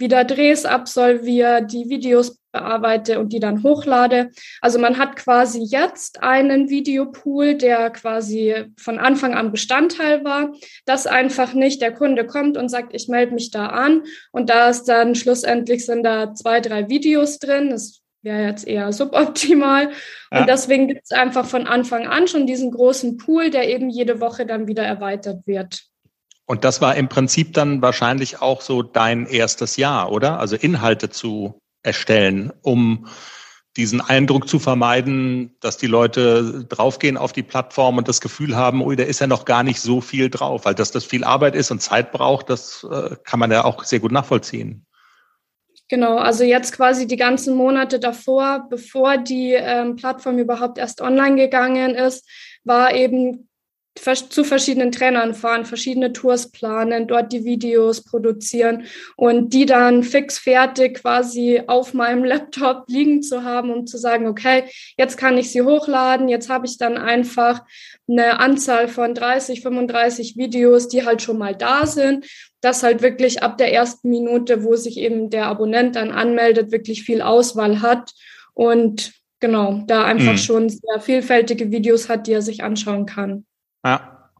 wieder 0.00 0.24
Drehs 0.24 0.64
absolviere, 0.64 1.64
die 1.64 1.90
Videos 1.90 2.39
bearbeite 2.52 3.20
und 3.20 3.32
die 3.32 3.40
dann 3.40 3.62
hochlade. 3.62 4.30
Also 4.60 4.78
man 4.78 4.98
hat 4.98 5.16
quasi 5.16 5.60
jetzt 5.62 6.22
einen 6.22 6.68
Videopool, 6.68 7.54
der 7.54 7.90
quasi 7.90 8.66
von 8.76 8.98
Anfang 8.98 9.34
an 9.34 9.52
Bestandteil 9.52 10.24
war, 10.24 10.52
dass 10.84 11.06
einfach 11.06 11.54
nicht 11.54 11.80
der 11.82 11.92
Kunde 11.92 12.26
kommt 12.26 12.56
und 12.56 12.68
sagt, 12.68 12.94
ich 12.94 13.08
melde 13.08 13.34
mich 13.34 13.50
da 13.50 13.66
an 13.66 14.02
und 14.32 14.50
da 14.50 14.68
ist 14.68 14.84
dann 14.84 15.14
schlussendlich 15.14 15.86
sind 15.86 16.02
da 16.02 16.34
zwei, 16.34 16.60
drei 16.60 16.88
Videos 16.88 17.38
drin. 17.38 17.70
Das 17.70 18.00
wäre 18.22 18.46
jetzt 18.46 18.66
eher 18.66 18.92
suboptimal. 18.92 19.90
Ja. 20.32 20.40
Und 20.40 20.48
deswegen 20.48 20.88
gibt 20.88 21.02
es 21.04 21.12
einfach 21.12 21.46
von 21.46 21.66
Anfang 21.66 22.06
an 22.06 22.28
schon 22.28 22.46
diesen 22.46 22.70
großen 22.70 23.16
Pool, 23.16 23.50
der 23.50 23.68
eben 23.68 23.88
jede 23.88 24.20
Woche 24.20 24.46
dann 24.46 24.66
wieder 24.66 24.84
erweitert 24.84 25.46
wird. 25.46 25.84
Und 26.46 26.64
das 26.64 26.80
war 26.80 26.96
im 26.96 27.08
Prinzip 27.08 27.54
dann 27.54 27.80
wahrscheinlich 27.80 28.42
auch 28.42 28.60
so 28.60 28.82
dein 28.82 29.26
erstes 29.26 29.76
Jahr, 29.76 30.10
oder? 30.10 30.40
Also 30.40 30.56
Inhalte 30.56 31.08
zu 31.08 31.59
erstellen, 31.82 32.52
um 32.62 33.06
diesen 33.76 34.00
Eindruck 34.00 34.48
zu 34.48 34.58
vermeiden, 34.58 35.56
dass 35.60 35.76
die 35.76 35.86
Leute 35.86 36.66
draufgehen 36.68 37.16
auf 37.16 37.32
die 37.32 37.44
Plattform 37.44 37.98
und 37.98 38.08
das 38.08 38.20
Gefühl 38.20 38.56
haben, 38.56 38.82
oh, 38.82 38.92
da 38.92 39.04
ist 39.04 39.20
ja 39.20 39.26
noch 39.26 39.44
gar 39.44 39.62
nicht 39.62 39.80
so 39.80 40.00
viel 40.00 40.28
drauf, 40.28 40.64
weil 40.64 40.74
dass 40.74 40.90
das 40.90 41.04
viel 41.04 41.22
Arbeit 41.22 41.54
ist 41.54 41.70
und 41.70 41.80
Zeit 41.80 42.10
braucht, 42.10 42.50
das 42.50 42.86
äh, 42.90 43.16
kann 43.24 43.38
man 43.38 43.50
ja 43.50 43.64
auch 43.64 43.84
sehr 43.84 44.00
gut 44.00 44.12
nachvollziehen. 44.12 44.86
Genau, 45.88 46.18
also 46.18 46.44
jetzt 46.44 46.72
quasi 46.72 47.06
die 47.06 47.16
ganzen 47.16 47.56
Monate 47.56 47.98
davor, 47.98 48.66
bevor 48.68 49.18
die 49.18 49.54
ähm, 49.54 49.96
Plattform 49.96 50.38
überhaupt 50.38 50.78
erst 50.78 51.00
online 51.00 51.36
gegangen 51.36 51.94
ist, 51.94 52.28
war 52.64 52.94
eben 52.94 53.49
zu 53.94 54.44
verschiedenen 54.44 54.92
Trainern 54.92 55.34
fahren, 55.34 55.64
verschiedene 55.64 56.12
Tours 56.12 56.50
planen, 56.50 57.06
dort 57.06 57.32
die 57.32 57.44
Videos 57.44 58.02
produzieren 58.02 58.84
und 59.16 59.52
die 59.52 59.66
dann 59.66 60.02
fix 60.02 60.38
fertig 60.38 61.02
quasi 61.02 61.62
auf 61.66 61.92
meinem 61.92 62.24
Laptop 62.30 62.84
liegen 62.88 63.22
zu 63.22 63.42
haben, 63.44 63.70
um 63.70 63.86
zu 63.86 63.98
sagen, 63.98 64.26
okay, 64.26 64.64
jetzt 64.96 65.16
kann 65.16 65.36
ich 65.36 65.50
sie 65.50 65.62
hochladen, 65.62 66.28
jetzt 66.28 66.48
habe 66.48 66.66
ich 66.66 66.78
dann 66.78 66.96
einfach 66.96 67.62
eine 68.08 68.38
Anzahl 68.38 68.88
von 68.88 69.14
30, 69.14 69.60
35 69.60 70.36
Videos, 70.36 70.88
die 70.88 71.04
halt 71.04 71.20
schon 71.20 71.38
mal 71.38 71.54
da 71.54 71.86
sind, 71.86 72.26
dass 72.60 72.82
halt 72.82 73.02
wirklich 73.02 73.42
ab 73.42 73.58
der 73.58 73.72
ersten 73.72 74.08
Minute, 74.08 74.64
wo 74.64 74.76
sich 74.76 74.98
eben 74.98 75.30
der 75.30 75.46
Abonnent 75.46 75.96
dann 75.96 76.10
anmeldet, 76.10 76.72
wirklich 76.72 77.02
viel 77.02 77.22
Auswahl 77.22 77.82
hat 77.82 78.12
und 78.54 79.12
genau, 79.40 79.82
da 79.86 80.04
einfach 80.04 80.32
mhm. 80.32 80.38
schon 80.38 80.68
sehr 80.68 81.00
vielfältige 81.00 81.70
Videos 81.70 82.08
hat, 82.08 82.26
die 82.26 82.32
er 82.32 82.42
sich 82.42 82.62
anschauen 82.62 83.06
kann. 83.06 83.46
Ja. 83.84 84.30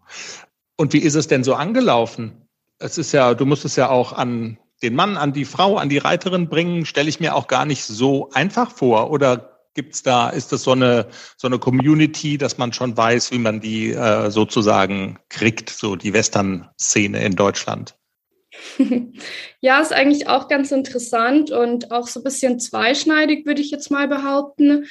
Und 0.76 0.92
wie 0.92 0.98
ist 0.98 1.14
es 1.14 1.28
denn 1.28 1.44
so 1.44 1.54
angelaufen? 1.54 2.48
Es 2.78 2.98
ist 2.98 3.12
ja, 3.12 3.34
du 3.34 3.44
musst 3.46 3.64
es 3.64 3.76
ja 3.76 3.90
auch 3.90 4.12
an 4.12 4.58
den 4.82 4.94
Mann, 4.94 5.16
an 5.16 5.32
die 5.32 5.44
Frau, 5.44 5.76
an 5.76 5.88
die 5.90 5.98
Reiterin 5.98 6.48
bringen, 6.48 6.86
stelle 6.86 7.08
ich 7.08 7.20
mir 7.20 7.34
auch 7.34 7.46
gar 7.46 7.66
nicht 7.66 7.84
so 7.84 8.30
einfach 8.30 8.70
vor. 8.70 9.10
Oder 9.10 9.60
gibt's 9.74 10.02
da, 10.02 10.30
ist 10.30 10.52
das 10.52 10.62
so 10.62 10.72
eine, 10.72 11.08
so 11.36 11.46
eine 11.46 11.58
Community, 11.58 12.38
dass 12.38 12.58
man 12.58 12.72
schon 12.72 12.96
weiß, 12.96 13.30
wie 13.32 13.38
man 13.38 13.60
die 13.60 13.90
äh, 13.90 14.30
sozusagen 14.30 15.18
kriegt, 15.28 15.70
so 15.70 15.96
die 15.96 16.12
Western-Szene 16.12 17.22
in 17.24 17.36
Deutschland? 17.36 17.96
Ja, 19.62 19.80
ist 19.80 19.92
eigentlich 19.92 20.26
auch 20.26 20.48
ganz 20.48 20.72
interessant 20.72 21.50
und 21.50 21.92
auch 21.92 22.08
so 22.08 22.20
ein 22.20 22.24
bisschen 22.24 22.58
zweischneidig, 22.58 23.44
würde 23.44 23.60
ich 23.60 23.70
jetzt 23.70 23.90
mal 23.90 24.08
behaupten. 24.08 24.86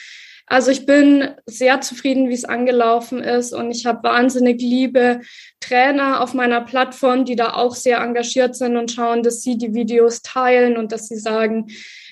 Also 0.51 0.71
ich 0.71 0.87
bin 0.87 1.29
sehr 1.45 1.79
zufrieden, 1.79 2.27
wie 2.27 2.33
es 2.33 2.43
angelaufen 2.43 3.19
ist 3.19 3.53
und 3.53 3.69
ich 3.69 3.85
habe 3.85 4.01
wahnsinnig 4.01 4.59
liebe 4.59 5.21
Trainer 5.59 6.21
auf 6.21 6.33
meiner 6.33 6.61
Plattform, 6.61 7.23
die 7.23 7.35
da 7.35 7.53
auch 7.53 7.75
sehr 7.75 7.99
engagiert 7.99 8.55
sind 8.55 8.75
und 8.75 8.91
schauen, 8.91 9.21
dass 9.21 9.43
sie 9.43 9.59
die 9.59 9.75
Videos 9.75 10.23
teilen 10.23 10.75
und 10.75 10.91
dass 10.91 11.07
sie 11.07 11.19
sagen, 11.19 11.67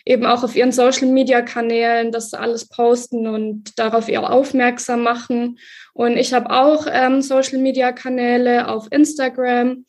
eben 0.05 0.27
auch 0.27 0.43
auf 0.43 0.55
ihren 0.55 0.71
Social-Media-Kanälen 0.71 2.11
das 2.11 2.35
alles 2.35 2.69
posten 2.69 3.25
und 3.25 3.77
darauf 3.79 4.07
ihr 4.07 4.21
aufmerksam 4.29 5.01
machen. 5.01 5.57
Und 5.93 6.15
ich 6.15 6.31
habe 6.33 6.51
auch 6.51 6.85
ähm, 6.89 7.23
Social-Media-Kanäle 7.23 8.67
auf 8.67 8.87
Instagram 8.91 9.85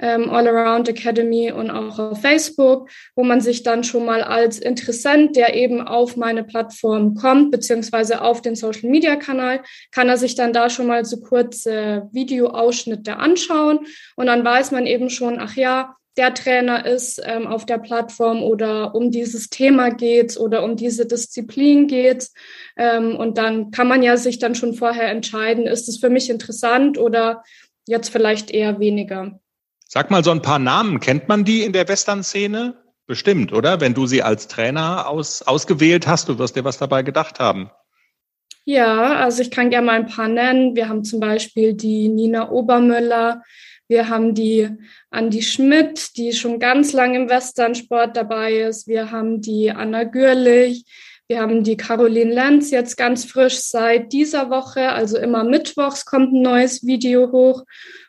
ähm, 0.00 0.30
All 0.30 0.48
Around 0.48 0.88
Academy 0.88 1.52
und 1.52 1.70
auch 1.70 1.98
auf 1.98 2.20
Facebook, 2.20 2.88
wo 3.14 3.22
man 3.22 3.40
sich 3.40 3.62
dann 3.62 3.84
schon 3.84 4.04
mal 4.04 4.22
als 4.22 4.58
Interessent, 4.58 5.36
der 5.36 5.54
eben 5.54 5.80
auf 5.80 6.16
meine 6.16 6.44
Plattform 6.44 7.14
kommt, 7.14 7.50
beziehungsweise 7.50 8.22
auf 8.22 8.42
den 8.42 8.56
Social 8.56 8.90
Media 8.90 9.16
Kanal, 9.16 9.60
kann 9.92 10.08
er 10.08 10.16
sich 10.16 10.34
dann 10.34 10.52
da 10.52 10.70
schon 10.70 10.86
mal 10.86 11.04
so 11.04 11.20
kurze 11.20 12.08
Videoausschnitte 12.12 13.16
anschauen 13.16 13.80
und 14.16 14.26
dann 14.26 14.44
weiß 14.44 14.70
man 14.72 14.86
eben 14.86 15.10
schon, 15.10 15.38
ach 15.38 15.56
ja, 15.56 15.96
der 16.16 16.34
Trainer 16.34 16.84
ist 16.86 17.20
ähm, 17.24 17.46
auf 17.46 17.66
der 17.66 17.78
Plattform 17.78 18.42
oder 18.42 18.94
um 18.94 19.10
dieses 19.10 19.48
Thema 19.48 19.90
geht's 19.90 20.38
oder 20.38 20.64
um 20.64 20.76
diese 20.76 21.06
Disziplin 21.06 21.86
geht's. 21.86 22.34
Ähm, 22.76 23.16
und 23.16 23.38
dann 23.38 23.70
kann 23.70 23.88
man 23.88 24.02
ja 24.02 24.16
sich 24.16 24.38
dann 24.38 24.54
schon 24.54 24.74
vorher 24.74 25.08
entscheiden, 25.08 25.66
ist 25.66 25.88
es 25.88 25.98
für 25.98 26.10
mich 26.10 26.28
interessant 26.28 26.98
oder 26.98 27.42
jetzt 27.86 28.10
vielleicht 28.10 28.50
eher 28.50 28.80
weniger. 28.80 29.40
Sag 29.92 30.08
mal 30.08 30.22
so 30.22 30.30
ein 30.30 30.40
paar 30.40 30.60
Namen. 30.60 31.00
Kennt 31.00 31.26
man 31.26 31.44
die 31.44 31.64
in 31.64 31.72
der 31.72 31.88
Western-Szene? 31.88 32.76
Bestimmt, 33.08 33.52
oder? 33.52 33.80
Wenn 33.80 33.92
du 33.92 34.06
sie 34.06 34.22
als 34.22 34.46
Trainer 34.46 35.08
aus, 35.08 35.42
ausgewählt 35.42 36.06
hast, 36.06 36.28
du 36.28 36.38
wirst 36.38 36.54
dir 36.54 36.62
was 36.62 36.78
dabei 36.78 37.02
gedacht 37.02 37.40
haben. 37.40 37.72
Ja, 38.64 39.16
also 39.16 39.42
ich 39.42 39.50
kann 39.50 39.68
gerne 39.68 39.86
mal 39.86 39.96
ein 39.96 40.06
paar 40.06 40.28
nennen. 40.28 40.76
Wir 40.76 40.88
haben 40.88 41.02
zum 41.02 41.18
Beispiel 41.18 41.74
die 41.74 42.08
Nina 42.08 42.52
Obermüller. 42.52 43.42
Wir 43.88 44.08
haben 44.08 44.32
die 44.32 44.68
Andi 45.10 45.42
Schmidt, 45.42 46.16
die 46.16 46.34
schon 46.34 46.60
ganz 46.60 46.92
lange 46.92 47.18
im 47.18 47.28
Westernsport 47.28 48.16
dabei 48.16 48.60
ist. 48.60 48.86
Wir 48.86 49.10
haben 49.10 49.40
die 49.40 49.72
Anna 49.72 50.04
Gürlich. 50.04 50.84
Wir 51.26 51.40
haben 51.40 51.64
die 51.64 51.76
Caroline 51.76 52.32
Lenz 52.32 52.70
jetzt 52.70 52.96
ganz 52.96 53.24
frisch 53.24 53.58
seit 53.58 54.12
dieser 54.12 54.50
Woche. 54.50 54.90
Also 54.90 55.18
immer 55.18 55.42
mittwochs 55.42 56.04
kommt 56.04 56.32
ein 56.32 56.42
neues 56.42 56.86
Video 56.86 57.32
hoch. 57.32 57.64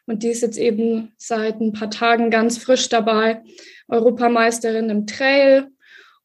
Und 0.05 0.23
die 0.23 0.29
ist 0.29 0.41
jetzt 0.41 0.57
eben 0.57 1.13
seit 1.17 1.59
ein 1.61 1.73
paar 1.73 1.89
Tagen 1.89 2.29
ganz 2.29 2.57
frisch 2.57 2.89
dabei, 2.89 3.41
Europameisterin 3.87 4.89
im 4.89 5.07
Trail. 5.07 5.67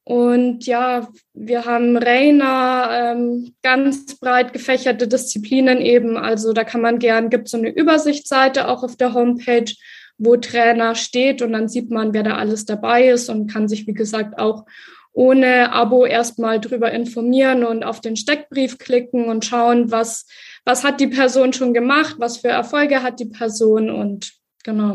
Und 0.05 0.67
ja, 0.67 1.09
wir 1.35 1.65
haben 1.65 1.97
Rainer, 1.97 2.89
ähm, 2.93 3.55
ganz 3.63 4.19
breit 4.19 4.53
gefächerte 4.53 5.09
Disziplinen 5.09 5.81
eben. 5.81 6.17
Also 6.17 6.53
da 6.53 6.63
kann 6.63 6.81
man 6.81 7.01
gern, 7.01 7.29
gibt 7.29 7.49
so 7.49 7.57
eine 7.57 7.71
Übersichtsseite 7.71 8.69
auch 8.69 8.85
auf 8.85 8.97
der 8.97 9.15
Homepage, 9.15 9.73
wo 10.19 10.37
Trainer 10.37 10.95
steht 10.95 11.43
und 11.43 11.53
dann 11.53 11.69
sieht 11.69 11.91
man, 11.91 12.15
wer 12.15 12.23
da 12.23 12.37
alles 12.37 12.65
dabei 12.65 13.09
ist 13.09 13.29
und 13.29 13.53
kann 13.53 13.69
sich, 13.69 13.87
wie 13.87 13.95
gesagt, 13.95 14.39
auch 14.39 14.65
ohne 15.13 15.73
Abo 15.73 16.05
erstmal 16.05 16.61
drüber 16.61 16.93
informieren 16.93 17.65
und 17.65 17.85
auf 17.85 18.01
den 18.01 18.17
Steckbrief 18.17 18.79
klicken 18.79 19.25
und 19.25 19.45
schauen, 19.45 19.91
was 19.91 20.27
was 20.67 20.85
hat 20.85 21.01
die 21.01 21.07
Person 21.07 21.55
schon 21.55 21.73
gemacht, 21.73 22.17
was 22.19 22.39
für 22.39 22.49
Erfolge 22.49 23.03
hat 23.03 23.21
die 23.21 23.27
Person 23.27 23.89
und 23.89 24.35
genau. 24.65 24.95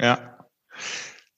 Ja. 0.00 0.48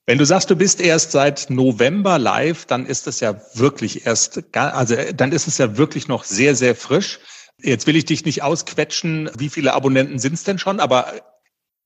Wenn 0.06 0.18
du 0.18 0.24
sagst, 0.24 0.50
du 0.50 0.56
bist 0.56 0.80
erst 0.80 1.12
seit 1.12 1.50
November 1.50 2.18
live, 2.18 2.64
dann 2.64 2.86
ist 2.86 3.06
es 3.06 3.20
ja 3.20 3.40
wirklich 3.54 4.06
erst, 4.06 4.42
also 4.56 4.96
dann 5.14 5.32
ist 5.32 5.48
es 5.48 5.58
ja 5.58 5.76
wirklich 5.76 6.08
noch 6.08 6.24
sehr, 6.24 6.54
sehr 6.54 6.74
frisch. 6.74 7.18
Jetzt 7.58 7.86
will 7.86 7.96
ich 7.96 8.04
dich 8.04 8.24
nicht 8.24 8.42
ausquetschen, 8.42 9.30
wie 9.36 9.48
viele 9.48 9.74
Abonnenten 9.74 10.18
sind 10.18 10.34
es 10.34 10.44
denn 10.44 10.58
schon, 10.58 10.80
aber 10.80 11.12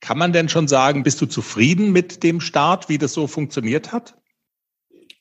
kann 0.00 0.18
man 0.18 0.32
denn 0.32 0.48
schon 0.48 0.68
sagen, 0.68 1.02
bist 1.02 1.20
du 1.20 1.26
zufrieden 1.26 1.92
mit 1.92 2.22
dem 2.22 2.40
Start, 2.40 2.88
wie 2.88 2.98
das 2.98 3.14
so 3.14 3.26
funktioniert 3.26 3.92
hat? 3.92 4.16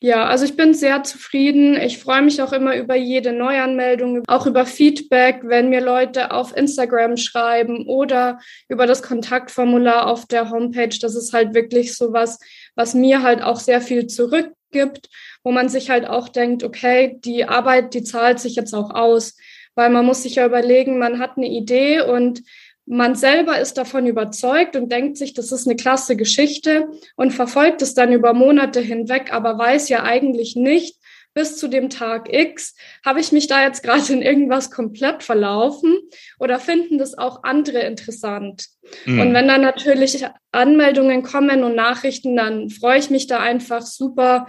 Ja, 0.05 0.27
also 0.27 0.45
ich 0.45 0.55
bin 0.55 0.75
sehr 0.75 1.01
zufrieden. 1.01 1.75
Ich 1.81 1.97
freue 1.97 2.21
mich 2.21 2.39
auch 2.39 2.53
immer 2.53 2.75
über 2.75 2.93
jede 2.93 3.33
Neuanmeldung, 3.33 4.21
auch 4.27 4.45
über 4.45 4.67
Feedback, 4.67 5.39
wenn 5.41 5.69
mir 5.69 5.81
Leute 5.81 6.29
auf 6.29 6.55
Instagram 6.55 7.17
schreiben 7.17 7.87
oder 7.87 8.39
über 8.69 8.85
das 8.85 9.01
Kontaktformular 9.01 10.05
auf 10.05 10.27
der 10.27 10.51
Homepage. 10.51 10.95
Das 11.01 11.15
ist 11.15 11.33
halt 11.33 11.55
wirklich 11.55 11.97
so 11.97 12.13
was, 12.13 12.37
was 12.75 12.93
mir 12.93 13.23
halt 13.23 13.41
auch 13.41 13.59
sehr 13.59 13.81
viel 13.81 14.05
zurückgibt, 14.05 15.09
wo 15.43 15.51
man 15.51 15.69
sich 15.69 15.89
halt 15.89 16.05
auch 16.05 16.29
denkt, 16.29 16.63
okay, 16.63 17.17
die 17.25 17.45
Arbeit, 17.45 17.95
die 17.95 18.03
zahlt 18.03 18.39
sich 18.39 18.55
jetzt 18.55 18.75
auch 18.75 18.91
aus, 18.91 19.35
weil 19.73 19.89
man 19.89 20.05
muss 20.05 20.21
sich 20.21 20.35
ja 20.35 20.45
überlegen, 20.45 20.99
man 20.99 21.17
hat 21.17 21.35
eine 21.35 21.47
Idee 21.47 22.01
und 22.01 22.43
man 22.85 23.15
selber 23.15 23.59
ist 23.59 23.77
davon 23.77 24.05
überzeugt 24.05 24.75
und 24.75 24.91
denkt 24.91 25.17
sich, 25.17 25.33
das 25.33 25.51
ist 25.51 25.67
eine 25.67 25.75
klasse 25.75 26.15
Geschichte 26.15 26.87
und 27.15 27.31
verfolgt 27.31 27.81
es 27.81 27.95
dann 27.95 28.13
über 28.13 28.33
Monate 28.33 28.79
hinweg, 28.79 29.33
aber 29.33 29.57
weiß 29.57 29.89
ja 29.89 30.03
eigentlich 30.03 30.55
nicht, 30.55 30.97
bis 31.35 31.57
zu 31.57 31.67
dem 31.67 31.89
Tag 31.89 32.33
X, 32.33 32.75
habe 33.05 33.19
ich 33.19 33.31
mich 33.31 33.47
da 33.47 33.61
jetzt 33.61 33.83
gerade 33.83 34.13
in 34.13 34.21
irgendwas 34.21 34.71
komplett 34.71 35.21
verlaufen 35.21 35.93
oder 36.39 36.59
finden 36.59 36.97
das 36.97 37.17
auch 37.17 37.43
andere 37.43 37.79
interessant? 37.79 38.67
Mhm. 39.05 39.19
Und 39.19 39.33
wenn 39.33 39.47
dann 39.47 39.61
natürlich 39.61 40.25
Anmeldungen 40.53 41.23
kommen 41.23 41.63
und 41.63 41.75
Nachrichten, 41.75 42.37
dann 42.37 42.69
freue 42.69 42.99
ich 42.99 43.09
mich 43.09 43.27
da 43.27 43.41
einfach 43.41 43.81
super 43.81 44.47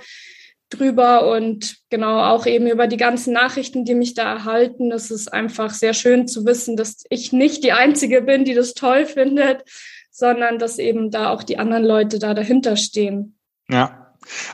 drüber 0.70 1.30
und 1.30 1.76
genau 1.90 2.20
auch 2.20 2.46
eben 2.46 2.66
über 2.66 2.86
die 2.86 2.96
ganzen 2.96 3.32
Nachrichten, 3.32 3.84
die 3.84 3.94
mich 3.94 4.14
da 4.14 4.34
erhalten. 4.34 4.90
Es 4.90 5.10
ist 5.10 5.32
einfach 5.32 5.70
sehr 5.70 5.94
schön 5.94 6.26
zu 6.26 6.44
wissen, 6.44 6.76
dass 6.76 7.04
ich 7.08 7.32
nicht 7.32 7.62
die 7.62 7.72
Einzige 7.72 8.22
bin, 8.22 8.44
die 8.44 8.54
das 8.54 8.74
toll 8.74 9.06
findet, 9.06 9.62
sondern 10.10 10.58
dass 10.58 10.78
eben 10.78 11.10
da 11.10 11.30
auch 11.30 11.42
die 11.42 11.58
anderen 11.58 11.84
Leute 11.84 12.18
da 12.18 12.34
dahinter 12.34 12.76
stehen. 12.76 13.38
Ja. 13.68 14.02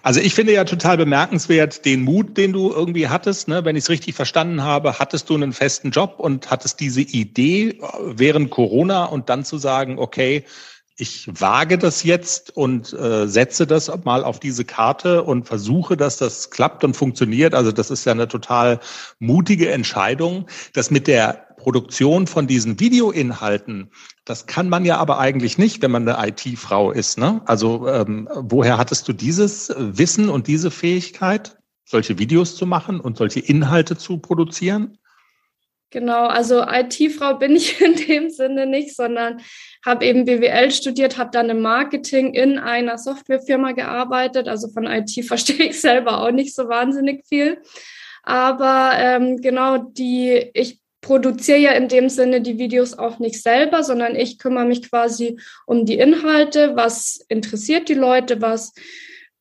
Also 0.02 0.20
ich 0.20 0.34
finde 0.34 0.52
ja 0.52 0.64
total 0.64 0.98
bemerkenswert 0.98 1.86
den 1.86 2.02
Mut, 2.02 2.36
den 2.36 2.52
du 2.52 2.70
irgendwie 2.70 3.08
hattest. 3.08 3.48
Ne? 3.48 3.64
Wenn 3.64 3.74
ich 3.74 3.84
es 3.84 3.90
richtig 3.90 4.14
verstanden 4.14 4.62
habe, 4.62 4.98
hattest 4.98 5.30
du 5.30 5.34
einen 5.34 5.54
festen 5.54 5.92
Job 5.92 6.16
und 6.18 6.50
hattest 6.50 6.80
diese 6.80 7.00
Idee 7.00 7.80
während 8.02 8.50
Corona 8.50 9.06
und 9.06 9.30
dann 9.30 9.46
zu 9.46 9.56
sagen, 9.56 9.98
okay, 9.98 10.44
ich 10.96 11.28
wage 11.40 11.78
das 11.78 12.02
jetzt 12.02 12.54
und 12.56 12.92
äh, 12.92 13.26
setze 13.26 13.66
das 13.66 13.90
mal 14.04 14.24
auf 14.24 14.40
diese 14.40 14.64
Karte 14.64 15.22
und 15.22 15.46
versuche, 15.46 15.96
dass 15.96 16.18
das 16.18 16.50
klappt 16.50 16.84
und 16.84 16.94
funktioniert. 16.94 17.54
Also 17.54 17.72
das 17.72 17.90
ist 17.90 18.04
ja 18.04 18.12
eine 18.12 18.28
total 18.28 18.78
mutige 19.18 19.70
Entscheidung. 19.70 20.46
Das 20.74 20.90
mit 20.90 21.06
der 21.06 21.46
Produktion 21.56 22.26
von 22.26 22.46
diesen 22.46 22.78
Videoinhalten, 22.78 23.90
das 24.24 24.46
kann 24.46 24.68
man 24.68 24.84
ja 24.84 24.98
aber 24.98 25.18
eigentlich 25.18 25.58
nicht, 25.58 25.80
wenn 25.80 25.92
man 25.92 26.06
eine 26.06 26.28
IT-Frau 26.28 26.90
ist. 26.90 27.18
Ne? 27.18 27.40
Also 27.46 27.88
ähm, 27.88 28.28
woher 28.34 28.76
hattest 28.76 29.08
du 29.08 29.12
dieses 29.12 29.72
Wissen 29.76 30.28
und 30.28 30.46
diese 30.46 30.70
Fähigkeit, 30.70 31.56
solche 31.84 32.18
Videos 32.18 32.56
zu 32.56 32.66
machen 32.66 33.00
und 33.00 33.16
solche 33.16 33.40
Inhalte 33.40 33.96
zu 33.96 34.18
produzieren? 34.18 34.98
Genau, 35.92 36.24
also 36.24 36.64
IT-Frau 36.66 37.34
bin 37.34 37.54
ich 37.54 37.80
in 37.82 37.94
dem 37.94 38.30
Sinne 38.30 38.66
nicht, 38.66 38.96
sondern 38.96 39.42
habe 39.84 40.06
eben 40.06 40.24
BWL 40.24 40.70
studiert, 40.70 41.18
habe 41.18 41.30
dann 41.30 41.50
im 41.50 41.60
Marketing 41.60 42.32
in 42.32 42.58
einer 42.58 42.96
Softwarefirma 42.96 43.72
gearbeitet. 43.72 44.48
Also 44.48 44.68
von 44.68 44.86
IT 44.86 45.10
verstehe 45.26 45.66
ich 45.66 45.80
selber 45.80 46.22
auch 46.22 46.30
nicht 46.30 46.54
so 46.54 46.68
wahnsinnig 46.68 47.26
viel. 47.26 47.58
Aber 48.22 48.92
ähm, 48.96 49.40
genau 49.42 49.78
die, 49.78 50.50
ich 50.54 50.80
produziere 51.02 51.58
ja 51.58 51.72
in 51.72 51.88
dem 51.88 52.08
Sinne 52.08 52.40
die 52.40 52.58
Videos 52.58 52.96
auch 52.96 53.18
nicht 53.18 53.42
selber, 53.42 53.82
sondern 53.82 54.14
ich 54.14 54.38
kümmere 54.38 54.64
mich 54.64 54.88
quasi 54.88 55.38
um 55.66 55.84
die 55.84 55.98
Inhalte, 55.98 56.74
was 56.74 57.22
interessiert 57.28 57.88
die 57.88 57.94
Leute, 57.94 58.40
was 58.40 58.72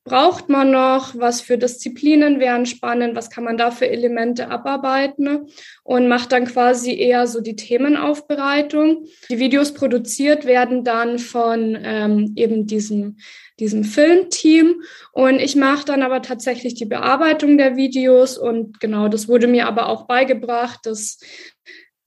braucht 0.04 0.48
man 0.48 0.70
noch, 0.70 1.14
was 1.16 1.40
für 1.40 1.56
Disziplinen 1.56 2.40
wären 2.40 2.66
spannend, 2.66 3.14
was 3.14 3.30
kann 3.30 3.44
man 3.44 3.56
da 3.56 3.70
für 3.70 3.88
Elemente 3.88 4.50
abarbeiten? 4.50 5.48
Und 5.84 6.08
macht 6.08 6.32
dann 6.32 6.46
quasi 6.46 6.96
eher 6.96 7.26
so 7.26 7.40
die 7.40 7.56
Themenaufbereitung. 7.56 9.06
Die 9.30 9.38
Videos 9.38 9.74
produziert 9.74 10.44
werden 10.44 10.82
dann 10.82 11.18
von 11.18 11.78
ähm, 11.80 12.32
eben 12.36 12.66
diesem, 12.66 13.18
diesem 13.60 13.84
Filmteam. 13.84 14.82
Und 15.12 15.38
ich 15.38 15.54
mache 15.54 15.84
dann 15.84 16.02
aber 16.02 16.20
tatsächlich 16.22 16.74
die 16.74 16.86
Bearbeitung 16.86 17.56
der 17.56 17.76
Videos. 17.76 18.36
Und 18.38 18.80
genau, 18.80 19.08
das 19.08 19.28
wurde 19.28 19.46
mir 19.46 19.68
aber 19.68 19.88
auch 19.88 20.06
beigebracht, 20.06 20.80
dass 20.84 21.20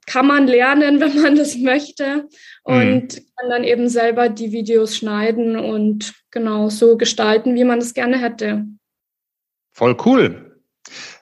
kann 0.08 0.28
man 0.28 0.48
lernen, 0.48 1.00
wenn 1.00 1.22
man 1.22 1.36
das 1.36 1.56
möchte 1.58 2.28
und 2.66 3.16
mhm. 3.16 3.26
kann 3.38 3.50
dann 3.50 3.64
eben 3.64 3.88
selber 3.90 4.28
die 4.28 4.52
Videos 4.52 4.98
schneiden 4.98 5.56
und 5.56 6.14
genau 6.32 6.70
so 6.70 6.98
gestalten, 6.98 7.56
wie 7.56 7.64
man 7.64 7.78
es 7.80 7.94
gerne 7.94 8.20
hätte. 8.20 8.66
Voll 9.72 9.96
cool. 10.06 10.62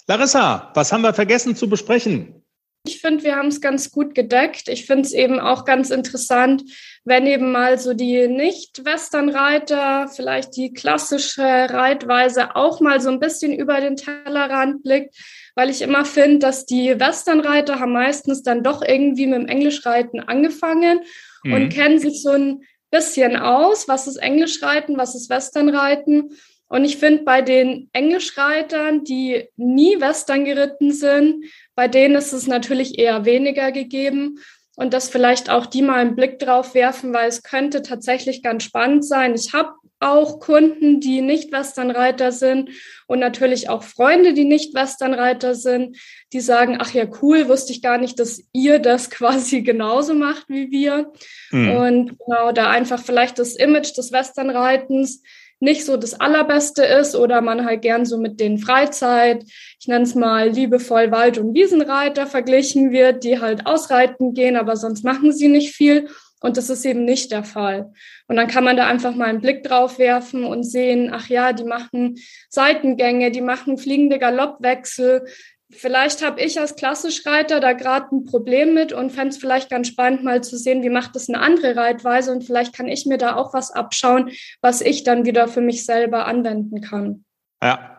Larissa, 0.08 0.72
was 0.74 0.92
haben 0.92 1.02
wir 1.02 1.14
vergessen 1.14 1.56
zu 1.56 1.70
besprechen? 1.70 2.40
Ich 2.86 3.00
finde, 3.00 3.24
wir 3.24 3.36
haben 3.36 3.48
es 3.48 3.62
ganz 3.62 3.92
gut 3.92 4.14
gedeckt. 4.14 4.68
Ich 4.68 4.86
finde 4.86 5.04
es 5.04 5.14
eben 5.14 5.40
auch 5.40 5.64
ganz 5.64 5.90
interessant, 5.90 6.64
wenn 7.06 7.26
eben 7.28 7.52
mal 7.52 7.78
so 7.78 7.94
die 7.94 8.28
Nicht-Western-Reiter, 8.28 10.10
vielleicht 10.14 10.56
die 10.56 10.74
klassische 10.74 11.44
Reitweise 11.44 12.56
auch 12.56 12.82
mal 12.82 13.00
so 13.00 13.10
ein 13.10 13.20
bisschen 13.20 13.54
über 13.54 13.80
den 13.80 13.96
Tellerrand 13.96 14.84
blickt 14.84 15.16
weil 15.56 15.70
ich 15.70 15.82
immer 15.82 16.06
finde, 16.06 16.40
dass 16.40 16.66
die 16.66 17.00
Westernreiter 17.00 17.80
haben 17.80 17.94
meistens 17.94 18.44
dann 18.44 18.64
doch 18.64 18.82
irgendwie 18.82 19.28
mit 19.28 19.42
dem 19.42 19.48
Englischreiten 19.48 20.20
angefangen 20.20 21.02
mhm. 21.44 21.54
und 21.54 21.70
kennen 21.70 22.00
sich 22.00 22.22
so 22.22 22.32
ein 22.32 22.64
bisschen 22.92 23.36
aus, 23.36 23.88
was 23.88 24.08
ist 24.08 24.18
Englischreiten, 24.18 24.98
was 24.98 25.16
ist 25.16 25.30
Westernreiten. 25.30 26.32
Und 26.68 26.86
ich 26.86 26.98
finde, 26.98 27.24
bei 27.24 27.42
den 27.42 27.90
Englischreitern, 27.94 29.04
die 29.04 29.48
nie 29.58 30.00
Western 30.00 30.46
geritten 30.46 30.92
sind, 30.92 31.46
bei 31.76 31.88
denen 31.88 32.16
ist 32.16 32.34
es 32.34 32.48
natürlich 32.48 32.98
eher 32.98 33.26
weniger 33.26 33.72
gegeben. 33.72 34.40
Und 34.76 34.94
das 34.94 35.10
vielleicht 35.10 35.52
auch 35.52 35.68
die 35.68 35.84
mal 35.84 36.00
einen 36.00 36.16
Blick 36.16 36.40
drauf 36.40 36.74
werfen, 36.74 37.14
weil 37.14 37.30
es 37.30 37.44
könnte 37.44 37.84
tatsächlich 37.84 38.42
ganz 38.42 38.64
spannend 38.64 39.06
sein. 39.06 39.36
Ich 39.36 39.54
habe 39.54 39.74
auch 40.04 40.40
Kunden, 40.40 41.00
die 41.00 41.22
nicht 41.22 41.52
Westernreiter 41.52 42.32
sind 42.32 42.70
und 43.08 43.20
natürlich 43.20 43.70
auch 43.70 43.84
Freunde, 43.84 44.34
die 44.34 44.46
nicht 44.46 44.74
Westernreiter 44.74 45.56
sind, 45.56 45.98
die 46.34 46.42
sagen, 46.42 46.78
ach 46.80 46.94
ja, 46.94 47.06
cool, 47.22 47.48
wusste 47.48 47.72
ich 47.72 47.82
gar 47.82 47.98
nicht, 47.98 48.20
dass 48.20 48.44
ihr 48.52 48.80
das 48.80 49.10
quasi 49.10 49.62
genauso 49.62 50.14
macht 50.14 50.50
wie 50.50 50.72
wir. 50.72 51.12
Mhm. 51.52 51.72
Und 51.72 52.20
genau, 52.20 52.52
da 52.52 52.70
einfach 52.70 53.02
vielleicht 53.02 53.40
das 53.40 53.56
Image 53.56 53.98
des 53.98 54.12
Westernreitens 54.12 55.22
nicht 55.64 55.86
so 55.86 55.96
das 55.96 56.20
Allerbeste 56.20 56.84
ist 56.84 57.16
oder 57.16 57.40
man 57.40 57.66
halt 57.66 57.82
gern 57.84 58.06
so 58.06 58.18
mit 58.18 58.42
den 58.42 58.58
Freizeit, 58.58 59.46
ich 59.80 59.88
nenne 59.88 60.04
es 60.04 60.14
mal 60.14 60.50
liebevoll 60.50 61.10
Wald- 61.12 61.38
und 61.38 61.56
Wiesenreiter 61.56 62.28
verglichen 62.28 62.92
wird, 62.92 63.24
die 63.24 63.40
halt 63.40 63.66
ausreiten 63.66 64.34
gehen, 64.34 64.58
aber 64.58 64.76
sonst 64.76 65.06
machen 65.06 65.32
sie 65.32 65.48
nicht 65.48 65.74
viel. 65.74 66.10
Und 66.44 66.58
das 66.58 66.70
ist 66.70 66.86
eben 66.86 67.06
nicht 67.06 67.32
der 67.32 67.46
Fall. 67.46 67.94
Und 68.28 68.36
dann 68.36 68.48
kann 68.48 68.66
man 68.66 68.76
da 68.76 68.86
einfach 68.86 69.16
mal 69.16 69.30
einen 69.30 69.40
Blick 69.40 69.64
drauf 69.64 69.98
werfen 69.98 70.44
und 70.44 70.64
sehen, 70.64 71.10
ach 71.12 71.30
ja, 71.30 71.54
die 71.54 71.64
machen 71.64 72.16
Seitengänge, 72.50 73.32
die 73.32 73.40
machen 73.40 73.78
fliegende 73.78 74.20
Galoppwechsel. 74.20 75.26
Vielleicht 75.72 76.24
habe 76.24 76.42
ich 76.42 76.60
als 76.60 76.76
Klassischreiter 76.76 77.62
da 77.62 77.72
gerade 77.72 78.14
ein 78.14 78.26
Problem 78.26 78.74
mit 78.74 78.92
und 78.92 79.12
fände 79.12 79.30
es 79.30 79.38
vielleicht 79.38 79.70
ganz 79.70 79.88
spannend, 79.88 80.26
mal 80.26 80.44
zu 80.44 80.58
sehen, 80.58 80.84
wie 80.84 80.90
macht 80.90 81.16
das 81.16 81.30
eine 81.30 81.40
andere 81.40 81.78
Reitweise 81.78 82.34
und 82.34 82.44
vielleicht 82.44 82.76
kann 82.76 82.90
ich 82.90 83.06
mir 83.06 83.18
da 83.18 83.38
auch 83.38 83.54
was 83.54 83.72
abschauen, 83.72 84.30
was 84.62 84.82
ich 84.82 85.06
dann 85.06 85.26
wieder 85.26 85.48
für 85.48 85.62
mich 85.62 85.86
selber 85.86 86.28
anwenden 86.28 86.82
kann. 86.82 87.24
Ja, 87.64 87.93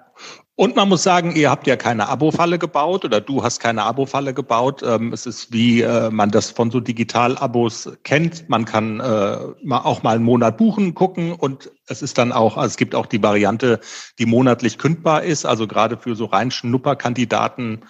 und 0.57 0.77
man 0.77 0.89
muss 0.89 1.03
sagen, 1.03 1.35
ihr 1.35 1.51
habt 1.51 1.67
ja 1.67 1.75
keine 1.75 2.09
Abo-Falle 2.09 2.61
gebaut 2.61 3.05
oder 3.05 3.21
du 3.21 3.43
hast 3.43 3.59
keine 3.59 3.83
Abo-Falle 3.83 4.35
gebaut. 4.35 4.85
Ähm, 4.85 5.13
es 5.13 5.27
ist 5.27 5.53
wie 5.53 5.83
äh, 5.83 6.11
man 6.11 6.31
das 6.31 6.51
von 6.51 6.71
so 6.71 6.79
Digital-Abos 6.79 7.91
kennt. 8.05 8.49
Man 8.49 8.65
kann 8.65 9.01
äh, 9.01 9.39
auch 9.69 10.05
mal 10.05 10.15
einen 10.15 10.25
Monat 10.25 10.57
buchen, 10.57 10.95
gucken 10.95 11.33
und 11.33 11.73
es 11.89 12.03
ist 12.03 12.19
dann 12.19 12.31
auch, 12.31 12.57
also 12.57 12.69
es 12.69 12.77
gibt 12.77 12.95
auch 12.95 13.07
die 13.07 13.21
Variante, 13.21 13.81
die 14.21 14.27
monatlich 14.27 14.79
kündbar 14.79 15.25
ist. 15.25 15.45
Also 15.45 15.67
gerade 15.67 15.97
für 15.97 16.15
so 16.15 16.27
rein 16.27 16.53
Schnupperkandidaten 16.53 17.85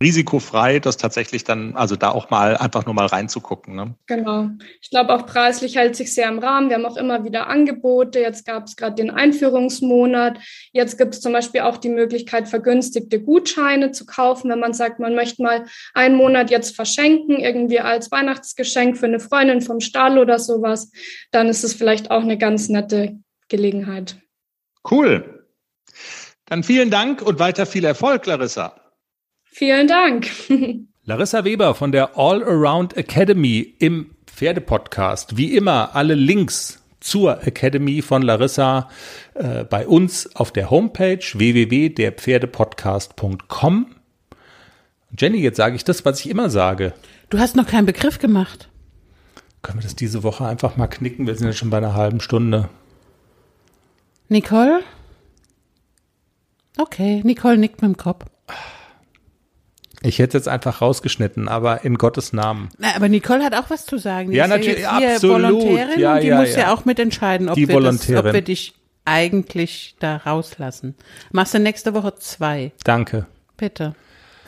risikofrei, 0.00 0.78
das 0.78 0.96
tatsächlich 0.96 1.42
dann, 1.42 1.74
also 1.74 1.96
da 1.96 2.10
auch 2.10 2.30
mal 2.30 2.56
einfach 2.56 2.86
nur 2.86 2.94
mal 2.94 3.06
reinzugucken. 3.06 3.74
Ne? 3.74 3.94
Genau. 4.06 4.48
Ich 4.80 4.90
glaube 4.90 5.12
auch 5.12 5.26
preislich 5.26 5.76
hält 5.76 5.96
sich 5.96 6.14
sehr 6.14 6.28
im 6.28 6.38
Rahmen. 6.38 6.68
Wir 6.68 6.76
haben 6.76 6.86
auch 6.86 6.96
immer 6.96 7.24
wieder 7.24 7.48
Angebote. 7.48 8.20
Jetzt 8.20 8.46
gab 8.46 8.66
es 8.66 8.76
gerade 8.76 8.94
den 8.94 9.10
Einführungsmonat. 9.10 10.38
Jetzt 10.72 10.98
gibt 10.98 11.14
es 11.14 11.20
zum 11.20 11.32
Beispiel 11.32 11.62
auch 11.62 11.78
die 11.78 11.88
Möglichkeit, 11.88 12.48
vergünstigte 12.48 13.20
Gutscheine 13.20 13.90
zu 13.90 14.06
kaufen, 14.06 14.50
wenn 14.50 14.60
man 14.60 14.72
sagt, 14.72 15.00
man 15.00 15.16
möchte 15.16 15.42
mal 15.42 15.64
einen 15.94 16.14
Monat 16.14 16.50
jetzt 16.50 16.76
verschenken, 16.76 17.36
irgendwie 17.36 17.80
als 17.80 18.12
Weihnachtsgeschenk 18.12 18.98
für 18.98 19.06
eine 19.06 19.18
Freundin 19.18 19.62
vom 19.62 19.80
Stall 19.80 20.18
oder 20.18 20.38
sowas. 20.38 20.92
Dann 21.32 21.48
ist 21.48 21.64
es 21.64 21.74
vielleicht 21.74 22.12
auch 22.12 22.22
eine 22.22 22.38
ganz 22.38 22.68
nette 22.68 23.18
Gelegenheit. 23.48 24.16
Cool. 24.88 25.44
Dann 26.46 26.62
vielen 26.62 26.90
Dank 26.90 27.20
und 27.20 27.40
weiter 27.40 27.66
viel 27.66 27.84
Erfolg, 27.84 28.24
Larissa. 28.26 28.87
Vielen 29.50 29.88
Dank. 29.88 30.28
Larissa 31.04 31.44
Weber 31.44 31.74
von 31.74 31.90
der 31.90 32.18
All 32.18 32.44
Around 32.44 32.96
Academy 32.96 33.74
im 33.78 34.14
Pferdepodcast. 34.26 35.36
Wie 35.36 35.56
immer 35.56 35.96
alle 35.96 36.14
Links 36.14 36.84
zur 37.00 37.46
Academy 37.46 38.02
von 38.02 38.22
Larissa 38.22 38.90
äh, 39.34 39.64
bei 39.64 39.86
uns 39.86 40.34
auf 40.36 40.52
der 40.52 40.70
Homepage 40.70 41.18
www.derpferdepodcast.com. 41.18 43.94
Jenny, 45.16 45.38
jetzt 45.38 45.56
sage 45.56 45.76
ich 45.76 45.84
das, 45.84 46.04
was 46.04 46.20
ich 46.20 46.28
immer 46.28 46.50
sage. 46.50 46.92
Du 47.30 47.38
hast 47.38 47.56
noch 47.56 47.66
keinen 47.66 47.86
Begriff 47.86 48.18
gemacht. 48.18 48.68
Können 49.62 49.78
wir 49.78 49.82
das 49.82 49.96
diese 49.96 50.22
Woche 50.22 50.46
einfach 50.46 50.76
mal 50.76 50.88
knicken? 50.88 51.26
Wir 51.26 51.34
sind 51.34 51.46
ja 51.46 51.52
schon 51.52 51.70
bei 51.70 51.78
einer 51.78 51.94
halben 51.94 52.20
Stunde. 52.20 52.68
Nicole? 54.28 54.82
Okay, 56.76 57.22
Nicole 57.24 57.58
nickt 57.58 57.82
mit 57.82 57.88
dem 57.88 57.96
Kopf. 57.96 58.26
Ich 60.02 60.18
hätte 60.18 60.38
es 60.38 60.44
jetzt 60.44 60.48
einfach 60.48 60.80
rausgeschnitten, 60.80 61.48
aber 61.48 61.84
in 61.84 61.96
Gottes 61.96 62.32
Namen. 62.32 62.68
Na, 62.78 62.94
aber 62.94 63.08
Nicole 63.08 63.42
hat 63.42 63.54
auch 63.54 63.68
was 63.68 63.84
zu 63.84 63.98
sagen. 63.98 64.30
Die 64.30 64.36
ja, 64.36 64.46
natürlich, 64.46 64.80
ja 64.80 65.14
absolut. 65.14 65.42
Volontärin 65.42 66.00
ja, 66.00 66.14
und 66.14 66.22
die 66.22 66.28
ja, 66.28 66.38
muss 66.38 66.52
ja. 66.52 66.60
ja. 66.60 66.74
auch 66.74 66.84
mitentscheiden, 66.84 67.48
ob, 67.48 67.56
die 67.56 67.68
wir 67.68 67.80
das, 67.80 68.08
ob 68.10 68.32
wir 68.32 68.42
dich 68.42 68.74
eigentlich 69.04 69.96
da 69.98 70.16
rauslassen. 70.16 70.94
Machst 71.32 71.54
du 71.54 71.58
nächste 71.58 71.94
Woche 71.94 72.14
zwei. 72.16 72.72
Danke. 72.84 73.26
Bitte. 73.56 73.94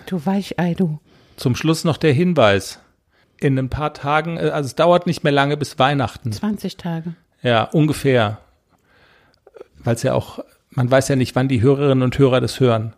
Du 0.06 0.24
Weichei, 0.24 0.74
du. 0.74 1.00
Zum 1.36 1.56
Schluss 1.56 1.84
noch 1.84 1.96
der 1.96 2.12
Hinweis. 2.12 2.78
In 3.38 3.58
ein 3.58 3.70
paar 3.70 3.94
Tagen, 3.94 4.36
äh, 4.36 4.50
also 4.50 4.66
es 4.66 4.74
dauert 4.74 5.06
nicht 5.06 5.24
mehr 5.24 5.32
lange 5.32 5.56
bis 5.56 5.78
Weihnachten. 5.78 6.30
20 6.30 6.76
Tage. 6.76 7.14
Ja, 7.42 7.64
ungefähr. 7.64 8.38
Weil 9.82 9.94
es 9.94 10.02
ja 10.02 10.12
auch, 10.12 10.44
man 10.70 10.90
weiß 10.90 11.08
ja 11.08 11.16
nicht, 11.16 11.34
wann 11.34 11.48
die 11.48 11.62
Hörerinnen 11.62 12.02
und 12.02 12.18
Hörer 12.18 12.40
das 12.40 12.60
hören. 12.60 12.94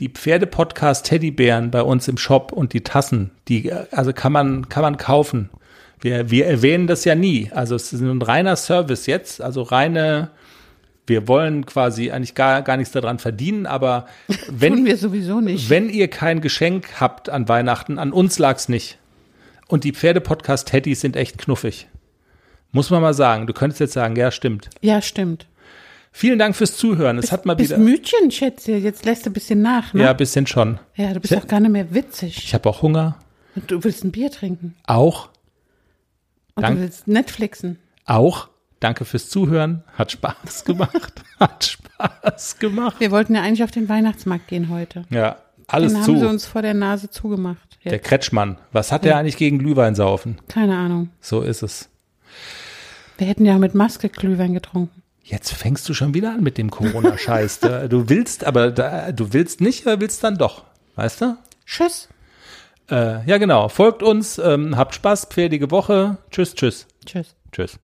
Die 0.00 0.08
Pferdepodcast 0.08 1.06
Teddybären 1.06 1.70
bei 1.70 1.82
uns 1.82 2.06
im 2.08 2.18
Shop 2.18 2.52
und 2.52 2.72
die 2.72 2.82
Tassen, 2.82 3.30
die, 3.48 3.72
also 3.72 4.12
kann 4.12 4.32
man, 4.32 4.68
kann 4.68 4.82
man 4.82 4.98
kaufen. 4.98 5.48
Wir, 6.00 6.30
wir 6.30 6.46
erwähnen 6.46 6.86
das 6.86 7.04
ja 7.04 7.14
nie. 7.14 7.50
Also 7.54 7.74
es 7.74 7.92
ist 7.92 8.00
ein 8.00 8.20
reiner 8.20 8.56
Service 8.56 9.06
jetzt, 9.06 9.40
also 9.40 9.62
reine, 9.62 10.30
wir 11.06 11.28
wollen 11.28 11.64
quasi 11.64 12.10
eigentlich 12.10 12.34
gar, 12.34 12.62
gar 12.62 12.76
nichts 12.76 12.92
daran 12.92 13.18
verdienen, 13.18 13.66
aber 13.66 14.06
wenn, 14.48 14.84
wir 14.84 14.96
sowieso 14.96 15.40
nicht. 15.40 15.70
wenn 15.70 15.88
ihr 15.88 16.08
kein 16.08 16.40
Geschenk 16.40 17.00
habt 17.00 17.30
an 17.30 17.48
Weihnachten, 17.48 17.98
an 17.98 18.12
uns 18.12 18.38
lag's 18.38 18.68
nicht. 18.68 18.98
Und 19.68 19.84
die 19.84 19.92
Pferdepodcast 19.92 20.68
Teddys 20.68 21.00
sind 21.00 21.16
echt 21.16 21.38
knuffig. 21.38 21.88
Muss 22.72 22.90
man 22.90 23.02
mal 23.02 23.14
sagen. 23.14 23.46
Du 23.46 23.52
könntest 23.52 23.80
jetzt 23.80 23.94
sagen, 23.94 24.16
ja, 24.16 24.30
stimmt. 24.30 24.68
ja, 24.80 25.00
stimmt. 25.00 25.46
Vielen 26.18 26.38
Dank 26.38 26.56
fürs 26.56 26.74
Zuhören. 26.78 27.18
Es 27.18 27.30
hat 27.30 27.44
mal 27.44 27.56
Bist 27.56 27.72
wieder. 27.72 27.78
Mütchen, 27.78 28.30
Schätze. 28.30 28.72
Jetzt 28.72 29.04
lässt 29.04 29.26
du 29.26 29.30
ein 29.30 29.34
bisschen 29.34 29.60
nach, 29.60 29.92
ne? 29.92 30.04
Ja, 30.04 30.12
ein 30.12 30.16
bisschen 30.16 30.46
schon. 30.46 30.78
Ja, 30.94 31.12
du 31.12 31.20
bist 31.20 31.36
auch 31.36 31.46
gar 31.46 31.60
nicht 31.60 31.72
mehr 31.72 31.92
witzig. 31.92 32.38
Ich 32.38 32.54
habe 32.54 32.66
auch 32.70 32.80
Hunger. 32.80 33.18
Und 33.54 33.70
du 33.70 33.84
willst 33.84 34.02
ein 34.02 34.12
Bier 34.12 34.30
trinken. 34.30 34.74
Auch. 34.86 35.28
Und 36.54 36.62
Dank- 36.62 36.76
du 36.76 36.82
willst 36.84 37.06
Netflixen. 37.06 37.78
Auch. 38.06 38.48
Danke 38.80 39.04
fürs 39.04 39.28
Zuhören. 39.28 39.84
Hat 39.92 40.10
Spaß 40.10 40.64
gemacht. 40.64 41.22
Hat 41.38 41.64
Spaß 41.66 42.58
gemacht. 42.60 42.96
Wir 42.98 43.10
wollten 43.10 43.34
ja 43.34 43.42
eigentlich 43.42 43.62
auf 43.62 43.70
den 43.70 43.90
Weihnachtsmarkt 43.90 44.48
gehen 44.48 44.70
heute. 44.70 45.04
Ja, 45.10 45.36
alles 45.66 45.92
Den 45.92 46.02
haben 46.02 46.14
sie 46.14 46.20
zu. 46.22 46.28
uns 46.30 46.46
vor 46.46 46.62
der 46.62 46.72
Nase 46.72 47.10
zugemacht. 47.10 47.78
Der 47.84 47.92
Jetzt. 47.92 48.04
Kretschmann. 48.06 48.56
Was 48.72 48.90
hat 48.90 49.04
der 49.04 49.18
eigentlich 49.18 49.36
gegen 49.36 49.58
Glühwein 49.58 49.94
saufen? 49.94 50.38
Keine 50.48 50.78
Ahnung. 50.78 51.10
So 51.20 51.42
ist 51.42 51.62
es. 51.62 51.90
Wir 53.18 53.26
hätten 53.26 53.44
ja 53.44 53.58
mit 53.58 53.74
Maske 53.74 54.08
Glühwein 54.08 54.54
getrunken. 54.54 54.95
Jetzt 55.28 55.52
fängst 55.52 55.88
du 55.88 55.94
schon 55.94 56.14
wieder 56.14 56.30
an 56.30 56.42
mit 56.42 56.56
dem 56.56 56.70
Corona-Scheiß. 56.70 57.60
Du 57.88 58.08
willst, 58.08 58.44
aber 58.44 58.70
da, 58.70 59.10
du 59.10 59.32
willst 59.32 59.60
nicht, 59.60 59.86
aber 59.86 60.00
willst 60.00 60.22
dann 60.22 60.38
doch. 60.38 60.62
Weißt 60.94 61.20
du? 61.20 61.36
Tschüss. 61.66 62.08
Äh, 62.88 63.26
ja, 63.28 63.38
genau. 63.38 63.68
Folgt 63.68 64.04
uns, 64.04 64.38
ähm, 64.38 64.76
habt 64.76 64.94
Spaß, 64.94 65.26
pferdige 65.26 65.72
Woche. 65.72 66.18
Tschüss, 66.30 66.54
tschüss. 66.54 66.86
Tschüss. 67.04 67.34
Tschüss. 67.50 67.74